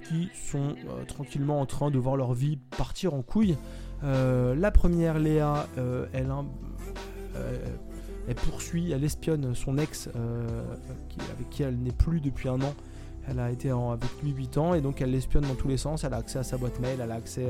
qui 0.08 0.30
sont 0.34 0.76
tranquillement 1.06 1.60
en 1.60 1.65
train 1.65 1.91
de 1.91 1.98
voir 1.98 2.15
leur 2.15 2.34
vie 2.34 2.58
partir 2.78 3.13
en 3.13 3.24
couille. 3.24 3.58
la 4.04 4.72
première, 4.72 5.20
Léa, 5.20 5.68
elle, 6.13 6.32
elle 8.30 8.36
poursuit, 8.36 8.94
elle 8.94 9.04
espionne 9.04 9.54
son 9.54 9.78
ex 9.78 10.08
avec 10.15 11.50
qui 11.50 11.62
elle 11.63 11.78
n'est 11.78 11.91
plus 11.91 12.22
depuis 12.22 12.48
un 12.48 12.62
an. 12.62 12.74
Elle 13.29 13.39
a 13.39 13.51
été 13.51 13.69
avec 13.69 14.09
lui 14.23 14.31
8 14.31 14.57
ans 14.57 14.73
et 14.73 14.81
donc 14.81 15.01
elle 15.01 15.11
l'espionne 15.11 15.45
dans 15.45 15.55
tous 15.55 15.67
les 15.67 15.77
sens. 15.77 16.03
Elle 16.03 16.13
a 16.13 16.17
accès 16.17 16.39
à 16.39 16.43
sa 16.43 16.57
boîte 16.57 16.79
mail, 16.79 16.99
elle 17.01 17.11
a 17.11 17.15
accès 17.15 17.47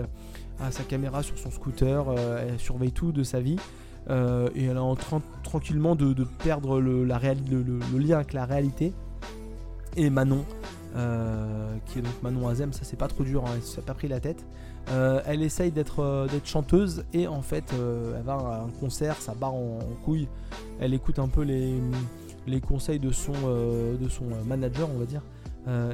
à 0.60 0.72
sa 0.72 0.84
caméra 0.84 1.22
sur 1.24 1.38
son 1.38 1.52
scooter, 1.52 2.06
euh, 2.08 2.48
elle 2.48 2.60
surveille 2.60 2.92
tout 2.92 3.12
de 3.12 3.24
sa 3.24 3.40
vie. 3.40 3.58
Euh, 4.10 4.50
et 4.56 4.66
elle 4.66 4.78
est 4.78 4.80
en 4.80 4.96
train 4.96 5.22
tranquillement 5.44 5.96
de, 5.96 6.14
perdre 6.44 6.80
le, 6.80 7.04
lien 7.04 8.16
avec 8.16 8.34
la 8.34 8.46
réalité. 8.46 8.94
Et 9.98 10.10
Manon, 10.10 10.46
qui 11.86 12.00
est 12.00 12.02
donc 12.02 12.22
Manon 12.22 12.48
Azem, 12.48 12.74
ça 12.74 12.82
c'est 12.84 12.98
pas 12.98 13.08
trop 13.08 13.24
dur, 13.24 13.44
hein, 13.46 13.52
elle 13.56 13.64
s'est 13.64 13.82
pas 13.82 13.94
pris 13.94 14.08
la 14.08 14.20
tête. 14.20 14.46
Euh, 14.92 15.22
elle 15.26 15.42
essaye 15.42 15.72
d'être 15.72 16.04
euh, 16.04 16.28
chanteuse 16.44 17.06
et 17.12 17.28
en 17.28 17.42
fait 17.42 17.74
euh, 17.74 18.18
elle 18.18 18.24
va 18.24 18.34
à 18.34 18.62
un 18.66 18.70
concert, 18.80 19.16
ça 19.16 19.34
barre 19.34 19.56
en, 19.56 19.80
couille. 20.04 20.28
Elle 20.80 20.94
écoute 20.94 21.18
un 21.18 21.28
peu 21.28 21.42
les, 21.42 21.82
conseils 22.62 23.00
de 23.00 23.12
son 23.12 23.34
manager, 24.46 24.88
on 24.94 25.00
va 25.00 25.06
dire. 25.06 25.22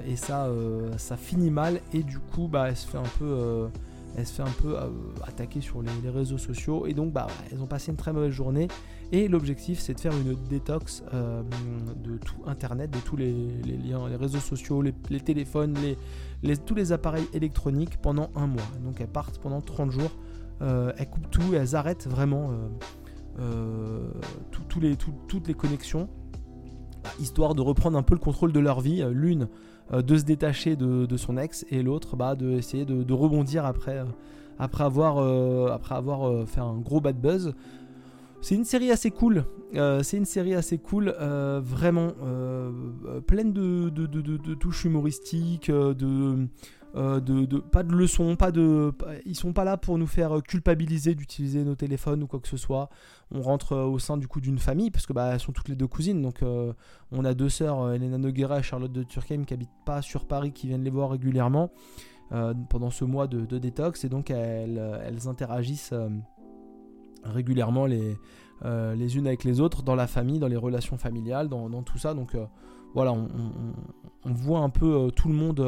Et 0.06 0.16
ça, 0.16 0.50
ça 0.98 1.18
finit 1.18 1.52
mal. 1.52 1.80
Et 1.94 2.04
du 2.04 2.20
coup 2.20 2.48
bah, 2.48 2.70
elle 2.70 2.76
se 2.76 2.88
fait 2.88 2.98
un 2.98 3.10
peu 3.20 3.70
elle 4.18 4.28
se 4.28 4.34
fait 4.34 4.44
un 4.44 4.62
peu 4.62 4.76
attaquer 5.24 5.62
sur 5.62 5.82
les, 5.82 6.10
réseaux 6.10 6.38
sociaux. 6.38 6.86
Et 6.86 6.94
donc 6.94 7.14
bah, 7.14 7.28
elles 7.52 7.62
ont 7.62 7.68
passé 7.68 7.92
une 7.92 7.98
très 7.98 8.12
mauvaise 8.12 8.32
journée. 8.32 8.68
Et 9.14 9.28
l'objectif 9.28 9.80
c'est 9.80 9.94
de 9.94 10.00
faire 10.00 10.14
une 10.14 10.36
détox 10.50 11.04
de 12.04 12.18
tout 12.18 12.44
internet 12.48 12.92
de 12.92 13.00
tous 13.00 13.16
les, 13.16 13.34
liens 13.84 14.10
les 14.10 14.16
réseaux 14.16 14.40
sociaux 14.40 14.82
les, 14.82 14.94
téléphones 15.20 15.78
les, 16.44 16.58
tous 16.58 16.76
les 16.76 16.92
appareils 16.92 17.28
électroniques 17.34 17.98
pendant 18.02 18.30
un 18.36 18.48
mois. 18.48 18.68
Donc 18.84 19.00
elles 19.00 19.08
partent 19.08 19.40
pendant 19.40 19.62
30 19.62 19.92
jours, 19.92 20.12
euh, 20.62 20.92
elles 20.98 21.10
coupent 21.10 21.30
tout 21.32 21.54
et 21.54 21.58
elles 21.58 21.76
arrêtent 21.76 22.08
vraiment 22.08 22.52
euh, 22.52 22.68
euh, 23.40 24.12
toutes 24.52 25.48
les 25.48 25.54
connexions, 25.54 26.08
histoire 27.20 27.56
de 27.56 27.62
reprendre 27.62 27.98
un 27.98 28.04
peu 28.04 28.14
le 28.14 28.20
contrôle 28.20 28.52
de 28.52 28.60
leur 28.60 28.82
vie. 28.82 29.04
L'une 29.12 29.48
de 29.94 30.18
se 30.18 30.24
détacher 30.24 30.76
de, 30.76 31.18
son 31.18 31.38
ex 31.38 31.66
et 31.70 31.84
l'autre 31.84 32.16
bah, 32.16 32.36
de 32.36 33.14
rebondir 33.14 33.66
après, 33.66 34.04
avoir, 34.80 35.18
après 35.72 35.96
avoir 35.96 36.48
fait 36.48 36.62
un 36.62 36.78
gros 36.78 37.02
bad 37.02 37.20
buzz. 37.20 37.54
C'est 38.42 38.56
une 38.56 38.66
série 38.66 38.92
assez 38.92 39.12
cool. 39.12 39.46
Euh, 39.76 40.04
c'est 40.04 40.18
une 40.18 40.26
série 40.26 40.56
assez 40.56 40.78
cool, 40.78 41.16
euh, 41.20 41.62
vraiment 41.64 42.12
euh, 42.24 43.22
pleine 43.22 43.54
de, 43.54 44.54
touches 44.56 44.84
humoristiques, 44.84 45.72
de, 45.72 46.48
pas 47.72 47.84
de 47.84 47.94
leçons, 47.94 48.36
pas 48.36 48.52
de, 48.52 48.92
ils 49.26 49.36
sont 49.36 49.54
pas 49.54 49.64
là 49.64 49.78
pour 49.78 49.98
nous 49.98 50.08
faire 50.08 50.42
culpabiliser 50.44 51.16
d'utiliser 51.16 51.64
nos 51.64 51.76
téléphones 51.76 52.24
ou 52.24 52.28
quoi 52.28 52.40
que 52.40 52.50
ce 52.50 52.58
soit. 52.58 52.90
On 53.32 53.42
rentre 53.42 53.78
au 53.78 54.00
sein 54.00 54.18
du 54.18 54.28
coup 54.28 54.42
d'une 54.42 54.60
famille 54.60 54.92
parce 54.92 55.06
que 55.06 55.14
bah, 55.14 55.32
elles 55.34 55.40
sont 55.40 55.54
toutes 55.54 55.70
les 55.70 55.76
deux 55.76 55.88
cousines, 55.88 56.22
donc 56.22 56.44
on 57.12 57.24
a 57.24 57.34
deux 57.34 57.50
sœurs, 57.50 57.94
Elena 57.94 58.18
Noguera 58.18 58.60
et 58.60 58.64
Charlotte 58.64 58.92
de 58.92 59.04
Turckheim 59.04 59.46
qui 59.46 59.54
habitent 59.54 59.70
pas 59.86 60.02
sur 60.02 60.26
Paris, 60.26 60.52
qui 60.52 60.68
viennent 60.68 60.84
les 60.84 60.90
voir 60.90 61.12
régulièrement 61.12 61.72
pendant 62.70 62.90
ce 62.90 63.06
mois 63.06 63.28
de, 63.28 63.58
détox 63.58 64.04
et 64.04 64.10
donc 64.10 64.32
elles 64.32 65.28
interagissent 65.28 65.94
régulièrement 67.24 67.86
les, 67.86 68.18
euh, 68.64 68.94
les 68.94 69.18
unes 69.18 69.26
avec 69.26 69.44
les 69.44 69.60
autres 69.60 69.82
dans 69.82 69.96
la 69.96 70.06
famille, 70.06 70.38
dans 70.38 70.48
les 70.48 70.58
relations 70.58 70.98
familiales, 70.98 71.50
dans, 71.50 71.82
tout 71.82 71.98
ça. 71.98 72.14
Donc 72.14 72.36
euh, 72.36 72.46
voilà, 72.94 73.12
on, 73.12 74.34
voit 74.34 74.60
un 74.60 74.70
peu 74.70 74.86
euh, 74.86 75.10
tout 75.10 75.30
le 75.30 75.34
monde, 75.34 75.60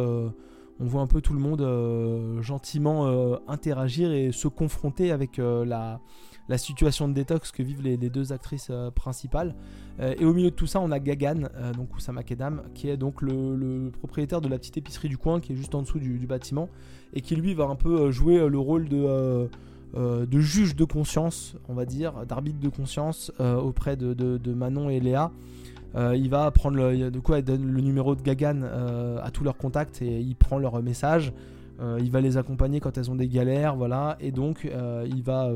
on 0.79 0.85
voit 0.85 1.01
un 1.01 1.07
peu 1.07 1.19
tout 1.19 1.33
le 1.33 1.39
monde 1.39 2.41
gentiment 2.41 3.07
interagir 3.47 4.11
et 4.11 4.31
se 4.31 4.47
confronter 4.47 5.11
avec 5.11 5.37
la, 5.37 6.01
la, 6.49 6.57
situation 6.57 7.07
de 7.07 7.13
détox 7.13 7.51
que 7.51 7.63
vivent 7.63 7.81
les, 7.81 7.97
deux 7.97 8.31
actrices 8.31 8.71
principales. 8.95 9.55
et 9.99 10.25
au 10.25 10.33
milieu 10.33 10.49
de 10.51 10.55
tout 10.55 10.67
ça, 10.67 10.79
on 10.79 10.91
a 10.91 10.99
Gagan, 10.99 11.47
donc 11.75 11.95
Oussama 11.95 12.23
Kedam, 12.23 12.63
qui 12.73 12.89
est 12.89 12.97
donc 12.97 13.21
le, 13.21 13.91
propriétaire 13.91 14.41
de 14.41 14.49
la 14.49 14.57
petite 14.57 14.77
épicerie 14.77 15.09
du 15.09 15.17
coin, 15.17 15.39
qui 15.39 15.53
est 15.53 15.55
juste 15.55 15.73
en 15.73 15.81
dessous 15.83 15.99
du, 15.99 16.27
bâtiment, 16.27 16.69
et 17.13 17.21
qui 17.21 17.35
lui 17.35 17.53
va 17.53 17.65
un 17.65 17.75
peu 17.75 18.11
jouer 18.11 18.47
le 18.49 18.59
rôle 18.59 18.89
de 18.89 18.97
euh, 18.97 19.47
de 19.95 20.39
juge 20.39 20.75
de 20.75 20.85
conscience, 20.85 21.55
on 21.69 21.73
va 21.73 21.85
dire, 21.85 22.25
d'arbitre 22.25 22.59
de 22.59 22.69
conscience 22.69 23.31
euh, 23.39 23.55
auprès 23.55 23.95
de, 23.95 24.53
Manon 24.53 24.89
et 24.89 24.99
Léa. 24.99 25.31
Euh, 25.95 26.15
il 26.15 26.29
va 26.29 26.49
prendre 26.49 26.77
le, 26.77 27.11
de 27.11 27.19
quoi 27.19 27.37
il 27.37 27.43
donne 27.43 27.65
le 27.65 27.81
numéro 27.81 28.15
de 28.15 28.21
Gagan 28.21 28.63
à 29.21 29.29
tous 29.31 29.43
leurs 29.43 29.57
contacts 29.57 30.01
et 30.01 30.19
il 30.19 30.35
prend 30.35 30.57
leur 30.57 30.81
message. 30.81 31.31
il 31.99 32.09
va 32.09 32.21
les 32.21 32.37
accompagner 32.37 32.79
quand 32.79 32.97
elles 32.97 33.11
ont 33.11 33.15
des 33.15 33.27
galères, 33.27 33.75
voilà. 33.75 34.17
Et 34.19 34.31
donc 34.31 34.63
il 34.65 35.23
va 35.23 35.51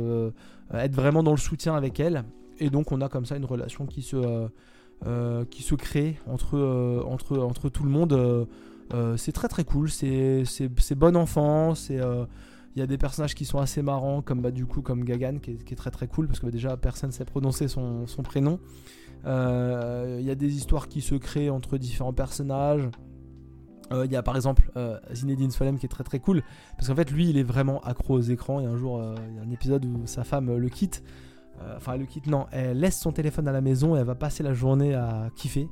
être 0.74 0.96
vraiment 0.96 1.24
dans 1.24 1.32
le 1.32 1.38
soutien 1.38 1.76
avec 1.76 2.00
elles. 2.00 2.24
Et 2.60 2.70
donc 2.70 2.92
on 2.92 3.02
a 3.02 3.10
comme 3.10 3.26
ça 3.26 3.36
une 3.38 3.46
relation 3.46 3.88
qui 3.88 4.04
se, 4.04 4.48
crée 5.76 6.20
entre, 6.28 7.04
entre, 7.08 7.40
entre 7.40 7.70
tout 7.70 7.84
le 7.84 7.90
monde. 7.90 8.48
c'est 9.16 9.32
très 9.32 9.48
très 9.48 9.64
cool, 9.64 9.90
c'est 9.90 10.44
bon 10.96 11.16
enfant, 11.16 11.74
Il 12.78 12.80
y 12.80 12.84
a 12.84 12.88
des 12.88 13.00
personnages 13.00 13.34
qui 13.34 13.46
sont 13.46 13.58
assez 13.58 13.82
marrants, 13.82 14.22
comme 14.22 14.40
bah, 14.40 14.52
du 14.52 14.68
coup 14.68 14.84
comme 14.84 15.04
Gagan, 15.04 15.40
qui 15.40 15.50
est, 15.50 15.76
très 15.76 15.90
très 15.90 16.08
cool, 16.08 16.28
parce 16.28 16.40
que 16.40 16.46
bah, 16.46 16.52
déjà 16.52 16.78
personne 16.78 17.10
ne 17.10 17.14
sait 17.14 17.26
prononcer 17.26 17.68
son, 17.68 18.06
prénom. 18.24 18.60
Il 19.26 20.22
y 20.22 20.30
a 20.30 20.36
des 20.36 20.56
histoires 20.56 20.88
qui 20.88 21.02
se 21.02 21.16
créent 21.16 21.50
entre 21.50 21.80
différents 21.80 22.14
personnages. 22.14 22.88
Il 23.92 24.12
y 24.12 24.16
a 24.16 24.22
par 24.22 24.36
exemple 24.36 24.72
Zinedine 25.12 25.50
Solem 25.50 25.80
qui 25.80 25.88
est 25.88 25.90
très 25.90 26.04
très 26.04 26.20
cool 26.20 26.44
parce 26.76 26.90
qu'en 26.90 26.96
fait 26.96 27.10
lui 27.10 27.30
il 27.30 27.38
est 27.38 27.44
vraiment 27.44 27.80
accro 27.82 28.14
aux 28.14 28.22
écrans. 28.22 28.60
A 28.60 28.70
un 28.70 28.78
jour, 28.78 29.02
il 29.28 29.38
y 29.38 29.40
a 29.40 29.42
un 29.42 29.50
épisode 29.50 29.84
où 29.84 30.06
sa 30.06 30.24
femme 30.24 30.56
le 30.56 30.70
quitte 30.70 31.04
enfin 31.76 31.94
elle 31.94 32.02
le 32.02 32.06
quitte, 32.06 32.28
non, 32.28 32.46
elle 32.52 32.80
laisse 32.80 33.00
son 33.00 33.12
téléphone 33.12 33.48
à 33.48 33.52
la 33.52 33.62
maison 33.62 33.96
et 33.96 34.00
elle 34.00 34.06
va 34.06 34.14
passer 34.14 34.44
la 34.44 34.54
journée 34.54 34.94
à 34.94 35.30
kiffer. 35.36 35.68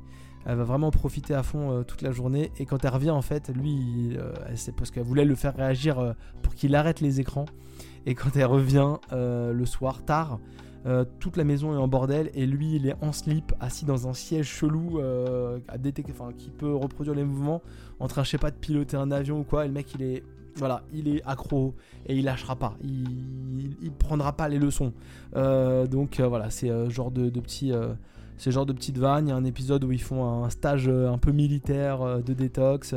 Elle 0.45 0.57
va 0.57 0.63
vraiment 0.63 0.91
profiter 0.91 1.33
à 1.33 1.41
fond 1.41 1.71
euh, 1.71 1.83
toute 1.83 2.01
la 2.01 2.11
journée. 2.11 2.51
Et 2.59 2.65
quand 2.65 2.85
elle 2.85 2.93
revient, 2.93 3.11
en 3.11 3.23
fait, 3.23 3.49
lui, 3.49 4.15
euh, 4.15 4.31
c'est 4.55 4.75
parce 4.75 4.91
qu'elle 4.91 5.03
voulait 5.03 5.25
le 5.25 5.35
faire 5.35 5.55
réagir 5.55 5.99
euh, 5.99 6.13
pour 6.43 6.53
qu'il 6.53 6.75
arrête 6.75 7.01
les 7.01 7.19
écrans. 7.19 7.45
Et 8.05 8.13
quand 8.13 8.35
elle 8.35 8.45
revient 8.45 8.97
le 9.11 9.65
soir, 9.65 10.05
tard, 10.05 10.39
toute 11.19 11.37
la 11.37 11.43
maison 11.43 11.73
est 11.73 11.77
en 11.77 11.87
bordel. 11.87 12.29
Et 12.35 12.45
lui, 12.45 12.75
il 12.75 12.87
est 12.87 12.93
en 13.01 13.11
slip, 13.11 13.51
assis 13.59 13.83
dans 13.83 14.07
un 14.07 14.13
siège 14.13 14.45
chelou 14.45 15.01
qui 16.37 16.51
peut 16.51 16.75
reproduire 16.75 17.15
les 17.15 17.23
mouvements, 17.23 17.63
en 17.99 18.07
train, 18.07 18.23
je 18.23 18.29
sais 18.29 18.37
pas, 18.37 18.51
de 18.51 18.57
piloter 18.57 18.95
un 18.95 19.09
avion 19.09 19.39
ou 19.39 19.43
quoi. 19.43 19.65
Et 19.65 19.69
le 19.69 19.73
mec, 19.73 19.95
il 19.95 20.03
est 20.03 20.21
voilà, 20.57 20.83
il 20.93 21.07
est 21.07 21.23
accro 21.25 21.73
et 22.05 22.15
il 22.15 22.25
lâchera 22.25 22.55
pas. 22.55 22.77
Il, 22.83 23.91
prendra 23.97 24.33
pas 24.33 24.47
les 24.49 24.59
leçons. 24.59 24.93
donc 25.33 26.19
voilà, 26.19 26.51
c'est 26.51 26.69
genre 26.91 27.09
de, 27.09 27.31
petits 27.31 27.71
ce 28.37 28.49
genre 28.49 28.65
de 28.65 28.73
petites 28.73 28.97
vannes. 28.97 29.27
Il 29.27 29.29
y 29.29 29.33
a 29.33 29.35
un 29.35 29.45
épisode 29.45 29.83
où 29.83 29.91
ils 29.91 30.01
font 30.01 30.43
un 30.43 30.49
stage 30.49 30.87
euh, 30.87 31.11
un 31.11 31.17
peu 31.17 31.31
militaire 31.31 32.01
euh, 32.01 32.21
de 32.21 32.33
détox. 32.33 32.95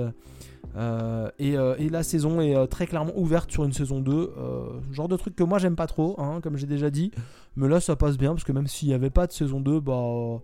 Euh, 0.76 1.30
et, 1.38 1.88
la 1.88 2.02
saison 2.02 2.40
est 2.40 2.66
très 2.68 2.86
clairement 2.86 3.16
ouverte 3.16 3.50
sur 3.50 3.64
une 3.64 3.72
saison 3.72 4.00
2. 4.00 4.32
genre 4.92 5.08
de 5.08 5.16
truc 5.16 5.34
que 5.34 5.42
moi 5.42 5.58
j'aime 5.58 5.76
pas 5.76 5.86
trop, 5.86 6.14
hein, 6.20 6.40
comme 6.42 6.56
j'ai 6.56 6.66
déjà 6.66 6.90
dit. 6.90 7.10
Mais 7.56 7.68
là 7.68 7.80
ça 7.80 7.96
passe 7.96 8.18
bien 8.18 8.30
parce 8.30 8.44
que 8.44 8.52
même 8.52 8.66
s'il 8.66 8.88
n'y 8.88 8.94
avait 8.94 9.10
pas 9.10 9.26
de 9.26 9.32
saison 9.32 9.60
2, 9.60 9.80
bah, 9.80 10.40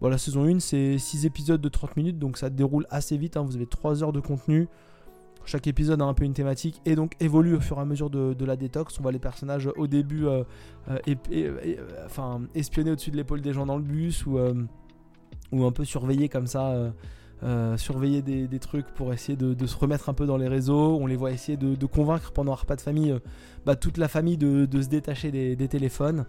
bah, 0.00 0.10
la 0.10 0.18
saison 0.18 0.44
1 0.44 0.60
c'est 0.60 0.98
6 0.98 1.26
épisodes 1.26 1.60
de 1.60 1.68
30 1.68 1.96
minutes 1.96 2.18
donc 2.18 2.36
ça 2.38 2.50
déroule 2.50 2.86
assez 2.90 3.16
vite. 3.16 3.36
Hein. 3.36 3.42
vous 3.42 3.56
avez 3.56 3.66
3 3.66 4.02
heures 4.02 4.12
de 4.12 4.20
contenu. 4.20 4.68
Chaque 5.48 5.66
épisode 5.66 6.02
a 6.02 6.04
un 6.04 6.12
peu 6.12 6.24
une 6.24 6.34
thématique 6.34 6.78
et 6.84 6.94
donc 6.94 7.12
évolue 7.20 7.54
au 7.56 7.60
fur 7.60 7.78
et 7.78 7.80
à 7.80 7.86
mesure 7.86 8.10
de, 8.10 8.44
la 8.44 8.54
détox. 8.54 8.98
On 8.98 9.02
voit 9.02 9.12
les 9.12 9.18
personnages 9.18 9.70
au 9.78 9.86
début 9.86 10.26
euh, 10.26 10.44
euh, 10.90 11.76
enfin, 12.04 12.42
espionner 12.54 12.90
au-dessus 12.90 13.10
de 13.10 13.16
l'épaule 13.16 13.40
des 13.40 13.54
gens 13.54 13.64
dans 13.64 13.78
le 13.78 13.82
bus 13.82 14.26
ou, 14.26 14.36
euh, 14.36 14.52
un 15.54 15.72
peu 15.72 15.86
surveiller 15.86 16.28
comme 16.28 16.46
ça. 16.46 16.92
surveiller 17.78 18.20
des, 18.20 18.58
trucs 18.58 18.88
pour 18.88 19.14
essayer 19.14 19.36
de, 19.36 19.66
se 19.66 19.76
remettre 19.78 20.10
un 20.10 20.12
peu 20.12 20.26
dans 20.26 20.36
les 20.36 20.48
réseaux. 20.48 20.98
On 21.00 21.06
les 21.06 21.16
voit 21.16 21.30
essayer 21.30 21.56
de, 21.56 21.86
convaincre 21.86 22.30
pendant 22.32 22.52
un 22.52 22.56
repas 22.56 22.76
de 22.76 22.82
famille 22.82 23.18
bah, 23.64 23.74
toute 23.74 23.96
la 23.96 24.08
famille 24.08 24.36
de, 24.36 24.82
se 24.82 24.88
détacher 24.88 25.30
des, 25.30 25.68
téléphones. 25.68 26.26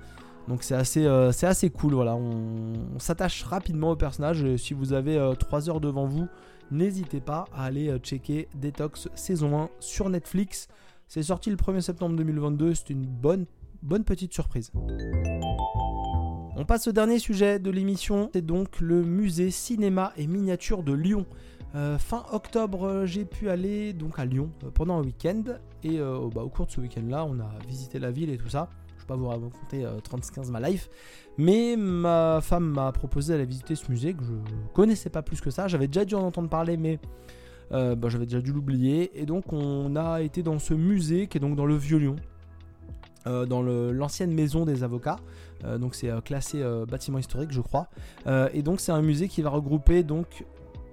Donc 0.47 0.63
c'est 0.63 0.75
assez, 0.75 1.05
assez 1.05 1.69
cool. 1.69 1.93
Voilà. 1.93 2.15
On, 2.15 2.71
on 2.95 2.99
s'attache 2.99 3.43
rapidement 3.43 3.91
au 3.91 3.95
personnage. 3.97 4.55
Si 4.55 4.73
vous 4.73 4.93
avez 4.93 5.33
3 5.37 5.69
heures 5.69 5.81
devant 5.81 6.05
vous, 6.05 6.29
n'hésitez 6.71 7.19
pas 7.19 7.45
à 7.53 7.65
aller 7.65 7.89
euh, 7.89 7.97
checker 7.97 8.47
Detox 8.55 9.09
saison 9.15 9.59
1 9.59 9.69
sur 9.79 10.09
Netflix. 10.09 10.67
C'est 11.07 11.23
sorti 11.23 11.49
le 11.49 11.55
1er 11.55 11.81
septembre 11.81 12.15
2022, 12.15 12.75
c'est 12.75 12.89
une 12.91 13.05
bonne, 13.05 13.45
bonne 13.81 14.03
petite 14.03 14.33
surprise. 14.33 14.71
On 16.55 16.65
passe 16.65 16.87
au 16.87 16.91
dernier 16.91 17.19
sujet 17.19 17.59
de 17.59 17.71
l'émission, 17.71 18.29
c'est 18.33 18.45
donc 18.45 18.79
le 18.79 19.03
musée 19.03 19.49
cinéma 19.51 20.13
et 20.17 20.27
miniature 20.27 20.83
de 20.83 20.93
Lyon. 20.93 21.25
Euh, 21.75 21.97
fin 21.97 22.25
octobre, 22.31 22.83
euh, 22.83 23.05
j'ai 23.05 23.25
pu 23.25 23.49
aller 23.49 23.93
donc 23.93 24.19
à 24.19 24.25
Lyon 24.25 24.51
pendant 24.73 24.99
un 24.99 25.03
week-end 25.03 25.43
et 25.83 25.99
bah, 25.99 26.43
au 26.43 26.49
cours 26.49 26.65
de 26.65 26.71
ce 26.71 26.81
week-end-là, 26.81 27.25
on 27.25 27.39
a 27.39 27.49
visité 27.67 27.99
la 27.99 28.11
ville 28.11 28.29
et 28.29 28.37
tout 28.37 28.49
ça 28.49 28.69
pas 29.09 29.15
vous 29.15 29.27
raconter 29.27 29.83
30-15 29.83 30.51
ma 30.51 30.69
life. 30.69 30.89
Mais 31.37 31.75
ma 31.77 32.39
femme 32.41 32.65
m'a 32.65 32.91
proposé 32.91 33.33
d'aller 33.33 33.45
visiter 33.45 33.75
ce 33.75 33.89
musée 33.89 34.13
que 34.13 34.23
je 34.23 34.33
connaissais 34.73 35.09
pas 35.09 35.21
plus 35.21 35.41
que 35.41 35.49
ça. 35.49 35.67
J'avais 35.67 35.87
déjà 35.87 36.05
dû 36.05 36.15
en 36.15 36.23
entendre 36.23 36.49
parler, 36.49 36.77
mais 36.77 36.99
euh, 37.71 37.95
bah, 37.95 38.09
j'avais 38.09 38.25
déjà 38.25 38.41
dû 38.41 38.51
l'oublier. 38.51 39.11
Et 39.19 39.25
donc 39.25 39.53
on 39.53 39.95
a 39.95 40.21
été 40.21 40.43
dans 40.43 40.59
ce 40.59 40.73
musée 40.73 41.27
qui 41.27 41.37
est 41.37 41.41
donc 41.41 41.55
dans 41.55 41.65
le 41.65 41.75
Vieux-Lyon. 41.75 42.15
Euh, 43.27 43.45
dans 43.45 43.61
l'ancienne 43.61 44.33
maison 44.33 44.65
des 44.65 44.83
avocats, 44.83 45.17
euh, 45.65 45.77
donc 45.77 45.93
c'est 45.93 46.09
classé 46.23 46.63
bâtiment 46.87 47.17
historique, 47.17 47.51
je 47.51 47.61
crois. 47.61 47.89
et 48.53 48.61
donc 48.63 48.79
c'est 48.79 48.93
un 48.93 49.01
musée 49.01 49.27
qui 49.27 49.41
va 49.41 49.49
regrouper 49.49 50.03
donc 50.03 50.45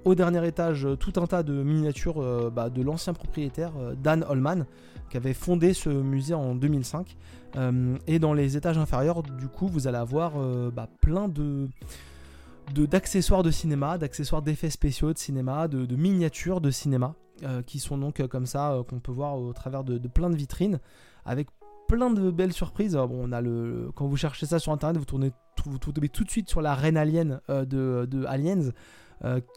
au 0.05 0.15
dernier 0.15 0.47
étage 0.47 0.87
tout 0.99 1.13
un 1.17 1.27
tas 1.27 1.43
de 1.43 1.63
miniatures 1.63 2.51
bah, 2.51 2.69
de 2.69 2.83
l'ancien 2.83 3.13
propriétaire 3.13 3.73
Dan 4.03 4.25
Holman, 4.29 4.67
qui 5.11 5.17
avait 5.17 5.35
fondé 5.35 5.73
ce 5.73 5.89
musée 5.89 6.35
en 6.35 6.55
2005. 6.55 7.17
Euh, 7.57 7.97
et 8.07 8.19
dans 8.19 8.35
les 8.35 8.57
étages 8.57 8.79
inférieurs, 8.79 9.23
du 9.23 9.49
coup, 9.49 9.69
vous 9.69 9.87
allez 9.87 9.97
avoir 9.97 10.33
euh, 10.37 10.71
bah, 10.71 10.89
plein 11.01 11.29
de 11.29 11.69
d'accessoires 12.75 13.45
de, 13.45 13.53
cinéma, 13.53 13.97
d'accessoires 13.97 14.43
d'effets 14.43 14.71
spéciaux 14.71 15.13
de 15.13 15.19
cinéma, 15.19 15.69
de, 15.69 15.95
miniatures 15.95 16.61
de 16.61 16.73
cinéma, 16.73 17.15
euh, 17.45 17.63
qui 17.63 17.79
sont 17.79 17.97
donc 17.97 18.27
comme 18.27 18.45
ça, 18.45 18.83
qu'on 18.89 18.99
peut 18.99 19.13
voir 19.13 19.39
au 19.39 19.53
travers 19.53 19.85
de, 19.85 19.99
plein 20.09 20.31
de 20.31 20.35
vitrines, 20.35 20.81
avec 21.25 21.47
plein 21.87 22.11
de 22.11 22.29
belles 22.29 22.53
surprises. 22.53 22.95
Bon, 22.95 23.29
on 23.29 23.31
a 23.31 23.41
le, 23.41 23.93
quand 23.95 24.09
vous 24.09 24.17
cherchez 24.17 24.47
ça 24.47 24.59
sur 24.59 24.73
internet, 24.73 24.99
vous, 24.99 25.05
tournez, 25.05 25.31
vous 25.65 25.79
tombez 25.79 26.09
tout 26.09 26.25
de 26.25 26.31
suite 26.31 26.49
sur 26.51 26.61
la 26.61 26.75
reine 26.75 26.97
alien 26.97 27.41
de, 27.49 28.25
Aliens, 28.27 28.73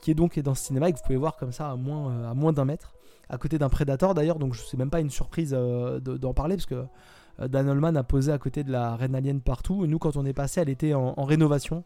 qui 0.04 0.12
est 0.12 0.16
donc 0.16 0.38
dans 0.38 0.54
ce 0.54 0.66
cinéma 0.66 0.90
et 0.90 0.94
que 0.94 1.00
vous 1.00 1.04
pouvez 1.04 1.18
voir 1.18 1.36
comme 1.36 1.52
ça 1.52 1.72
à 1.72 1.76
moins, 1.76 2.36
moins 2.36 2.54
d'un 2.54 2.66
mètre, 2.66 2.94
à 3.28 3.40
côté 3.40 3.58
d'un 3.58 3.70
Predator 3.70 4.14
d'ailleurs, 4.14 4.38
donc 4.38 4.56
c'est 4.56 4.78
même 4.78 4.92
pas 4.92 5.00
une 5.00 5.10
surprise 5.10 5.50
d'en 5.50 6.34
parler, 6.36 6.58
parce 6.58 6.68
que 6.68 6.86
Dan 7.47 7.69
Holman 7.69 7.95
a 7.95 8.04
posé 8.04 8.32
à 8.32 8.38
côté 8.38 8.63
de 8.63 8.71
la 8.71 8.95
Reine 8.95 9.15
Alien 9.15 9.41
partout. 9.41 9.86
Et 9.86 9.88
nous, 9.88 9.99
quand 9.99 10.17
on 10.17 10.25
est 10.25 10.34
passé, 10.34 10.62
elle 10.62 10.69
était 10.69 10.93
en, 10.93 11.23
rénovation. 11.23 11.84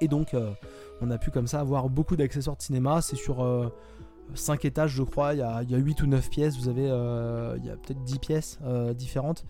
Et 0.00 0.08
donc, 0.08 0.34
euh, 0.34 0.52
on 1.00 1.10
a 1.10 1.18
pu 1.18 1.30
comme 1.30 1.46
ça 1.46 1.60
avoir 1.60 1.88
beaucoup 1.88 2.16
d'accessoires 2.16 2.56
de 2.56 2.62
cinéma. 2.62 3.00
C'est 3.00 3.16
sur 3.16 3.36
5 4.34 4.64
euh, 4.64 4.68
étages, 4.68 4.90
je 4.90 5.02
crois. 5.02 5.34
Il 5.34 5.38
y, 5.38 5.42
a, 5.42 5.62
8 5.62 6.02
ou 6.02 6.06
9 6.06 6.30
pièces. 6.30 6.58
Vous 6.58 6.68
avez, 6.68 6.84
il 6.84 7.64
y 7.64 7.70
a 7.70 7.76
peut-être 7.76 8.02
10 8.04 8.18
pièces 8.18 8.58
différentes. 8.96 9.46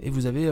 Et 0.00 0.10
vous 0.10 0.26
avez 0.26 0.50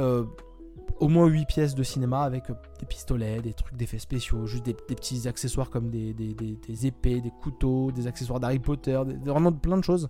au 0.98 1.08
moins 1.08 1.26
8 1.26 1.46
pièces 1.46 1.74
de 1.74 1.82
cinéma 1.82 2.22
avec 2.22 2.44
des 2.78 2.86
pistolets, 2.86 3.40
des 3.40 3.54
trucs 3.54 3.76
d'effets 3.76 3.98
spéciaux, 3.98 4.46
juste 4.46 4.64
des, 4.64 4.74
petits 4.74 5.26
accessoires 5.28 5.70
comme 5.70 5.90
des, 5.90 6.12
des, 6.12 6.86
épées, 6.86 7.20
des 7.20 7.32
couteaux, 7.42 7.90
des 7.92 8.06
accessoires 8.06 8.40
d'Harry 8.40 8.58
Potter, 8.58 9.00
vraiment 9.24 9.52
plein 9.52 9.78
de 9.78 9.84
choses. 9.84 10.08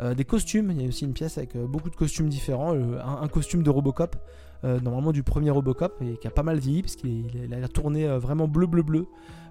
Euh, 0.00 0.14
des 0.14 0.24
costumes, 0.24 0.70
il 0.70 0.80
y 0.80 0.84
a 0.84 0.88
aussi 0.88 1.04
une 1.04 1.12
pièce 1.12 1.36
avec 1.36 1.56
euh, 1.56 1.66
beaucoup 1.66 1.90
de 1.90 1.96
costumes 1.96 2.28
différents. 2.28 2.74
un, 2.74 3.28
costume 3.28 3.62
de 3.62 3.70
Robocop, 3.70 4.16
euh, 4.64 4.80
normalement 4.80 5.12
du 5.12 5.22
premier 5.22 5.50
Robocop, 5.50 6.00
et 6.02 6.16
qui 6.16 6.26
a 6.26 6.30
pas 6.30 6.42
mal 6.42 6.58
vieilli 6.58 6.82
parce 6.82 6.96
qu'il 6.96 7.26
a 7.52 7.68
tourné 7.68 8.06
vraiment 8.18 8.48
bleu 8.48 8.66
bleu 8.66 8.82
bleu. 8.82 9.06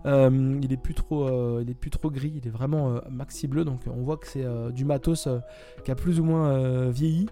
il 0.06 0.72
est 0.72 0.78
plus 0.78 0.94
trop, 0.96 2.10
gris, 2.10 2.34
il 2.36 2.48
est 2.48 2.52
vraiment 2.52 3.00
maxi 3.12 3.48
bleu, 3.48 3.64
donc 3.64 3.82
on 3.88 4.02
voit 4.02 4.18
que 4.18 4.28
c'est 4.28 4.46
du 4.74 4.86
matos 4.86 5.28
qui 5.84 5.92
a 5.92 5.96
plus 5.96 6.20
ou 6.20 6.24
moins 6.24 6.90
vieilli. 6.90 7.28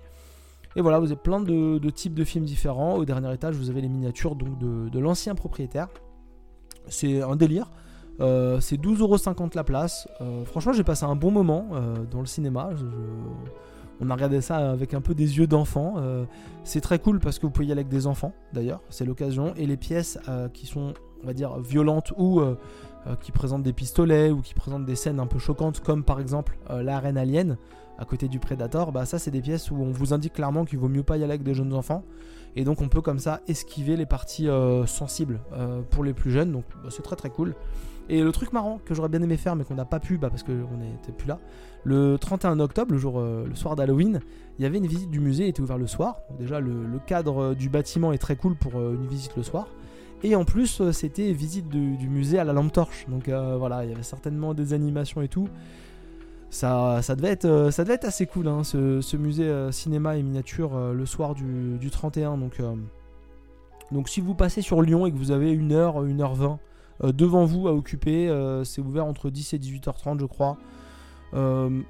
Et 0.76 0.82
voilà, 0.82 1.00
vous 1.00 1.08
avez 1.08 1.20
plein 1.20 1.40
de, 1.40 1.90
types 1.90 2.14
de 2.14 2.24
films 2.24 2.46
différents. 2.46 2.96
Au 2.98 3.06
dernier 3.06 3.34
étage, 3.34 3.56
vous 3.56 3.72
avez 3.72 3.82
les 3.82 3.90
miniatures 3.90 4.36
de 4.36 5.00
l'ancien 5.00 5.34
propriétaire. 5.34 5.88
C'est 6.88 7.22
un 7.22 7.36
délire. 7.36 7.72
Euh, 8.20 8.60
c'est 8.60 8.78
12,50€ 8.78 9.56
la 9.56 9.64
place. 9.64 10.08
Euh, 10.22 10.44
franchement, 10.46 10.74
j'ai 10.74 10.84
passé 10.84 11.06
un 11.06 11.16
bon 11.16 11.32
moment 11.32 11.68
euh, 11.74 11.96
dans 12.10 12.20
le 12.20 12.26
cinéma. 12.26 12.70
On 14.00 14.10
a 14.10 14.14
regardé 14.14 14.42
ça 14.42 14.72
avec 14.72 14.94
un 14.94 15.02
peu 15.02 15.16
des 15.16 15.38
yeux 15.40 15.48
d'enfant. 15.48 15.96
c'est 16.64 16.82
très 16.82 17.00
cool 17.00 17.20
parce 17.20 17.40
que 17.40 17.48
vous 17.48 17.52
pouvez 17.52 17.66
y 17.66 17.72
aller 17.72 17.80
avec 17.80 17.90
des 17.90 18.06
enfants, 18.06 18.34
d'ailleurs. 18.54 18.82
C'est 18.90 19.06
l'occasion. 19.06 19.54
Et 19.56 19.66
les 19.66 19.78
pièces 19.78 20.20
qui 20.54 20.68
sont, 20.68 20.94
on 21.24 21.26
va 21.26 21.34
dire, 21.34 21.58
violentes 21.60 22.14
ou 22.16 22.40
qui 23.22 23.32
présentent 23.32 23.64
des 23.64 23.74
pistolets 23.74 24.30
ou 24.30 24.42
qui 24.42 24.54
présentent 24.54 24.86
des 24.86 24.96
scènes 24.96 25.20
un 25.20 25.26
peu 25.26 25.40
choquantes, 25.40 25.80
comme 25.80 26.04
par 26.04 26.20
exemple 26.20 26.60
l'arène 26.70 27.18
alien 27.18 27.58
à 27.98 28.06
côté 28.06 28.28
du 28.28 28.38
Predator, 28.38 28.92
bah 28.92 29.08
ça 29.08 29.18
c'est 29.18 29.32
des 29.32 29.42
pièces 29.42 29.72
où 29.72 29.78
on 29.78 29.90
vous 29.90 30.14
indique 30.14 30.34
clairement 30.34 30.64
qu'il 30.64 30.78
vaut 30.78 30.90
mieux 30.90 31.02
pas 31.02 31.18
y 31.18 31.24
aller 31.24 31.34
avec 31.34 31.42
des 31.42 31.56
jeunes 31.56 31.74
enfants. 31.74 32.04
Et 32.56 32.66
donc 32.66 32.82
on 32.82 32.90
peut 32.90 33.02
comme 33.02 33.18
ça 33.18 33.42
esquiver 33.48 33.98
les 33.98 34.06
parties 34.06 34.48
sensibles 34.86 35.40
pour 35.90 36.04
les 36.04 36.14
plus 36.14 36.30
jeunes. 36.30 36.52
Donc 36.52 36.66
bah, 36.84 36.90
c'est 36.92 37.02
très 37.02 37.16
très 37.16 37.32
cool. 37.32 37.56
Et 38.10 38.22
le 38.22 38.32
truc 38.32 38.54
marrant 38.54 38.80
que 38.86 38.94
j'aurais 38.94 39.10
bien 39.10 39.22
aimé 39.22 39.38
faire 39.38 39.56
mais 39.56 39.64
qu'on 39.64 39.76
n'a 39.76 39.86
pas 39.86 40.00
pu 40.00 40.18
bah, 40.18 40.30
parce 40.30 40.44
qu'on 40.44 40.52
n'était 40.52 41.12
plus 41.12 41.28
là, 41.28 41.40
le 41.84 42.18
31 42.18 42.60
octobre, 42.60 42.92
le, 42.94 42.98
jour, 42.98 43.20
euh, 43.20 43.46
le 43.48 43.56
soir 43.56 43.76
d'Halloween, 43.76 44.22
il 44.58 44.64
y 44.64 44.66
avait 44.66 44.78
une 44.78 44.88
visite 44.88 45.10
du 45.10 45.20
musée, 45.20 45.46
il 45.46 45.50
était 45.50 45.62
ouvert 45.62 45.78
le 45.78 45.88
soir. 45.88 46.20
déjà 46.40 46.60
le, 46.60 47.00
cadre 47.06 47.42
euh, 47.42 47.56
du 47.56 47.70
bâtiment 47.70 48.14
est 48.14 48.18
très 48.18 48.36
cool 48.36 48.56
pour 48.56 48.76
euh, 48.76 48.96
une 48.96 49.08
visite 49.08 49.36
le 49.36 49.44
soir. 49.44 49.68
Et 50.24 50.36
en 50.36 50.46
plus 50.46 50.82
c'était 50.92 51.32
visite 51.32 51.70
du 51.70 52.10
musée 52.10 52.40
à 52.40 52.44
la 52.44 52.52
lampe 52.52 52.72
torche. 52.72 53.06
Donc 53.08 53.30
voilà, 53.30 53.86
il 53.86 53.92
y 53.92 53.94
avait 53.94 54.02
certainement 54.02 54.56
des 54.56 54.74
animations 54.74 55.22
et 55.22 55.28
tout. 55.28 55.48
Ça, 56.50 57.04
ça, 57.04 57.16
devait, 57.16 57.30
être, 57.30 57.70
ça 57.72 57.84
devait 57.84 57.94
être 57.94 58.06
assez 58.06 58.26
cool 58.26 58.48
hein, 58.48 58.64
ce, 58.64 59.16
musée 59.16 59.54
cinéma 59.70 60.18
et 60.18 60.24
miniature 60.24 60.76
le 60.76 61.06
soir 61.06 61.36
du, 61.36 61.78
du 61.78 61.92
31. 61.92 62.40
Donc, 62.40 62.60
donc 63.92 64.10
si 64.10 64.22
vous 64.22 64.36
passez 64.36 64.62
sur 64.62 64.82
Lyon 64.82 65.06
et 65.06 65.12
que 65.12 65.18
vous 65.18 65.32
avez 65.32 65.56
1h, 65.56 66.06
1h20 66.06 66.44
euh, 66.44 66.56
devant 67.04 67.46
vous 67.46 67.68
à 67.68 67.74
occuper. 67.74 68.30
Euh, 68.30 68.64
c'est 68.64 68.82
ouvert 68.82 69.06
entre 69.06 69.30
10 69.30 69.54
et 69.54 69.60
18h30, 69.60 70.20
je 70.20 70.26
crois. 70.26 70.58
Euh, 71.34 71.82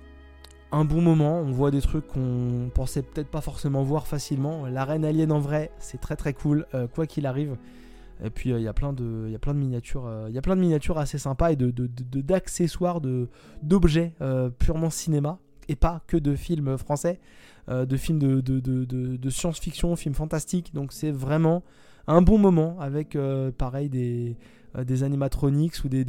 un 0.71 0.85
bon 0.85 1.01
moment. 1.01 1.39
On 1.39 1.51
voit 1.51 1.71
des 1.71 1.81
trucs 1.81 2.07
qu'on 2.07 2.69
pensait 2.73 3.01
peut-être 3.01 3.29
pas 3.29 3.41
forcément 3.41 3.83
voir 3.83 4.07
facilement. 4.07 4.65
La 4.65 4.85
reine 4.85 5.05
alien 5.05 5.31
en 5.31 5.39
vrai, 5.39 5.71
c'est 5.79 5.99
très 5.99 6.15
très 6.15 6.33
cool, 6.33 6.65
euh, 6.73 6.87
quoi 6.87 7.07
qu'il 7.07 7.25
arrive. 7.25 7.57
Et 8.23 8.31
puis 8.31 8.49
il 8.49 8.61
y 8.61 8.67
a 8.67 8.73
plein 8.73 8.93
de, 8.93 9.29
de 9.31 9.53
miniatures, 9.53 10.11
il 10.27 10.33
y 10.33 10.39
a 10.39 10.41
plein 10.41 10.55
de 10.55 10.61
miniatures 10.61 10.97
assez 10.97 11.19
sympas 11.19 11.51
et 11.51 11.55
de 11.55 11.71
d'accessoires, 12.19 12.99
de, 12.99 13.29
d'objets 13.61 14.13
purement 14.57 14.89
cinéma 14.89 15.37
et 15.67 15.75
pas 15.75 16.01
que 16.07 16.17
de 16.17 16.35
films 16.35 16.79
français, 16.79 17.19
de 17.67 17.95
films 17.95 18.17
de, 18.17 18.41
de 18.41 19.29
science-fiction, 19.29 19.95
films 19.95 20.15
fantastiques. 20.15 20.73
Donc 20.73 20.93
c'est 20.93 21.11
vraiment 21.11 21.61
un 22.07 22.23
bon 22.23 22.39
moment 22.39 22.79
avec 22.79 23.15
pareil 23.59 23.89
des 23.89 24.35
des 24.85 25.03
animatronics 25.03 25.83
ou 25.83 25.89
des, 25.89 26.05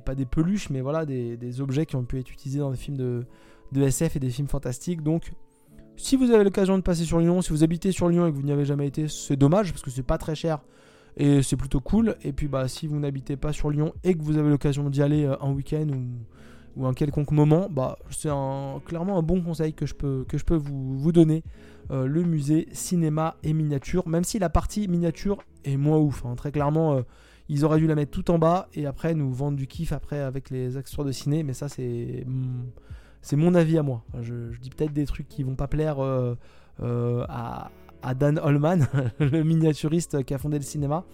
pas 0.00 0.14
des 0.14 0.24
peluches 0.24 0.70
mais 0.70 0.80
voilà 0.80 1.04
des, 1.04 1.36
des, 1.36 1.60
objets 1.60 1.86
qui 1.86 1.96
ont 1.96 2.04
pu 2.04 2.18
être 2.18 2.30
utilisés 2.30 2.60
dans 2.60 2.70
des 2.70 2.76
films 2.76 2.96
de, 2.96 3.26
de 3.72 3.82
SF 3.82 4.16
et 4.16 4.20
des 4.20 4.30
films 4.30 4.48
fantastiques. 4.48 5.02
Donc, 5.02 5.32
si 5.96 6.16
vous 6.16 6.30
avez 6.30 6.44
l'occasion 6.44 6.76
de 6.78 6.82
passer 6.82 7.04
sur 7.04 7.18
Lyon, 7.18 7.42
si 7.42 7.50
vous 7.50 7.64
habitez 7.64 7.92
sur 7.92 8.08
Lyon 8.08 8.26
et 8.26 8.30
que 8.30 8.36
vous 8.36 8.42
n'y 8.42 8.52
avez 8.52 8.64
jamais 8.64 8.86
été, 8.86 9.08
c'est 9.08 9.36
dommage 9.36 9.72
parce 9.72 9.82
que 9.82 9.90
c'est 9.90 10.02
pas 10.02 10.18
très 10.18 10.34
cher 10.34 10.60
et 11.16 11.42
c'est 11.42 11.56
plutôt 11.56 11.80
cool. 11.80 12.16
Et 12.22 12.32
puis, 12.32 12.48
bah, 12.48 12.68
si 12.68 12.86
vous 12.86 12.98
n'habitez 12.98 13.36
pas 13.36 13.52
sur 13.52 13.70
Lyon 13.70 13.92
et 14.04 14.14
que 14.14 14.22
vous 14.22 14.38
avez 14.38 14.48
l'occasion 14.48 14.88
d'y 14.88 15.02
aller 15.02 15.24
euh, 15.24 15.36
un 15.42 15.50
week-end 15.52 15.88
ou, 15.88 16.80
ou, 16.80 16.86
un 16.86 16.94
quelconque 16.94 17.32
moment, 17.32 17.68
bah, 17.68 17.98
c'est 18.10 18.30
clairement 18.86 19.18
un 19.18 19.22
bon 19.22 19.42
conseil 19.42 19.74
que 19.74 19.86
je 19.86 19.94
peux, 19.94 20.24
que 20.28 20.38
je 20.38 20.44
peux 20.44 20.56
vous, 20.56 20.96
vous 20.96 21.12
donner. 21.12 21.42
Euh, 21.90 22.06
le 22.06 22.22
musée 22.22 22.68
cinéma 22.72 23.36
et 23.42 23.54
miniature, 23.54 24.06
même 24.06 24.22
si 24.22 24.38
la 24.38 24.50
partie 24.50 24.86
miniature 24.88 25.38
est 25.64 25.78
moins 25.78 25.96
ouf. 25.96 26.22
Hein. 26.26 26.34
Très 26.36 26.52
clairement, 26.52 26.96
euh, 26.96 27.02
ils 27.48 27.64
auraient 27.64 27.78
dû 27.78 27.86
la 27.86 27.94
mettre 27.94 28.10
tout 28.10 28.30
en 28.30 28.38
bas 28.38 28.68
et 28.74 28.86
après 28.86 29.14
nous 29.14 29.32
vendre 29.32 29.56
du 29.56 29.66
kiff 29.66 29.92
après 29.92 30.20
avec 30.20 30.50
les 30.50 30.76
accessoires 30.76 31.06
de 31.06 31.12
ciné, 31.12 31.42
mais 31.42 31.54
ça 31.54 31.68
c'est 31.68 32.26
c'est 33.22 33.36
mon 33.36 33.54
avis 33.54 33.78
à 33.78 33.82
moi. 33.82 34.04
Je, 34.20 34.56
dis 34.58 34.70
peut-être 34.70 34.92
des 34.92 35.06
trucs 35.06 35.28
qui 35.28 35.42
vont 35.42 35.56
pas 35.56 35.66
plaire 35.66 36.02
euh, 36.02 36.34
euh, 36.82 37.24
à, 37.28 37.70
Dan 38.14 38.38
Holman, 38.38 38.86
le 39.18 39.42
miniaturiste 39.42 40.24
qui 40.24 40.34
a 40.34 40.38
fondé 40.38 40.58
le 40.58 40.64
cinéma. 40.64 41.04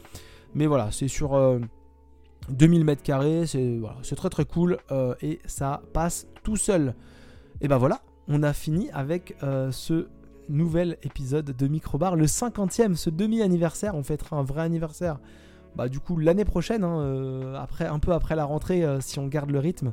Mais 0.54 0.66
voilà, 0.66 0.90
c'est 0.92 1.08
sur 1.08 1.30
2000 2.50 2.80
euh, 2.80 2.84
mètres 2.84 3.02
carrés, 3.02 3.46
c'est 3.46 4.16
très 4.16 4.30
très 4.30 4.44
cool 4.44 4.78
et 5.22 5.40
ça 5.46 5.82
passe 5.92 6.26
tout 6.42 6.56
seul. 6.56 6.94
Et 7.60 7.68
ben 7.68 7.78
voilà, 7.78 8.00
on 8.28 8.42
a 8.42 8.52
fini 8.52 8.90
avec 8.92 9.36
ce 9.70 10.06
nouvel 10.48 10.98
épisode 11.02 11.56
de 11.56 11.66
Microbar, 11.66 12.16
le 12.16 12.26
50e, 12.26 12.94
ce 12.94 13.10
demi-anniversaire. 13.10 13.94
On 13.94 14.02
fêtera 14.02 14.36
un 14.36 14.42
vrai 14.42 14.62
anniversaire 14.62 15.18
bah, 15.76 15.88
du 15.88 16.00
coup 16.00 16.18
l'année 16.18 16.44
prochaine, 16.44 16.84
hein, 16.84 17.54
après, 17.56 17.86
un 17.86 17.98
peu 17.98 18.12
après 18.12 18.36
la 18.36 18.44
rentrée, 18.44 18.84
si 19.00 19.18
on 19.18 19.26
garde 19.26 19.50
le 19.50 19.58
rythme. 19.58 19.92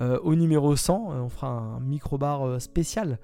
Euh, 0.00 0.18
au 0.22 0.34
numéro 0.34 0.74
100, 0.74 1.12
euh, 1.12 1.20
on 1.20 1.28
fera 1.28 1.48
un 1.48 1.80
micro-bar 1.80 2.46
euh, 2.46 2.58
spécial. 2.58 3.18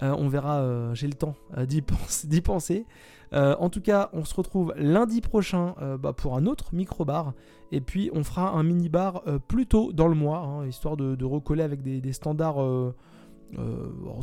on 0.00 0.28
verra, 0.28 0.94
j'ai 0.94 1.06
le 1.06 1.14
temps 1.14 1.34
d'y 1.66 2.40
penser. 2.40 2.86
en 3.32 3.68
tout 3.68 3.80
cas, 3.80 4.10
on 4.12 4.24
se 4.24 4.34
retrouve 4.34 4.72
lundi 4.76 5.20
prochain 5.20 5.74
bah, 6.00 6.12
pour 6.12 6.36
un 6.36 6.46
autre 6.46 6.74
micro-bar. 6.74 7.34
Et 7.70 7.80
puis, 7.80 8.10
on 8.12 8.24
fera 8.24 8.50
un 8.50 8.62
mini-bar 8.62 9.22
plus 9.48 9.66
tôt 9.66 9.92
dans 9.92 10.08
le 10.08 10.14
mois, 10.14 10.38
hein, 10.38 10.66
histoire 10.66 10.96
de, 10.96 11.24
recoller 11.24 11.62
avec 11.62 11.82
des, 11.82 12.12
standards 12.12 12.58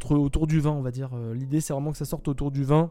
autour 0.10 0.48
du 0.48 0.60
20, 0.60 0.72
on 0.72 0.82
va 0.82 0.92
dire. 0.92 1.12
L'idée, 1.34 1.62
c'est 1.62 1.72
vraiment 1.72 1.92
que 1.92 1.98
ça 1.98 2.06
sorte 2.06 2.28
autour 2.28 2.52
du 2.52 2.64
20. 2.64 2.90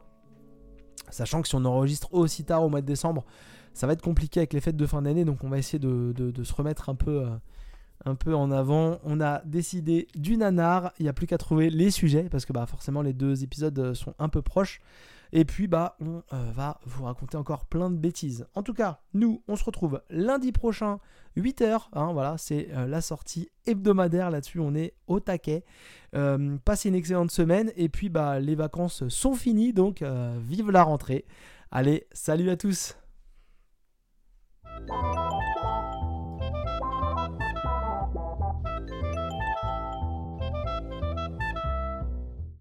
Sachant 1.11 1.42
que 1.42 1.49
si 1.49 1.57
on 1.57 1.64
enregistre 1.64 2.14
aussi 2.14 2.44
tard 2.44 2.62
au 2.64 2.68
mois 2.68 2.80
de 2.80 2.86
décembre, 2.86 3.24
ça 3.74 3.86
va 3.86 3.92
être 3.92 4.02
compliqué 4.02 4.40
avec 4.40 4.52
les 4.52 4.60
fêtes 4.60 4.76
de 4.76 4.86
fin 4.86 5.02
d'année. 5.02 5.24
Donc, 5.24 5.44
on 5.44 5.48
va 5.48 5.58
essayer 5.58 5.78
de, 5.78 6.32
se 6.42 6.52
remettre 6.54 6.88
un 6.88 6.94
peu 6.94 7.24
un 8.04 8.14
peu 8.14 8.34
en 8.34 8.50
avant. 8.50 8.98
On 9.04 9.20
a 9.20 9.42
décidé 9.44 10.08
du 10.14 10.36
nanar. 10.36 10.92
Il 10.98 11.04
n'y 11.04 11.08
a 11.08 11.12
plus 11.12 11.26
qu'à 11.26 11.38
trouver 11.38 11.70
les 11.70 11.90
sujets 11.90 12.28
parce 12.30 12.44
que 12.44 12.52
bah, 12.52 12.66
forcément 12.66 13.02
les 13.02 13.12
deux 13.12 13.42
épisodes 13.42 13.78
euh, 13.78 13.94
sont 13.94 14.14
un 14.18 14.28
peu 14.28 14.42
proches. 14.42 14.80
Et 15.30 15.44
puis 15.44 15.66
bah 15.66 15.96
on 16.00 16.22
euh, 16.32 16.50
va 16.54 16.80
vous 16.86 17.04
raconter 17.04 17.36
encore 17.36 17.66
plein 17.66 17.90
de 17.90 17.96
bêtises. 17.96 18.46
En 18.54 18.62
tout 18.62 18.72
cas, 18.72 19.00
nous 19.12 19.42
on 19.46 19.56
se 19.56 19.64
retrouve 19.64 20.00
lundi 20.08 20.52
prochain 20.52 21.00
8h. 21.36 21.88
Hein, 21.92 22.12
voilà, 22.14 22.36
c'est 22.38 22.68
euh, 22.72 22.86
la 22.86 23.02
sortie 23.02 23.50
hebdomadaire 23.66 24.30
là-dessus. 24.30 24.58
On 24.58 24.74
est 24.74 24.94
au 25.06 25.20
taquet. 25.20 25.64
passez 26.64 26.88
une 26.88 26.94
excellente 26.94 27.30
semaine 27.30 27.72
et 27.76 27.90
puis 27.90 28.08
bah 28.08 28.40
les 28.40 28.54
vacances 28.54 29.06
sont 29.08 29.34
finies 29.34 29.74
donc 29.74 30.02
vive 30.40 30.70
la 30.70 30.82
rentrée. 30.82 31.26
Allez, 31.70 32.06
salut 32.12 32.48
à 32.48 32.56
tous. 32.56 32.96
Música 34.87 35.38